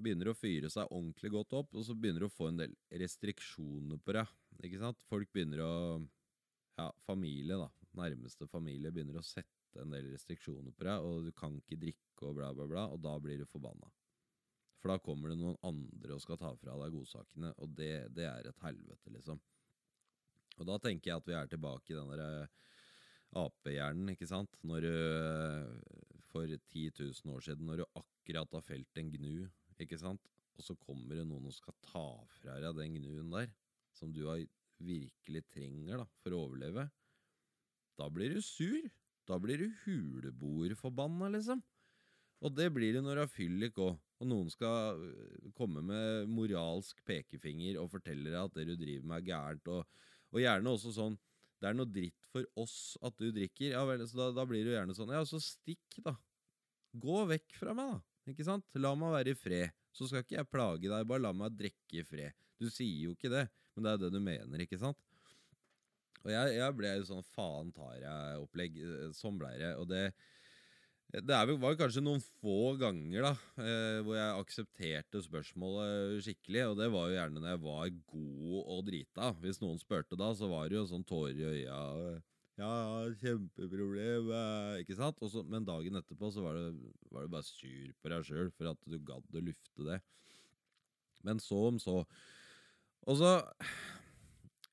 begynner 0.00 0.30
å 0.30 0.36
fyre 0.38 0.70
seg 0.72 0.88
ordentlig 0.88 1.30
godt 1.34 1.56
opp, 1.60 1.74
og 1.76 1.84
så 1.86 1.94
begynner 1.94 2.24
du 2.24 2.30
å 2.30 2.32
få 2.32 2.48
en 2.50 2.62
del 2.62 2.74
restriksjoner 3.02 4.00
på 4.00 4.16
deg. 4.16 4.32
Ikke 4.64 4.80
sant? 4.82 5.06
Folk 5.10 5.30
begynner 5.34 5.66
å 5.66 5.74
Ja, 6.80 6.86
familie, 7.04 7.58
da. 7.60 7.66
Nærmeste 7.98 8.46
familie 8.48 8.88
begynner 8.94 9.18
å 9.20 9.26
sette 9.26 9.59
en 9.78 9.94
del 9.94 10.10
restriksjoner 10.10 10.74
på 10.74 10.86
deg, 10.88 11.06
og 11.06 11.26
du 11.28 11.32
kan 11.36 11.54
ikke 11.60 11.78
drikke 11.80 12.26
og 12.28 12.36
bla, 12.38 12.50
bla, 12.56 12.66
bla, 12.70 12.86
og 12.90 13.00
da 13.04 13.14
blir 13.22 13.40
du 13.40 13.46
forbanna. 13.48 13.88
For 14.80 14.92
da 14.92 15.02
kommer 15.04 15.30
det 15.30 15.38
noen 15.40 15.58
andre 15.66 16.16
og 16.16 16.22
skal 16.24 16.40
ta 16.40 16.50
fra 16.56 16.76
deg 16.80 16.94
godsakene, 16.96 17.52
og 17.60 17.76
det, 17.76 17.92
det 18.16 18.26
er 18.28 18.48
et 18.48 18.64
helvete, 18.64 19.12
liksom. 19.12 19.40
Og 20.60 20.68
da 20.68 20.76
tenker 20.82 21.10
jeg 21.10 21.20
at 21.20 21.28
vi 21.28 21.36
er 21.36 21.48
tilbake 21.48 21.92
i 21.92 21.96
den 21.96 22.10
derre 22.10 22.44
eh, 22.44 22.54
apehjernen, 23.40 24.12
ikke 24.14 24.28
sant? 24.28 24.56
Når 24.66 24.86
du 24.86 24.92
eh, 24.92 25.98
For 26.30 26.46
10 26.46 26.90
000 26.98 27.34
år 27.34 27.42
siden, 27.42 27.66
når 27.66 27.80
du 27.80 27.98
akkurat 27.98 28.52
har 28.54 28.62
felt 28.62 29.00
en 29.00 29.10
gnu, 29.14 29.48
ikke 29.82 29.98
sant? 29.98 30.28
Og 30.58 30.64
så 30.64 30.76
kommer 30.78 31.16
det 31.16 31.26
noen 31.26 31.48
og 31.48 31.56
skal 31.56 31.76
ta 31.82 32.06
fra 32.36 32.58
deg 32.62 32.76
den 32.76 32.98
gnuen 32.98 33.32
der, 33.32 33.52
som 33.96 34.12
du 34.12 34.22
virkelig 34.80 35.44
trenger 35.50 36.02
da, 36.02 36.06
for 36.22 36.36
å 36.36 36.42
overleve. 36.46 36.86
Da 37.98 38.08
blir 38.12 38.34
du 38.34 38.40
sur. 38.44 38.80
Da 39.28 39.38
blir 39.42 39.60
du 39.60 39.68
huleboerforbanna, 39.84 41.30
liksom. 41.36 41.62
Og 42.40 42.54
det 42.56 42.70
blir 42.72 42.96
det 42.96 43.02
når 43.04 43.18
du 43.18 43.22
har 43.24 43.32
fyllik 43.32 43.80
òg, 43.82 43.98
og 44.20 44.28
noen 44.28 44.48
skal 44.52 45.00
øh, 45.00 45.50
komme 45.56 45.82
med 45.84 46.28
moralsk 46.32 47.02
pekefinger 47.08 47.76
og 47.80 47.90
fortelle 47.92 48.32
deg 48.32 48.40
at 48.40 48.56
det 48.56 48.66
du 48.68 48.74
driver 48.80 49.10
med, 49.10 49.20
er 49.20 49.28
gærent, 49.28 49.68
og, 49.72 50.06
og 50.32 50.40
gjerne 50.40 50.72
også 50.72 50.94
sånn 50.96 51.18
det 51.60 51.68
er 51.68 51.76
noe 51.76 51.92
dritt 51.92 52.28
for 52.32 52.46
oss 52.60 52.96
at 53.04 53.16
du 53.20 53.28
drikker. 53.36 53.74
Ja 53.74 53.82
vel, 53.84 54.00
så 54.08 54.16
da, 54.16 54.28
da 54.38 54.46
blir 54.48 54.64
jo 54.64 54.72
gjerne 54.72 54.96
sånn 54.96 55.12
Ja, 55.12 55.20
så 55.28 55.40
stikk, 55.44 55.98
da. 56.04 56.14
Gå 56.96 57.24
vekk 57.28 57.58
fra 57.60 57.74
meg, 57.76 57.98
da. 57.98 58.32
Ikke 58.32 58.46
sant? 58.46 58.64
La 58.80 58.94
meg 58.96 59.12
være 59.12 59.34
i 59.34 59.38
fred. 59.38 59.76
Så 59.92 60.08
skal 60.08 60.24
ikke 60.24 60.38
jeg 60.38 60.48
plage 60.48 60.88
deg, 60.88 61.08
bare 61.10 61.24
la 61.26 61.34
meg 61.36 61.58
drikke 61.58 62.00
i 62.00 62.06
fred. 62.06 62.36
Du 62.60 62.68
sier 62.72 63.10
jo 63.10 63.16
ikke 63.16 63.32
det, 63.32 63.44
men 63.74 63.84
det 63.84 63.92
er 63.92 64.02
det 64.04 64.12
du 64.14 64.20
mener, 64.22 64.64
ikke 64.64 64.80
sant? 64.80 64.98
Og 66.24 66.32
jeg, 66.34 66.56
jeg 66.58 66.76
ble 66.76 66.92
sånn 67.08 67.24
faen 67.32 67.72
tar 67.76 67.96
jeg-opplegg. 68.02 68.76
Eh, 68.84 69.08
sånn 69.16 69.38
ble 69.40 69.52
det. 69.60 69.72
Og 69.80 69.88
det, 69.88 70.02
det 71.16 71.36
er, 71.36 71.52
var 71.62 71.78
kanskje 71.80 72.02
noen 72.04 72.20
få 72.42 72.74
ganger 72.80 73.30
da 73.30 73.32
eh, 73.64 74.00
hvor 74.04 74.18
jeg 74.18 74.42
aksepterte 74.44 75.22
spørsmålet 75.24 76.20
skikkelig. 76.26 76.66
Og 76.70 76.76
det 76.82 76.90
var 76.92 77.08
jo 77.08 77.16
gjerne 77.16 77.40
når 77.40 77.54
jeg 77.54 77.62
var 77.64 77.94
god 78.12 78.58
og 78.60 78.82
drita. 78.90 79.30
Hvis 79.40 79.62
noen 79.64 79.80
spurte 79.80 80.18
da, 80.20 80.32
så 80.36 80.50
var 80.52 80.68
det 80.68 80.78
jo 80.78 80.88
sånn 80.92 81.06
tårer 81.08 81.40
i 81.40 81.48
øya. 81.54 81.80
Ja, 82.60 82.72
kjempeproblem, 83.22 84.28
eh, 84.36 84.82
ikke 84.82 84.98
sant? 84.98 85.20
Også, 85.24 85.40
men 85.48 85.64
dagen 85.64 85.96
etterpå 85.96 86.28
så 86.34 86.44
var 86.44 86.58
det, 86.58 86.92
var 87.08 87.24
det 87.24 87.32
bare 87.32 87.48
sur 87.48 87.94
på 88.02 88.12
deg 88.12 88.26
sjøl 88.28 88.50
for 88.52 88.68
at 88.74 88.84
du 88.84 88.98
gadd 89.00 89.40
å 89.40 89.44
lufte 89.46 89.86
det. 89.86 90.02
Men 91.24 91.40
så 91.40 91.62
om 91.70 91.80
så. 91.80 92.02
Og 93.08 93.16
så 93.16 93.32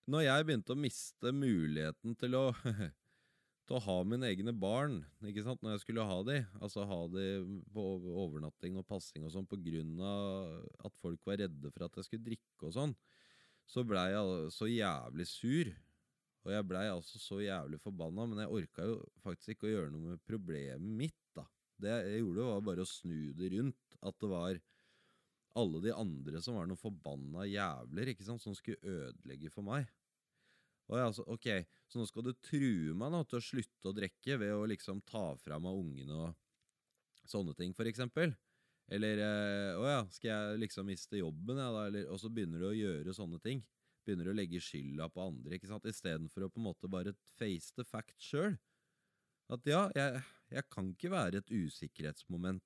når 0.07 0.23
jeg 0.23 0.47
begynte 0.47 0.73
å 0.73 0.79
miste 0.79 1.33
muligheten 1.35 2.15
til 2.19 2.37
å, 2.39 2.45
til 3.67 3.77
å 3.77 3.83
ha 3.83 3.97
mine 4.07 4.29
egne 4.31 4.53
barn, 4.55 5.01
ikke 5.27 5.43
sant, 5.43 5.63
når 5.63 5.75
jeg 5.75 5.83
skulle 5.83 6.05
ha 6.07 6.19
de, 6.27 6.37
altså 6.61 6.85
ha 6.87 6.99
de 7.11 7.25
på 7.75 7.87
overnatting 8.23 8.79
og 8.79 8.87
passing 8.87 9.27
og 9.27 9.33
sånn, 9.35 9.49
på 9.49 9.59
grunn 9.65 9.97
av 9.99 10.87
at 10.87 10.95
folk 11.03 11.27
var 11.27 11.41
redde 11.43 11.73
for 11.73 11.87
at 11.87 11.99
jeg 11.99 12.07
skulle 12.07 12.29
drikke 12.29 12.69
og 12.69 12.75
sånn, 12.77 12.95
så 13.67 13.83
blei 13.83 14.07
jeg 14.13 14.55
så 14.55 14.69
jævlig 14.71 15.27
sur. 15.27 15.73
Og 16.47 16.53
jeg 16.53 16.63
blei 16.63 16.85
altså 16.87 17.19
så 17.19 17.41
jævlig 17.43 17.81
forbanna, 17.83 18.23
men 18.31 18.39
jeg 18.39 18.53
orka 18.61 18.85
jo 18.87 19.01
faktisk 19.25 19.57
ikke 19.57 19.67
å 19.67 19.73
gjøre 19.73 19.91
noe 19.91 20.13
med 20.13 20.23
problemet 20.23 20.93
mitt, 21.01 21.19
da. 21.35 21.43
Det 21.77 21.91
jeg 21.91 22.21
gjorde, 22.21 22.45
var 22.47 22.63
bare 22.69 22.85
å 22.85 22.89
snu 22.89 23.33
det 23.35 23.51
rundt. 23.51 23.97
At 23.99 24.15
det 24.23 24.29
var 24.31 24.61
alle 25.57 25.81
de 25.83 25.91
andre 25.91 26.39
som 26.41 26.55
var 26.55 26.69
noen 26.69 26.79
forbanna 26.79 27.43
jævler, 27.49 28.13
ikke 28.13 28.25
sant, 28.25 28.41
som 28.43 28.55
skulle 28.55 28.79
ødelegge 28.79 29.51
for 29.51 29.67
meg. 29.67 29.91
Jeg, 30.87 31.03
altså, 31.03 31.23
ok, 31.27 31.47
Så 31.87 31.99
nå 31.99 32.05
skal 32.07 32.25
du 32.27 32.33
true 32.43 32.95
meg 32.95 33.11
nå 33.11 33.23
til 33.27 33.39
å 33.39 33.43
slutte 33.43 33.89
å 33.89 33.95
drikke 33.95 34.37
ved 34.39 34.53
å 34.55 34.67
liksom 34.67 35.01
ta 35.07 35.29
fra 35.39 35.59
meg 35.59 35.79
ungene 35.79 36.19
og 36.19 37.27
sånne 37.27 37.55
ting, 37.55 37.73
for 37.75 37.87
eksempel? 37.89 38.35
Eller 38.91 39.19
eh, 39.19 39.73
å 39.75 39.83
ja, 39.87 40.03
skal 40.11 40.29
jeg 40.31 40.61
liksom 40.63 40.87
miste 40.87 41.19
jobben, 41.19 41.59
ja, 41.59 41.67
da? 41.75 41.87
Eller, 41.89 42.07
og 42.11 42.21
så 42.21 42.31
begynner 42.31 42.63
du 42.63 42.69
å 42.69 42.75
gjøre 42.75 43.15
sånne 43.15 43.39
ting. 43.43 43.63
Begynner 44.07 44.29
du 44.29 44.31
å 44.31 44.37
legge 44.37 44.63
skylda 44.63 45.09
på 45.11 45.25
andre, 45.25 45.57
ikke 45.57 45.67
sant? 45.67 45.87
istedenfor 45.91 46.47
å 46.47 46.51
på 46.53 46.61
en 46.61 46.69
måte 46.69 46.91
bare 46.91 47.15
face 47.35 47.75
the 47.75 47.83
fact 47.87 48.15
sjøl. 48.23 48.55
At 49.51 49.67
ja, 49.67 49.85
jeg, 49.95 50.23
jeg 50.55 50.67
kan 50.71 50.91
ikke 50.93 51.11
være 51.11 51.43
et 51.43 51.51
usikkerhetsmoment 51.51 52.63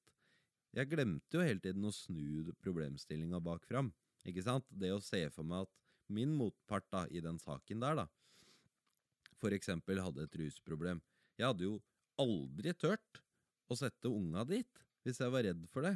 jeg 0.71 0.87
glemte 0.87 1.35
jo 1.35 1.43
hele 1.43 1.59
tiden 1.59 1.83
å 1.83 1.91
snu 1.91 2.51
problemstillinga 2.63 3.41
bak 3.43 3.65
fram. 3.67 3.89
Ikke 4.27 4.43
sant? 4.45 4.67
Det 4.71 4.93
å 4.93 5.01
se 5.03 5.25
for 5.35 5.47
meg 5.47 5.65
at 5.65 5.71
min 6.13 6.33
motpart 6.37 6.87
da, 6.91 7.05
i 7.09 7.23
den 7.23 7.39
saken 7.41 7.83
der, 7.83 8.03
da, 8.03 8.07
eksempel 9.49 10.01
hadde 10.03 10.27
et 10.27 10.37
rusproblem. 10.37 11.01
Jeg 11.39 11.47
hadde 11.49 11.65
jo 11.65 11.79
aldri 12.21 12.73
tørt 12.77 13.21
å 13.71 13.77
sette 13.79 14.11
unga 14.11 14.43
dit, 14.45 14.83
hvis 15.01 15.21
jeg 15.23 15.33
var 15.33 15.47
redd 15.47 15.63
for 15.73 15.87
det. 15.87 15.95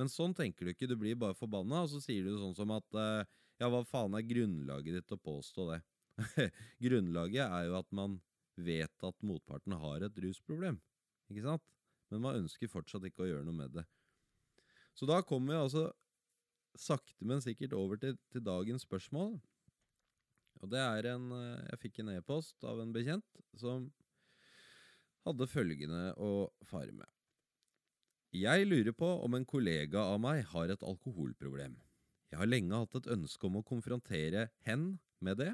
Men 0.00 0.10
sånn 0.10 0.34
tenker 0.34 0.66
du 0.66 0.72
ikke, 0.72 0.88
du 0.88 0.96
blir 0.98 1.18
bare 1.20 1.36
forbanna, 1.36 1.84
og 1.84 1.92
så 1.92 2.00
sier 2.02 2.24
du 2.26 2.34
sånn 2.40 2.56
som 2.56 2.72
at 2.74 2.98
eh, 2.98 3.28
ja, 3.60 3.68
hva 3.70 3.84
faen 3.86 4.16
er 4.18 4.26
grunnlaget 4.26 4.98
ditt 4.98 5.14
å 5.14 5.20
påstå 5.20 5.68
det? 5.70 5.80
grunnlaget 6.84 7.44
er 7.44 7.68
jo 7.68 7.76
at 7.78 7.90
man 7.94 8.18
vet 8.56 9.06
at 9.06 9.26
motparten 9.26 9.76
har 9.78 10.04
et 10.06 10.18
rusproblem, 10.24 10.80
ikke 11.30 11.44
sant? 11.44 11.64
Men 12.10 12.24
man 12.24 12.40
ønsker 12.42 12.72
fortsatt 12.72 13.04
ikke 13.08 13.24
å 13.24 13.28
gjøre 13.30 13.46
noe 13.46 13.56
med 13.56 13.76
det. 13.76 13.84
Så 14.96 15.08
da 15.08 15.22
kommer 15.24 15.62
altså 15.62 15.86
sakte, 16.78 17.24
men 17.24 17.42
sikkert 17.44 17.74
over 17.76 18.00
til, 18.00 18.16
til, 18.32 18.44
dagens 18.44 18.86
spørsmål. 18.86 19.36
Og 20.62 20.70
det 20.70 20.80
er 20.80 21.08
en 21.14 21.32
eh, 21.34 21.64
Jeg 21.72 21.80
fikk 21.86 22.02
en 22.02 22.12
e-post 22.14 22.64
av 22.64 22.80
en 22.82 22.92
bekjent 22.94 23.42
som 23.58 23.90
hadde 25.26 25.50
følgende 25.50 26.12
å 26.18 26.50
fare 26.66 26.94
med. 26.94 27.08
Jeg 28.32 28.64
lurer 28.64 28.94
på 28.96 29.08
om 29.26 29.34
en 29.36 29.44
kollega 29.44 30.06
av 30.08 30.22
meg 30.22 30.46
har 30.54 30.70
et 30.72 30.84
alkoholproblem. 30.86 31.76
Jeg 32.32 32.40
har 32.40 32.48
lenge 32.48 32.78
hatt 32.80 32.96
et 32.96 33.10
ønske 33.12 33.44
om 33.44 33.58
å 33.60 33.66
konfrontere 33.66 34.46
hen 34.64 34.94
med 35.20 35.36
det, 35.42 35.52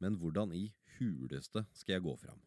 men 0.00 0.18
hvordan 0.20 0.52
i 0.52 0.66
huleste 0.98 1.64
skal 1.72 1.96
jeg 1.96 2.04
gå 2.04 2.14
fram? 2.20 2.42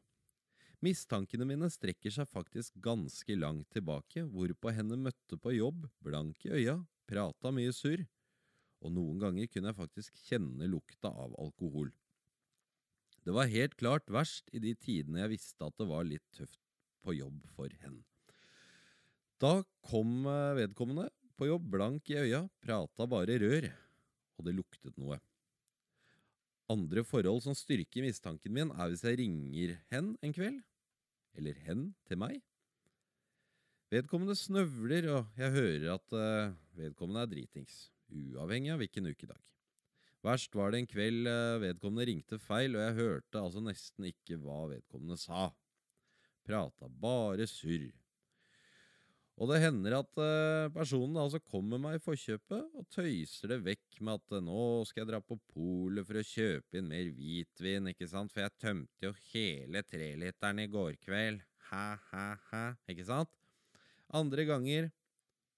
Mistankene 0.84 1.48
mine 1.48 1.70
strekker 1.72 2.14
seg 2.14 2.30
faktisk 2.30 2.76
ganske 2.84 3.38
langt 3.40 3.70
tilbake, 3.74 4.26
hvorpå 4.30 4.74
henne 4.76 5.00
møtte 5.00 5.40
på 5.40 5.56
jobb, 5.56 5.88
blank 6.04 6.46
i 6.46 6.54
øya, 6.60 6.78
prata 7.10 7.52
mye 7.56 7.74
surr, 7.76 8.06
og 8.84 8.92
noen 8.96 9.20
ganger 9.22 9.50
kunne 9.52 9.72
jeg 9.72 9.80
faktisk 9.80 10.24
kjenne 10.28 10.68
lukta 10.72 11.12
av 11.12 11.36
alkohol. 11.40 11.92
Det 13.24 13.32
var 13.36 13.52
helt 13.52 13.76
klart 13.80 14.10
verst 14.12 14.50
i 14.52 14.60
de 14.60 14.74
tidene 14.76 15.22
jeg 15.24 15.38
visste 15.38 15.64
at 15.64 15.78
det 15.80 15.88
var 15.88 16.04
litt 16.08 16.26
tøft 16.36 16.60
på 17.04 17.16
jobb 17.16 17.46
for 17.56 17.72
henne. 17.84 18.04
Da 19.40 19.62
kom 19.84 20.28
eh, 20.30 20.56
vedkommende 20.60 21.10
på 21.40 21.48
jobb 21.50 21.66
blank 21.74 22.10
i 22.12 22.20
øya, 22.20 22.44
prata 22.64 23.08
bare 23.10 23.40
rør, 23.42 23.70
og 24.38 24.48
det 24.48 24.56
luktet 24.56 25.00
noe. 25.02 25.18
Andre 26.72 27.04
forhold 27.04 27.42
som 27.44 27.56
styrker 27.58 28.06
mistanken 28.06 28.54
min, 28.56 28.72
er 28.72 28.92
hvis 28.92 29.04
jeg 29.04 29.20
ringer 29.20 29.76
hen 29.92 30.14
en 30.24 30.36
kveld 30.36 30.62
eller 31.34 31.58
hen, 31.66 31.88
til 32.08 32.20
meg. 32.22 32.44
Vedkommende 33.94 34.34
snøvler, 34.34 35.06
og 35.14 35.34
jeg 35.38 35.54
hører 35.54 35.90
at 35.94 36.14
uh, 36.18 36.54
vedkommende 36.80 37.28
er 37.28 37.30
dritings, 37.30 37.74
uavhengig 38.10 38.72
av 38.74 38.80
hvilken 38.82 39.12
ukedag. 39.12 39.42
Verst 40.26 40.56
var 40.58 40.74
det 40.74 40.80
en 40.82 40.88
kveld 40.90 41.28
uh, 41.30 41.60
vedkommende 41.62 42.08
ringte 42.10 42.40
feil, 42.42 42.74
og 42.74 42.82
jeg 42.88 42.96
hørte 42.98 43.44
altså 43.44 43.62
nesten 43.62 44.08
ikke 44.10 44.40
hva 44.42 44.64
vedkommende 44.72 45.20
sa. 45.22 45.52
Prata 46.48 46.90
bare 46.90 47.46
surr. 47.46 47.92
Og 49.42 49.50
det 49.50 49.64
hender 49.64 49.96
at 49.98 50.20
eh, 50.22 50.72
personen 50.76 51.18
altså 51.18 51.40
kommer 51.42 51.80
meg 51.82 51.98
i 51.98 52.04
forkjøpet 52.04 52.76
og 52.78 52.86
tøyser 52.94 53.50
det 53.50 53.64
vekk 53.66 54.02
med 54.06 54.20
at 54.20 54.36
eh, 54.38 54.44
nå 54.46 54.66
skal 54.86 55.02
jeg 55.02 55.10
dra 55.10 55.22
på 55.26 55.40
polet 55.56 56.06
for 56.06 56.20
å 56.20 56.26
kjøpe 56.28 56.78
inn 56.78 56.92
mer 56.92 57.10
hvitvin, 57.18 57.90
ikke 57.90 58.10
sant, 58.12 58.34
for 58.34 58.46
jeg 58.46 58.54
tømte 58.62 59.10
jo 59.10 59.16
hele 59.32 59.82
treliteren 59.90 60.62
i 60.62 60.70
går 60.70 61.00
kveld. 61.02 61.42
Hæ, 61.72 61.88
hæ, 62.12 62.28
hæ, 62.52 62.66
ikke 62.94 63.08
sant? 63.10 63.43
Andre 64.14 64.46
ganger 64.46 64.92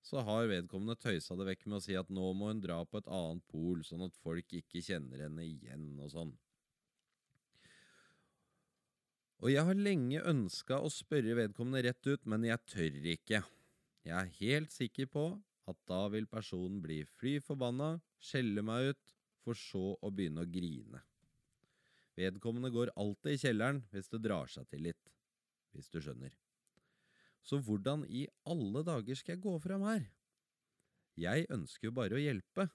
så 0.05 0.21
har 0.23 0.47
vedkommende 0.47 0.95
tøysa 1.01 1.35
det 1.35 1.47
vekk 1.49 1.65
med 1.65 1.79
å 1.79 1.83
si 1.83 1.95
at 1.97 2.11
nå 2.13 2.29
må 2.37 2.51
hun 2.51 2.61
dra 2.63 2.77
på 2.85 3.01
et 3.01 3.09
annet 3.09 3.43
pol, 3.51 3.81
sånn 3.83 4.05
at 4.05 4.17
folk 4.21 4.53
ikke 4.53 4.83
kjenner 4.85 5.25
henne 5.25 5.47
igjen 5.47 5.87
og 5.97 6.11
sånn. 6.13 6.35
Og 9.43 9.51
jeg 9.51 9.65
har 9.67 9.77
lenge 9.77 10.21
ønska 10.29 10.77
å 10.79 10.91
spørre 10.93 11.35
vedkommende 11.37 11.83
rett 11.87 12.07
ut, 12.07 12.23
men 12.29 12.45
jeg 12.47 12.61
tør 12.71 13.09
ikke. 13.15 13.41
Jeg 14.05 14.15
er 14.15 14.31
helt 14.39 14.71
sikker 14.71 15.09
på 15.11 15.25
at 15.69 15.81
da 15.89 16.05
vil 16.13 16.29
personen 16.29 16.79
bli 16.81 17.01
fly 17.17 17.39
forbanna, 17.43 17.95
skjelle 18.21 18.63
meg 18.65 18.93
ut, 18.93 19.13
for 19.45 19.57
så 19.57 19.93
å 20.01 20.09
begynne 20.13 20.45
å 20.45 20.49
grine. 20.49 21.01
Vedkommende 22.15 22.71
går 22.73 22.93
alltid 22.95 23.35
i 23.35 23.41
kjelleren 23.41 23.83
hvis 23.91 24.09
det 24.13 24.23
drar 24.23 24.49
seg 24.49 24.69
til 24.71 24.87
litt, 24.87 25.13
hvis 25.75 25.91
du 25.91 25.99
skjønner. 25.99 26.31
Så 27.45 27.59
hvordan 27.61 28.03
i 28.09 28.25
alle 28.49 28.81
dager 28.85 29.17
skal 29.17 29.35
jeg 29.35 29.43
gå 29.45 29.53
fram 29.61 29.85
her? 29.85 30.07
Jeg 31.15 31.45
ønsker 31.53 31.87
jo 31.89 31.95
bare 31.95 32.17
å 32.17 32.21
hjelpe. 32.21 32.67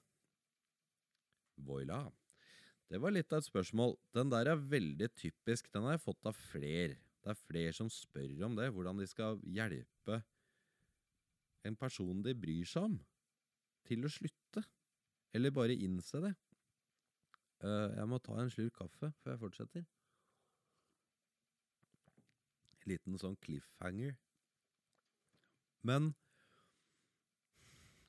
Voila. 1.61 2.05
Det 2.91 2.99
var 2.99 3.13
litt 3.13 3.31
av 3.31 3.43
et 3.43 3.47
spørsmål. 3.47 3.97
Den 4.15 4.31
der 4.31 4.49
er 4.51 4.67
veldig 4.71 5.11
typisk, 5.19 5.69
den 5.71 5.85
har 5.87 5.97
jeg 5.97 6.05
fått 6.07 6.27
av 6.27 6.39
flere. 6.39 6.97
Det 7.21 7.33
er 7.33 7.43
flere 7.45 7.73
som 7.77 7.91
spør 7.91 8.47
om 8.47 8.55
det, 8.57 8.71
hvordan 8.73 8.99
de 8.99 9.07
skal 9.07 9.39
hjelpe 9.45 10.23
en 11.67 11.77
person 11.77 12.23
de 12.25 12.33
bryr 12.33 12.65
seg 12.65 12.87
om, 12.89 12.95
til 13.85 14.07
å 14.07 14.11
slutte. 14.11 14.63
Eller 15.35 15.53
bare 15.53 15.77
innse 15.77 16.19
det. 16.23 16.33
Uh, 17.61 17.93
jeg 17.93 18.07
må 18.09 18.17
ta 18.19 18.39
en 18.41 18.49
slurk 18.49 18.73
kaffe 18.79 19.11
før 19.21 19.35
jeg 19.35 19.41
fortsetter. 19.43 19.85
En 22.81 22.89
liten 22.89 23.19
sånn 23.21 23.37
cliffhanger. 23.45 24.17
Men 25.87 26.11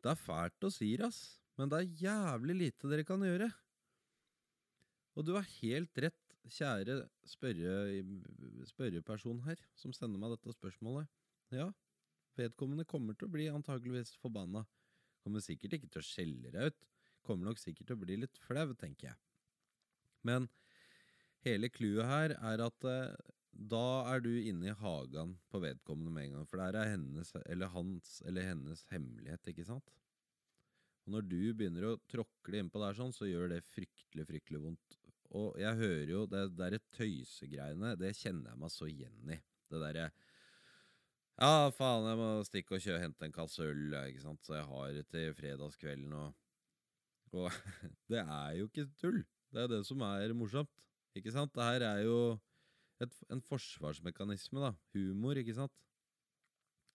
det 0.02 0.12
er 0.12 0.18
fælt 0.18 0.66
å 0.66 0.72
si, 0.72 0.90
ass. 1.02 1.22
Men 1.58 1.70
det 1.70 1.78
er 1.78 2.00
jævlig 2.06 2.58
lite 2.58 2.90
dere 2.90 3.06
kan 3.06 3.22
gjøre. 3.24 3.50
Og 5.16 5.26
du 5.28 5.34
har 5.36 5.48
helt 5.60 6.04
rett, 6.04 6.18
kjære 6.52 6.96
spørre, 7.28 7.74
spørreperson 8.66 9.44
her, 9.46 9.60
som 9.78 9.92
sender 9.94 10.18
meg 10.18 10.32
dette 10.34 10.56
spørsmålet. 10.56 11.10
Ja, 11.54 11.68
Vedkommende 12.38 12.86
kommer 12.88 13.16
til 13.16 13.28
å 13.28 13.32
bli 13.32 13.48
antageligvis 13.52 14.14
forbanna. 14.22 14.64
Kommer 15.22 15.44
sikkert 15.44 15.76
ikke 15.76 15.90
til 15.92 16.00
å 16.00 16.06
skjelle 16.06 16.52
deg 16.54 16.72
ut. 16.72 16.86
Kommer 17.26 17.50
nok 17.50 17.60
sikkert 17.60 17.90
til 17.90 17.98
å 17.98 18.02
bli 18.02 18.16
litt 18.22 18.40
flau, 18.46 18.72
tenker 18.78 19.10
jeg. 19.10 19.18
Men 20.26 20.48
hele 21.44 21.68
clouet 21.72 22.08
her 22.08 22.34
er 22.38 22.64
at 22.64 22.88
eh, 22.88 23.31
da 23.52 23.86
er 24.14 24.22
du 24.24 24.30
inne 24.32 24.70
i 24.70 24.76
hagen 24.76 25.34
på 25.52 25.60
vedkommende 25.62 26.12
med 26.14 26.24
en 26.24 26.38
gang. 26.38 26.48
For 26.48 26.62
der 26.62 26.78
er 26.80 26.94
hennes 26.94 27.34
eller 27.44 27.72
hans 27.74 28.14
eller 28.26 28.48
hennes 28.48 28.86
hemmelighet, 28.90 29.52
ikke 29.52 29.66
sant? 29.68 29.92
Og 31.04 31.16
når 31.16 31.28
du 31.28 31.40
begynner 31.52 31.88
å 31.90 32.00
tråkle 32.10 32.62
innpå 32.62 32.80
der 32.82 32.96
sånn, 32.96 33.14
så 33.14 33.28
gjør 33.28 33.52
det 33.52 33.64
fryktelig, 33.66 34.26
fryktelig 34.28 34.62
vondt. 34.62 34.98
Og 35.36 35.56
jeg 35.60 35.78
hører 35.80 36.10
jo 36.12 36.26
det 36.28 36.42
derre 36.58 36.80
tøysegreiene, 36.94 37.94
det 38.00 38.12
kjenner 38.18 38.52
jeg 38.52 38.62
meg 38.62 38.72
så 38.72 38.88
igjen 38.90 39.32
i. 39.32 39.38
Det 39.72 39.80
derre 39.80 40.10
ja, 41.40 41.72
faen, 41.74 42.04
jeg 42.06 42.18
må 42.20 42.28
stikke 42.44 42.76
og 42.76 42.84
kjøre, 42.84 43.00
hente 43.06 43.26
en 43.26 43.34
kasse 43.34 43.64
øl, 43.64 43.94
ikke 44.04 44.20
sant, 44.22 44.42
så 44.44 44.58
jeg 44.58 44.68
har 44.68 44.90
det 44.94 45.04
til 45.10 45.32
fredagskvelden 45.34 46.12
og 46.18 46.38
Og 47.32 47.48
det 48.12 48.20
er 48.20 48.50
jo 48.58 48.66
ikke 48.68 48.84
tull. 49.00 49.22
Det 49.52 49.62
er 49.62 49.70
det 49.72 49.78
som 49.88 50.02
er 50.04 50.34
morsomt, 50.36 50.84
ikke 51.16 51.32
sant? 51.32 51.54
Det 51.56 51.64
her 51.64 51.84
er 51.88 52.02
jo 52.04 52.18
et, 53.04 53.18
en 53.32 53.42
forsvarsmekanisme, 53.44 54.62
da. 54.62 54.72
Humor, 54.94 55.40
ikke 55.40 55.56
sant? 55.56 55.74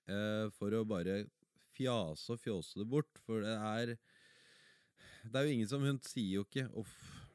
Eh, 0.08 0.48
for 0.56 0.74
å 0.74 0.86
bare 0.88 1.26
fjase 1.76 2.34
og 2.34 2.42
fjåse 2.42 2.80
det 2.80 2.88
bort, 2.90 3.20
for 3.26 3.44
det 3.44 3.58
er 3.58 3.98
Det 5.28 5.36
er 5.36 5.44
jo 5.44 5.54
ingen 5.54 5.68
som 5.68 5.84
Hun 5.84 6.00
sier 6.00 6.40
jo 6.40 6.46
ikke 6.46 6.70
'uff'. 6.72 7.28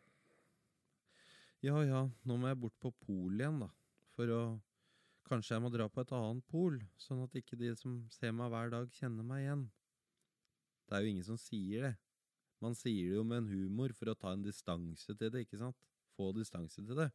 Ja 1.62 1.82
ja, 1.84 2.10
nå 2.24 2.36
må 2.36 2.48
jeg 2.48 2.58
bort 2.58 2.78
på 2.80 2.90
polet 3.04 3.44
igjen, 3.44 3.60
da, 3.60 3.68
for 4.16 4.26
å 4.26 4.42
Kanskje 5.28 5.54
jeg 5.54 5.62
må 5.62 5.70
dra 5.72 5.86
på 5.88 6.02
et 6.02 6.10
annet 6.12 6.44
pol, 6.50 6.80
sånn 6.98 7.22
at 7.22 7.36
ikke 7.38 7.56
de 7.56 7.70
som 7.78 8.00
ser 8.10 8.32
meg 8.36 8.50
hver 8.52 8.72
dag, 8.72 8.90
kjenner 8.92 9.24
meg 9.24 9.44
igjen. 9.44 9.62
Det 10.88 10.96
er 10.96 11.04
jo 11.04 11.12
ingen 11.12 11.24
som 11.24 11.38
sier 11.40 11.86
det. 11.86 11.92
Man 12.60 12.74
sier 12.76 13.08
det 13.08 13.16
jo 13.16 13.22
med 13.24 13.38
en 13.38 13.48
humor 13.48 13.94
for 13.96 14.10
å 14.12 14.16
ta 14.18 14.34
en 14.34 14.42
distanse 14.44 15.14
til 15.14 15.30
det, 15.32 15.46
ikke 15.46 15.60
sant? 15.62 15.78
Få 16.18 16.32
distanse 16.36 16.82
til 16.84 16.98
det. 16.98 17.08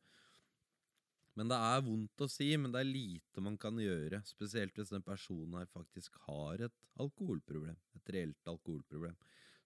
Men 1.38 1.52
det 1.52 1.58
er 1.62 1.84
vondt 1.86 2.24
å 2.26 2.28
si, 2.32 2.48
men 2.58 2.72
det 2.74 2.82
er 2.82 2.90
lite 2.90 3.44
man 3.46 3.60
kan 3.62 3.78
gjøre, 3.78 4.24
spesielt 4.26 4.78
hvis 4.78 4.90
den 4.90 5.06
personen 5.06 5.60
her 5.60 5.68
faktisk 5.70 6.18
har 6.26 6.64
et 6.66 6.74
alkoholproblem, 6.98 7.78
et 8.00 8.10
reelt 8.16 8.50
alkoholproblem. 8.50 9.14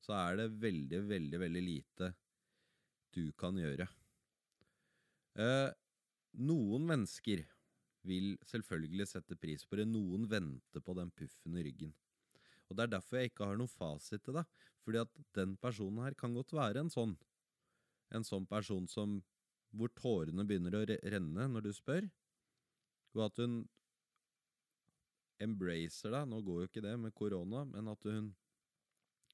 Så 0.03 0.11
er 0.17 0.41
det 0.41 0.49
veldig, 0.59 0.99
veldig, 1.07 1.39
veldig 1.45 1.63
lite 1.63 2.11
du 3.15 3.23
kan 3.39 3.55
gjøre. 3.59 3.87
Eh, 5.39 5.69
noen 6.43 6.87
mennesker 6.89 7.45
vil 8.07 8.33
selvfølgelig 8.49 9.07
sette 9.07 9.37
pris 9.39 9.63
på 9.63 9.79
det. 9.79 9.87
Noen 9.87 10.27
venter 10.27 10.83
på 10.83 10.95
den 10.97 11.11
puffen 11.15 11.55
i 11.55 11.65
ryggen. 11.69 11.93
Og 12.67 12.75
Det 12.75 12.83
er 12.83 12.93
derfor 12.95 13.19
jeg 13.19 13.31
ikke 13.31 13.47
har 13.47 13.59
noen 13.59 13.71
fasit 13.71 14.23
til 14.25 14.39
det. 14.39 14.45
Fordi 14.81 15.03
at 15.03 15.19
den 15.37 15.55
personen 15.61 16.03
her 16.03 16.15
kan 16.17 16.33
godt 16.33 16.53
være 16.55 16.81
en 16.83 16.91
sånn. 16.91 17.17
En 18.11 18.25
sånn 18.27 18.47
person 18.49 18.87
som 18.91 19.19
hvor 19.75 19.91
tårene 19.95 20.45
begynner 20.47 20.75
å 20.77 20.83
renne 20.85 21.47
når 21.51 21.67
du 21.67 21.71
spør. 21.75 22.07
Og 23.15 23.25
at 23.27 23.39
hun 23.41 23.61
embracer 25.41 26.13
deg. 26.13 26.27
Nå 26.29 26.41
går 26.45 26.63
jo 26.63 26.69
ikke 26.69 26.85
det 26.85 26.95
med 27.01 27.15
korona, 27.17 27.63
men 27.67 27.89
at 27.91 28.07
hun 28.07 28.31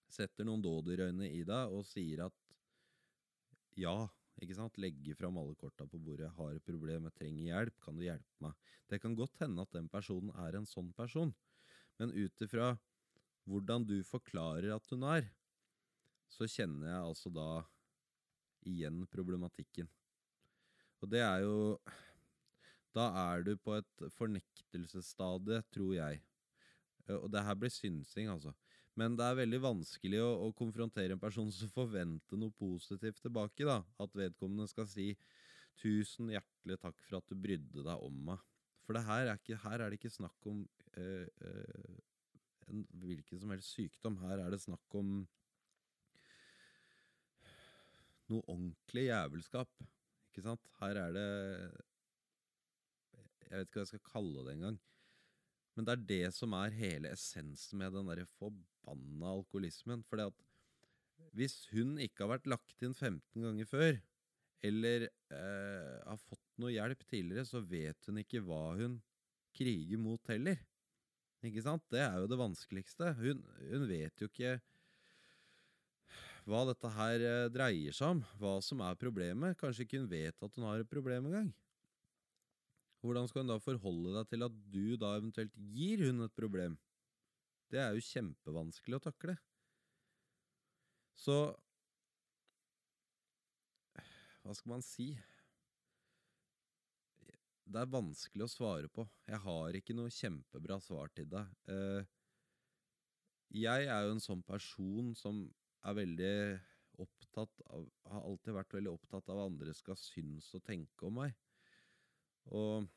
setter 0.07 0.47
noen 0.47 0.63
dådyrøyne 0.63 1.27
i 1.35 1.43
deg 1.47 1.73
og 1.75 1.83
sier 1.87 2.23
at 2.27 2.35
ja, 3.77 4.07
ikke 4.41 4.55
sant? 4.57 4.79
legger 4.81 5.17
fram 5.17 5.37
alle 5.41 5.57
korta 5.59 5.85
på 5.89 5.99
bordet. 6.01 6.31
'Har 6.33 6.55
et 6.55 6.65
problem, 6.65 7.09
jeg 7.09 7.17
trenger 7.19 7.43
hjelp. 7.51 7.79
Kan 7.83 7.97
du 7.97 8.05
hjelpe 8.05 8.45
meg?' 8.45 8.55
Det 8.87 9.01
kan 9.01 9.15
godt 9.15 9.37
hende 9.41 9.61
at 9.61 9.73
den 9.75 9.89
personen 9.89 10.31
er 10.39 10.55
en 10.55 10.65
sånn 10.65 10.93
person, 10.95 11.33
men 11.99 12.13
ut 12.15 12.41
ifra 12.41 12.77
hvordan 13.47 13.85
du 13.87 13.99
forklarer 14.03 14.71
at 14.75 14.87
hun 14.91 15.03
er, 15.03 15.27
så 16.31 16.47
kjenner 16.47 16.87
jeg 16.87 17.03
altså 17.09 17.31
da 17.31 17.49
igjen 18.67 19.05
problematikken. 19.11 19.87
Og 21.01 21.11
det 21.11 21.21
er 21.23 21.43
jo 21.45 21.77
Da 22.97 23.11
er 23.29 23.43
du 23.45 23.51
på 23.61 23.75
et 23.77 24.07
fornektelsesstadie, 24.15 25.59
tror 25.69 25.91
jeg. 25.93 26.21
Og 27.13 27.27
det 27.29 27.43
her 27.45 27.53
blir 27.59 27.69
synsing, 27.69 28.31
altså. 28.31 28.55
Men 28.97 29.13
det 29.13 29.25
er 29.27 29.37
veldig 29.37 29.59
vanskelig 29.61 30.21
å, 30.23 30.29
å, 30.47 30.53
konfrontere 30.57 31.13
en 31.13 31.21
person 31.21 31.51
som 31.53 31.69
forventer 31.69 32.39
noe 32.41 32.55
positivt 32.57 33.21
tilbake. 33.21 33.67
da. 33.67 33.83
At 34.01 34.15
vedkommende 34.17 34.65
skal 34.71 34.87
si 34.89 35.11
'tusen 35.77 36.31
hjertelig 36.33 36.79
takk 36.81 36.97
for 37.05 37.19
at 37.19 37.29
du 37.29 37.37
brydde 37.37 37.85
deg 37.85 38.05
om 38.07 38.15
meg'. 38.31 38.41
For 38.87 38.97
her 38.97 39.27
er, 39.27 39.35
ikke, 39.37 39.59
her, 39.61 39.83
er 39.83 39.91
det 39.91 39.99
ikke 39.99 40.15
snakk 40.15 40.47
om 40.49 40.63
øh, 40.97 41.27
øh, 41.45 41.97
en 42.71 42.85
hvilken 43.03 43.39
som 43.39 43.51
helst 43.53 43.75
sykdom. 43.75 44.17
Her 44.23 44.41
er 44.41 44.49
det 44.49 44.61
snakk 44.63 44.95
om 44.97 45.27
noe 48.31 48.43
ordentlig 48.47 49.09
jævelskap. 49.11 49.69
Ikke 50.37 50.51
sant? 50.51 50.67
Her 50.77 50.99
er 51.01 51.13
det 51.15 51.29
Jeg 53.47 53.55
vet 53.55 53.69
ikke 53.71 53.79
hva 53.79 53.85
jeg 53.87 53.89
skal 53.89 54.03
kalle 54.11 54.43
det 54.45 54.53
engang. 54.53 54.77
Men 55.73 55.87
det 55.87 55.93
er 55.93 56.03
det 56.11 56.27
som 56.35 56.53
er 56.57 56.75
hele 56.77 57.09
essensen 57.15 57.81
med 57.81 57.95
den 57.95 58.05
derre 58.11 58.27
forbanna 58.37 59.31
alkoholismen. 59.31 60.03
For 60.05 60.21
hvis 61.33 61.55
hun 61.71 61.95
ikke 62.03 62.25
har 62.25 62.35
vært 62.35 62.49
lagt 62.53 62.85
inn 62.85 62.93
15 62.93 63.47
ganger 63.47 63.69
før, 63.69 63.97
eller 64.67 65.07
eh, 65.09 65.97
har 66.05 66.21
fått 66.21 66.45
noe 66.61 66.73
hjelp 66.75 67.01
tidligere, 67.09 67.45
så 67.49 67.63
vet 67.65 68.09
hun 68.09 68.21
ikke 68.21 68.43
hva 68.45 68.75
hun 68.77 68.99
kriger 69.57 70.01
mot 70.01 70.29
heller. 70.29 70.61
Ikke 71.45 71.65
sant? 71.65 71.85
Det 71.89 72.03
er 72.03 72.21
jo 72.21 72.29
det 72.29 72.41
vanskeligste. 72.41 73.13
Hun, 73.17 73.41
hun 73.71 73.89
vet 73.89 74.21
jo 74.21 74.29
ikke 74.29 74.59
hva 76.47 76.63
dette 76.69 76.89
her 76.95 77.23
eh, 77.27 77.49
dreier 77.51 77.95
seg 77.95 78.15
om, 78.15 78.23
hva 78.39 78.57
som 78.63 78.81
er 78.85 78.99
problemet. 78.99 79.57
Kanskje 79.59 79.83
ikke 79.83 79.99
hun 79.99 80.11
vet 80.11 80.43
at 80.43 80.55
hun 80.55 80.67
har 80.69 80.83
et 80.83 80.89
problem 80.89 81.27
engang. 81.27 81.49
Hvordan 83.03 83.27
skal 83.29 83.43
hun 83.43 83.51
da 83.51 83.59
forholde 83.61 84.15
deg 84.15 84.29
til 84.31 84.45
at 84.47 84.59
du 84.71 84.95
da 84.99 85.13
eventuelt 85.19 85.53
gir 85.75 86.05
hun 86.07 86.23
et 86.25 86.35
problem? 86.39 86.77
Det 87.67 87.81
er 87.83 87.93
jo 87.93 88.05
kjempevanskelig 88.07 88.97
å 88.97 89.05
takle. 89.09 89.37
Så 91.17 91.37
Hva 94.47 94.53
skal 94.55 94.71
man 94.71 94.83
si? 94.85 95.09
Det 97.67 97.81
er 97.81 97.89
vanskelig 97.91 98.45
å 98.45 98.51
svare 98.53 98.87
på. 98.87 99.03
Jeg 99.27 99.41
har 99.43 99.75
ikke 99.75 99.95
noe 99.97 100.13
kjempebra 100.13 100.77
svar 100.79 101.11
til 101.11 101.27
deg. 101.27 101.49
Eh, 101.67 102.07
jeg 103.59 103.89
er 103.91 104.05
jo 104.05 104.13
en 104.15 104.23
sånn 104.23 104.43
person 104.47 105.11
som 105.19 105.41
er 105.87 105.97
veldig 105.97 106.33
opptatt 107.03 107.63
av 107.69 107.87
Har 108.09 108.23
alltid 108.25 108.55
vært 108.57 108.73
veldig 108.73 108.93
opptatt 108.93 109.27
av 109.29 109.37
hva 109.37 109.47
andre 109.49 109.73
skal 109.77 109.97
synes 110.01 110.49
og 110.57 110.63
tenke 110.65 111.07
om 111.07 111.19
meg. 111.21 111.35
Og 112.57 112.87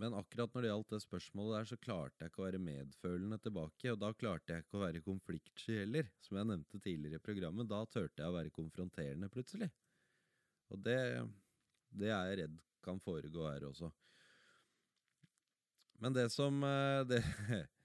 men 0.00 0.14
akkurat 0.16 0.54
når 0.54 0.64
det 0.64 0.68
gjaldt 0.70 0.92
det 0.94 0.98
spørsmålet 1.02 1.54
der, 1.58 1.66
så 1.68 1.76
klarte 1.76 2.24
jeg 2.24 2.30
ikke 2.30 2.40
å 2.40 2.46
være 2.46 2.60
medfølende 2.64 3.36
tilbake. 3.44 3.90
Og 3.92 3.98
da 4.00 4.08
klarte 4.16 4.54
jeg 4.54 4.64
ikke 4.64 4.78
å 4.78 4.84
være 4.86 5.02
konfliktsky 5.04 5.76
heller, 5.76 6.08
som 6.24 6.38
jeg 6.38 6.48
nevnte 6.48 6.80
tidligere 6.80 7.20
i 7.20 7.24
programmet. 7.26 7.68
Da 7.68 7.82
turte 7.84 8.22
jeg 8.22 8.32
å 8.32 8.36
være 8.38 8.54
konfronterende 8.54 9.28
plutselig. 9.32 9.68
Og 10.72 10.80
det, 10.86 10.96
det 11.92 12.08
er 12.14 12.30
jeg 12.30 12.38
redd 12.40 12.56
kan 12.80 13.02
foregå 13.02 13.44
her 13.44 13.66
også. 13.68 13.90
Men 16.00 16.16
det 16.16 16.30
som 16.32 16.62
eh, 16.64 17.02
det, 17.04 17.20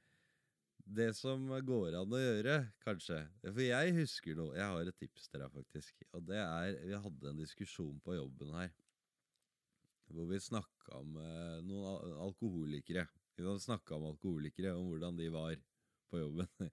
det 0.85 1.09
som 1.17 1.47
går 1.65 1.95
an 1.97 2.13
å 2.13 2.21
gjøre, 2.21 2.55
kanskje 2.85 3.17
For 3.41 3.61
jeg 3.63 3.93
husker 3.97 4.37
noe. 4.37 4.53
Jeg 4.53 4.69
har 4.69 4.89
et 4.89 4.97
tips 5.01 5.29
til 5.29 5.41
deg, 5.41 5.53
faktisk. 5.53 6.03
Og 6.13 6.25
det 6.29 6.41
er 6.41 6.79
Vi 6.85 6.99
hadde 7.05 7.31
en 7.31 7.41
diskusjon 7.41 7.95
på 8.05 8.17
jobben 8.19 8.53
her. 8.53 8.73
Hvor 10.13 10.29
vi 10.29 10.37
snakka 10.37 10.99
om 10.99 11.15
eh, 11.17 11.61
noen 11.65 12.19
alkoholikere. 12.27 13.07
Vi 13.35 13.55
snakka 13.63 13.97
om 13.97 14.11
alkoholikere, 14.11 14.75
om 14.77 14.91
hvordan 14.91 15.17
de 15.17 15.31
var 15.33 15.55
på 16.11 16.21
jobben. 16.21 16.51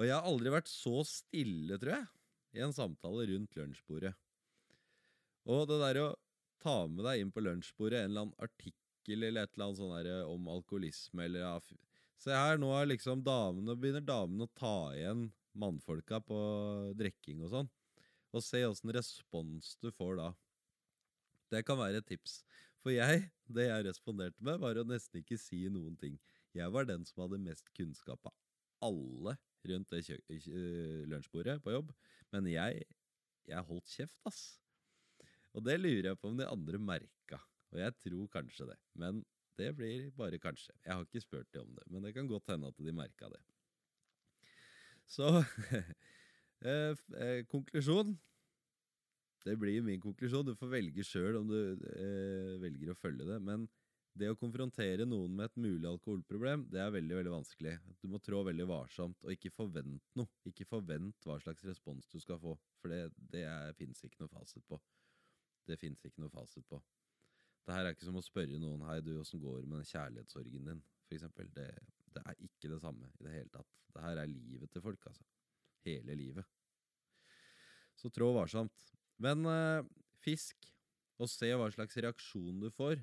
Og 0.00 0.06
jeg 0.06 0.16
har 0.16 0.26
aldri 0.26 0.50
vært 0.52 0.72
så 0.72 1.04
stille, 1.06 1.78
tror 1.78 1.94
jeg, 1.94 2.10
i 2.58 2.64
en 2.64 2.74
samtale 2.74 3.28
rundt 3.30 3.56
lunsjbordet. 3.58 4.12
Og 5.50 5.66
det 5.70 5.78
der 5.84 6.02
å 6.02 6.08
ta 6.60 6.82
med 6.90 7.04
deg 7.06 7.22
inn 7.22 7.32
på 7.32 7.44
lunsjbordet 7.44 8.02
en 8.02 8.10
eller 8.10 8.26
annen 8.26 8.42
artikkel 8.42 9.28
eller 9.28 9.46
et 9.46 9.54
eller 9.54 9.68
annet 9.68 9.80
sånn 9.80 9.94
der, 9.94 10.10
om 10.28 10.50
alkoholisme 10.52 11.24
eller 11.24 11.46
Se 12.20 12.34
her, 12.36 12.58
nå 12.60 12.68
er 12.76 12.90
liksom 12.90 13.22
damene, 13.24 13.76
begynner 13.80 14.04
damene 14.04 14.44
å 14.44 14.52
ta 14.58 14.92
igjen 14.92 15.30
mannfolka 15.56 16.20
på 16.20 16.40
drikking 16.98 17.40
og 17.46 17.54
sånn. 17.54 17.70
Og 18.36 18.44
se 18.44 18.60
åssen 18.66 18.92
respons 18.94 19.72
du 19.80 19.88
får 19.94 20.18
da. 20.20 20.28
Det 21.50 21.64
kan 21.66 21.80
være 21.80 22.02
et 22.02 22.10
tips. 22.12 22.42
For 22.84 22.92
jeg, 22.92 23.24
det 23.48 23.66
jeg 23.70 23.86
responderte 23.88 24.44
med, 24.44 24.60
var 24.60 24.78
å 24.78 24.86
nesten 24.86 25.22
ikke 25.22 25.40
si 25.40 25.64
noen 25.72 25.96
ting. 26.00 26.20
Jeg 26.56 26.70
var 26.74 26.86
den 26.88 27.06
som 27.08 27.24
hadde 27.24 27.40
mest 27.42 27.72
kunnskap 27.76 28.28
av 28.28 28.36
alle 28.84 29.36
rundt 29.70 29.92
det 29.92 30.18
lunsjbordet 31.10 31.58
på 31.64 31.74
jobb. 31.74 31.90
Men 32.34 32.48
jeg, 32.52 32.84
jeg 33.48 33.68
holdt 33.68 33.96
kjeft, 33.96 34.20
ass. 34.28 34.44
Og 35.56 35.64
det 35.66 35.80
lurer 35.80 36.12
jeg 36.12 36.20
på 36.20 36.30
om 36.30 36.38
de 36.38 36.46
andre 36.46 36.78
merka. 36.80 37.40
Og 37.72 37.80
jeg 37.80 37.96
tror 38.04 38.32
kanskje 38.36 38.70
det. 38.70 38.78
Men 38.98 39.24
det 39.58 39.70
blir 39.76 40.10
bare 40.16 40.38
kanskje. 40.38 40.74
Jeg 40.84 40.94
har 40.94 41.06
ikke 41.06 41.22
spurt 41.24 41.50
dem 41.54 41.68
om 41.68 41.74
det, 41.76 41.86
men 41.90 42.04
det 42.06 42.14
kan 42.16 42.28
godt 42.30 42.52
hende 42.52 42.70
at 42.70 42.78
de 42.78 42.94
merka 42.94 43.30
det. 43.32 43.40
Så 45.10 45.26
eh, 46.66 46.94
eh, 47.18 47.44
Konklusjon. 47.50 48.18
Det 49.44 49.56
blir 49.56 49.82
min 49.82 50.00
konklusjon. 50.00 50.44
Du 50.44 50.54
får 50.54 50.68
velge 50.68 51.04
sjøl 51.06 51.38
om 51.38 51.46
du 51.48 51.56
eh, 51.96 52.56
velger 52.60 52.92
å 52.92 52.98
følge 52.98 53.24
det. 53.24 53.38
Men 53.40 53.64
det 54.20 54.28
å 54.28 54.36
konfrontere 54.38 55.06
noen 55.08 55.32
med 55.36 55.48
et 55.48 55.60
mulig 55.62 55.88
alkoholproblem, 55.88 56.66
det 56.72 56.82
er 56.82 56.92
veldig 56.92 57.16
veldig 57.20 57.32
vanskelig. 57.32 57.76
Du 58.02 58.08
må 58.12 58.20
trå 58.20 58.42
veldig 58.44 58.66
varsomt, 58.68 59.16
og 59.24 59.32
ikke 59.32 59.52
forvent 59.54 60.04
noe. 60.18 60.28
Ikke 60.50 60.68
forvent 60.68 61.28
hva 61.28 61.38
slags 61.40 61.64
respons 61.68 62.10
du 62.12 62.18
skal 62.20 62.40
få, 62.42 62.56
for 62.82 62.92
det, 62.92 63.06
det 63.32 63.46
fins 63.78 64.04
ikke 64.04 64.24
noe 64.24 64.32
fasit 64.34 64.66
på. 64.68 64.80
Det 65.68 65.78
fins 65.80 66.04
ikke 66.04 66.24
noe 66.24 66.34
fasit 66.34 66.66
på. 66.68 66.80
Det 67.66 67.76
her 67.76 67.86
er 67.86 67.94
ikke 67.94 68.08
som 68.08 68.18
å 68.18 68.24
spørre 68.24 68.58
noen 68.60 68.82
Hei, 68.88 69.00
du, 69.04 69.12
åssen 69.20 69.42
går 69.42 69.60
det 69.60 69.68
med 69.68 69.82
den 69.82 69.90
kjærlighetssorgen 69.90 70.70
din? 70.70 70.80
For 71.06 71.18
eksempel. 71.18 71.50
Det, 71.54 71.68
det, 72.14 72.22
er 72.24 72.40
ikke 72.46 72.72
det 72.72 72.80
samme 72.82 73.10
i 73.18 73.26
det 73.26 73.34
hele 73.34 73.52
tatt. 73.52 73.70
Det 73.90 74.04
her 74.04 74.22
er 74.22 74.30
livet 74.30 74.72
til 74.72 74.84
folk, 74.84 75.06
altså. 75.10 75.26
Hele 75.86 76.16
livet. 76.18 76.46
Så 77.98 78.10
trå 78.12 78.30
varsomt. 78.36 78.90
Men 79.20 79.44
eh, 79.48 79.86
fisk, 80.24 80.68
og 81.20 81.28
se 81.28 81.50
hva 81.52 81.68
slags 81.72 81.98
reaksjon 82.00 82.60
du 82.62 82.68
får. 82.72 83.00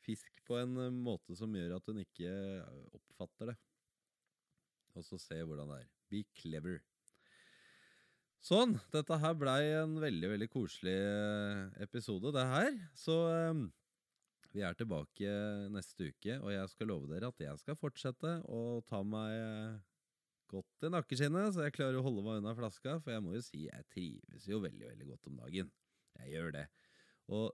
Fisk 0.00 0.40
på 0.48 0.56
en 0.60 0.78
øh, 0.80 0.94
måte 0.94 1.36
som 1.36 1.52
gjør 1.56 1.76
at 1.76 1.90
hun 1.90 2.00
ikke 2.02 2.30
øh, 2.30 2.86
oppfatter 2.96 3.52
det. 3.52 3.58
Og 4.96 5.04
så 5.06 5.20
se 5.20 5.40
hvordan 5.42 5.70
det 5.74 5.82
er. 5.82 5.90
Be 6.10 6.22
clever. 6.40 6.80
Sånn. 8.40 8.78
Dette 8.92 9.18
her 9.20 9.36
blei 9.36 9.60
en 9.76 9.98
veldig, 10.00 10.30
veldig 10.32 10.48
koselig 10.50 10.96
episode, 11.84 12.32
det 12.34 12.46
her. 12.48 12.72
Så 12.96 13.18
vi 14.50 14.64
er 14.66 14.74
tilbake 14.78 15.30
neste 15.72 16.10
uke, 16.10 16.36
og 16.40 16.50
jeg 16.54 16.72
skal 16.72 16.90
love 16.90 17.10
dere 17.10 17.30
at 17.30 17.42
jeg 17.44 17.60
skal 17.60 17.78
fortsette 17.78 18.34
å 18.50 18.80
ta 18.88 19.02
meg 19.06 19.80
godt 20.50 20.86
i 20.86 20.90
nakkeskinnet, 20.90 21.54
så 21.54 21.64
jeg 21.66 21.76
klarer 21.76 22.00
å 22.00 22.04
holde 22.04 22.24
meg 22.26 22.40
unna 22.40 22.54
flaska. 22.58 22.98
For 23.02 23.14
jeg 23.14 23.24
må 23.24 23.36
jo 23.36 23.42
si 23.44 23.66
jeg 23.68 23.86
trives 23.92 24.48
jo 24.50 24.60
veldig, 24.64 24.86
veldig 24.92 25.10
godt 25.12 25.30
om 25.30 25.42
dagen. 25.44 25.70
Jeg 26.20 26.34
gjør 26.34 26.54
det. 26.58 26.66
Og 27.30 27.52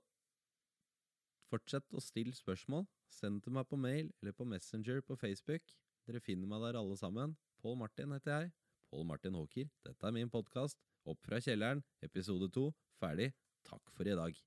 fortsett 1.52 1.96
å 1.96 2.02
stille 2.02 2.34
spørsmål. 2.36 2.86
Send 3.12 3.44
til 3.44 3.54
meg 3.56 3.68
på 3.70 3.78
mail 3.80 4.10
eller 4.20 4.34
på 4.36 4.48
Messenger 4.48 5.02
på 5.06 5.18
Facebook. 5.20 5.76
Dere 6.08 6.22
finner 6.22 6.50
meg 6.50 6.64
der 6.64 6.80
alle 6.80 6.96
sammen. 6.98 7.36
Pål 7.62 7.78
Martin 7.84 8.16
heter 8.16 8.34
jeg. 8.34 8.52
Pål 8.90 9.06
Martin 9.08 9.38
Håker. 9.38 9.70
Dette 9.86 10.08
er 10.08 10.16
min 10.16 10.32
podkast. 10.32 10.80
Opp 11.06 11.22
fra 11.26 11.40
kjelleren, 11.42 11.84
episode 12.02 12.50
to. 12.54 12.70
Ferdig. 13.02 13.32
Takk 13.66 13.94
for 13.94 14.08
i 14.08 14.18
dag. 14.18 14.46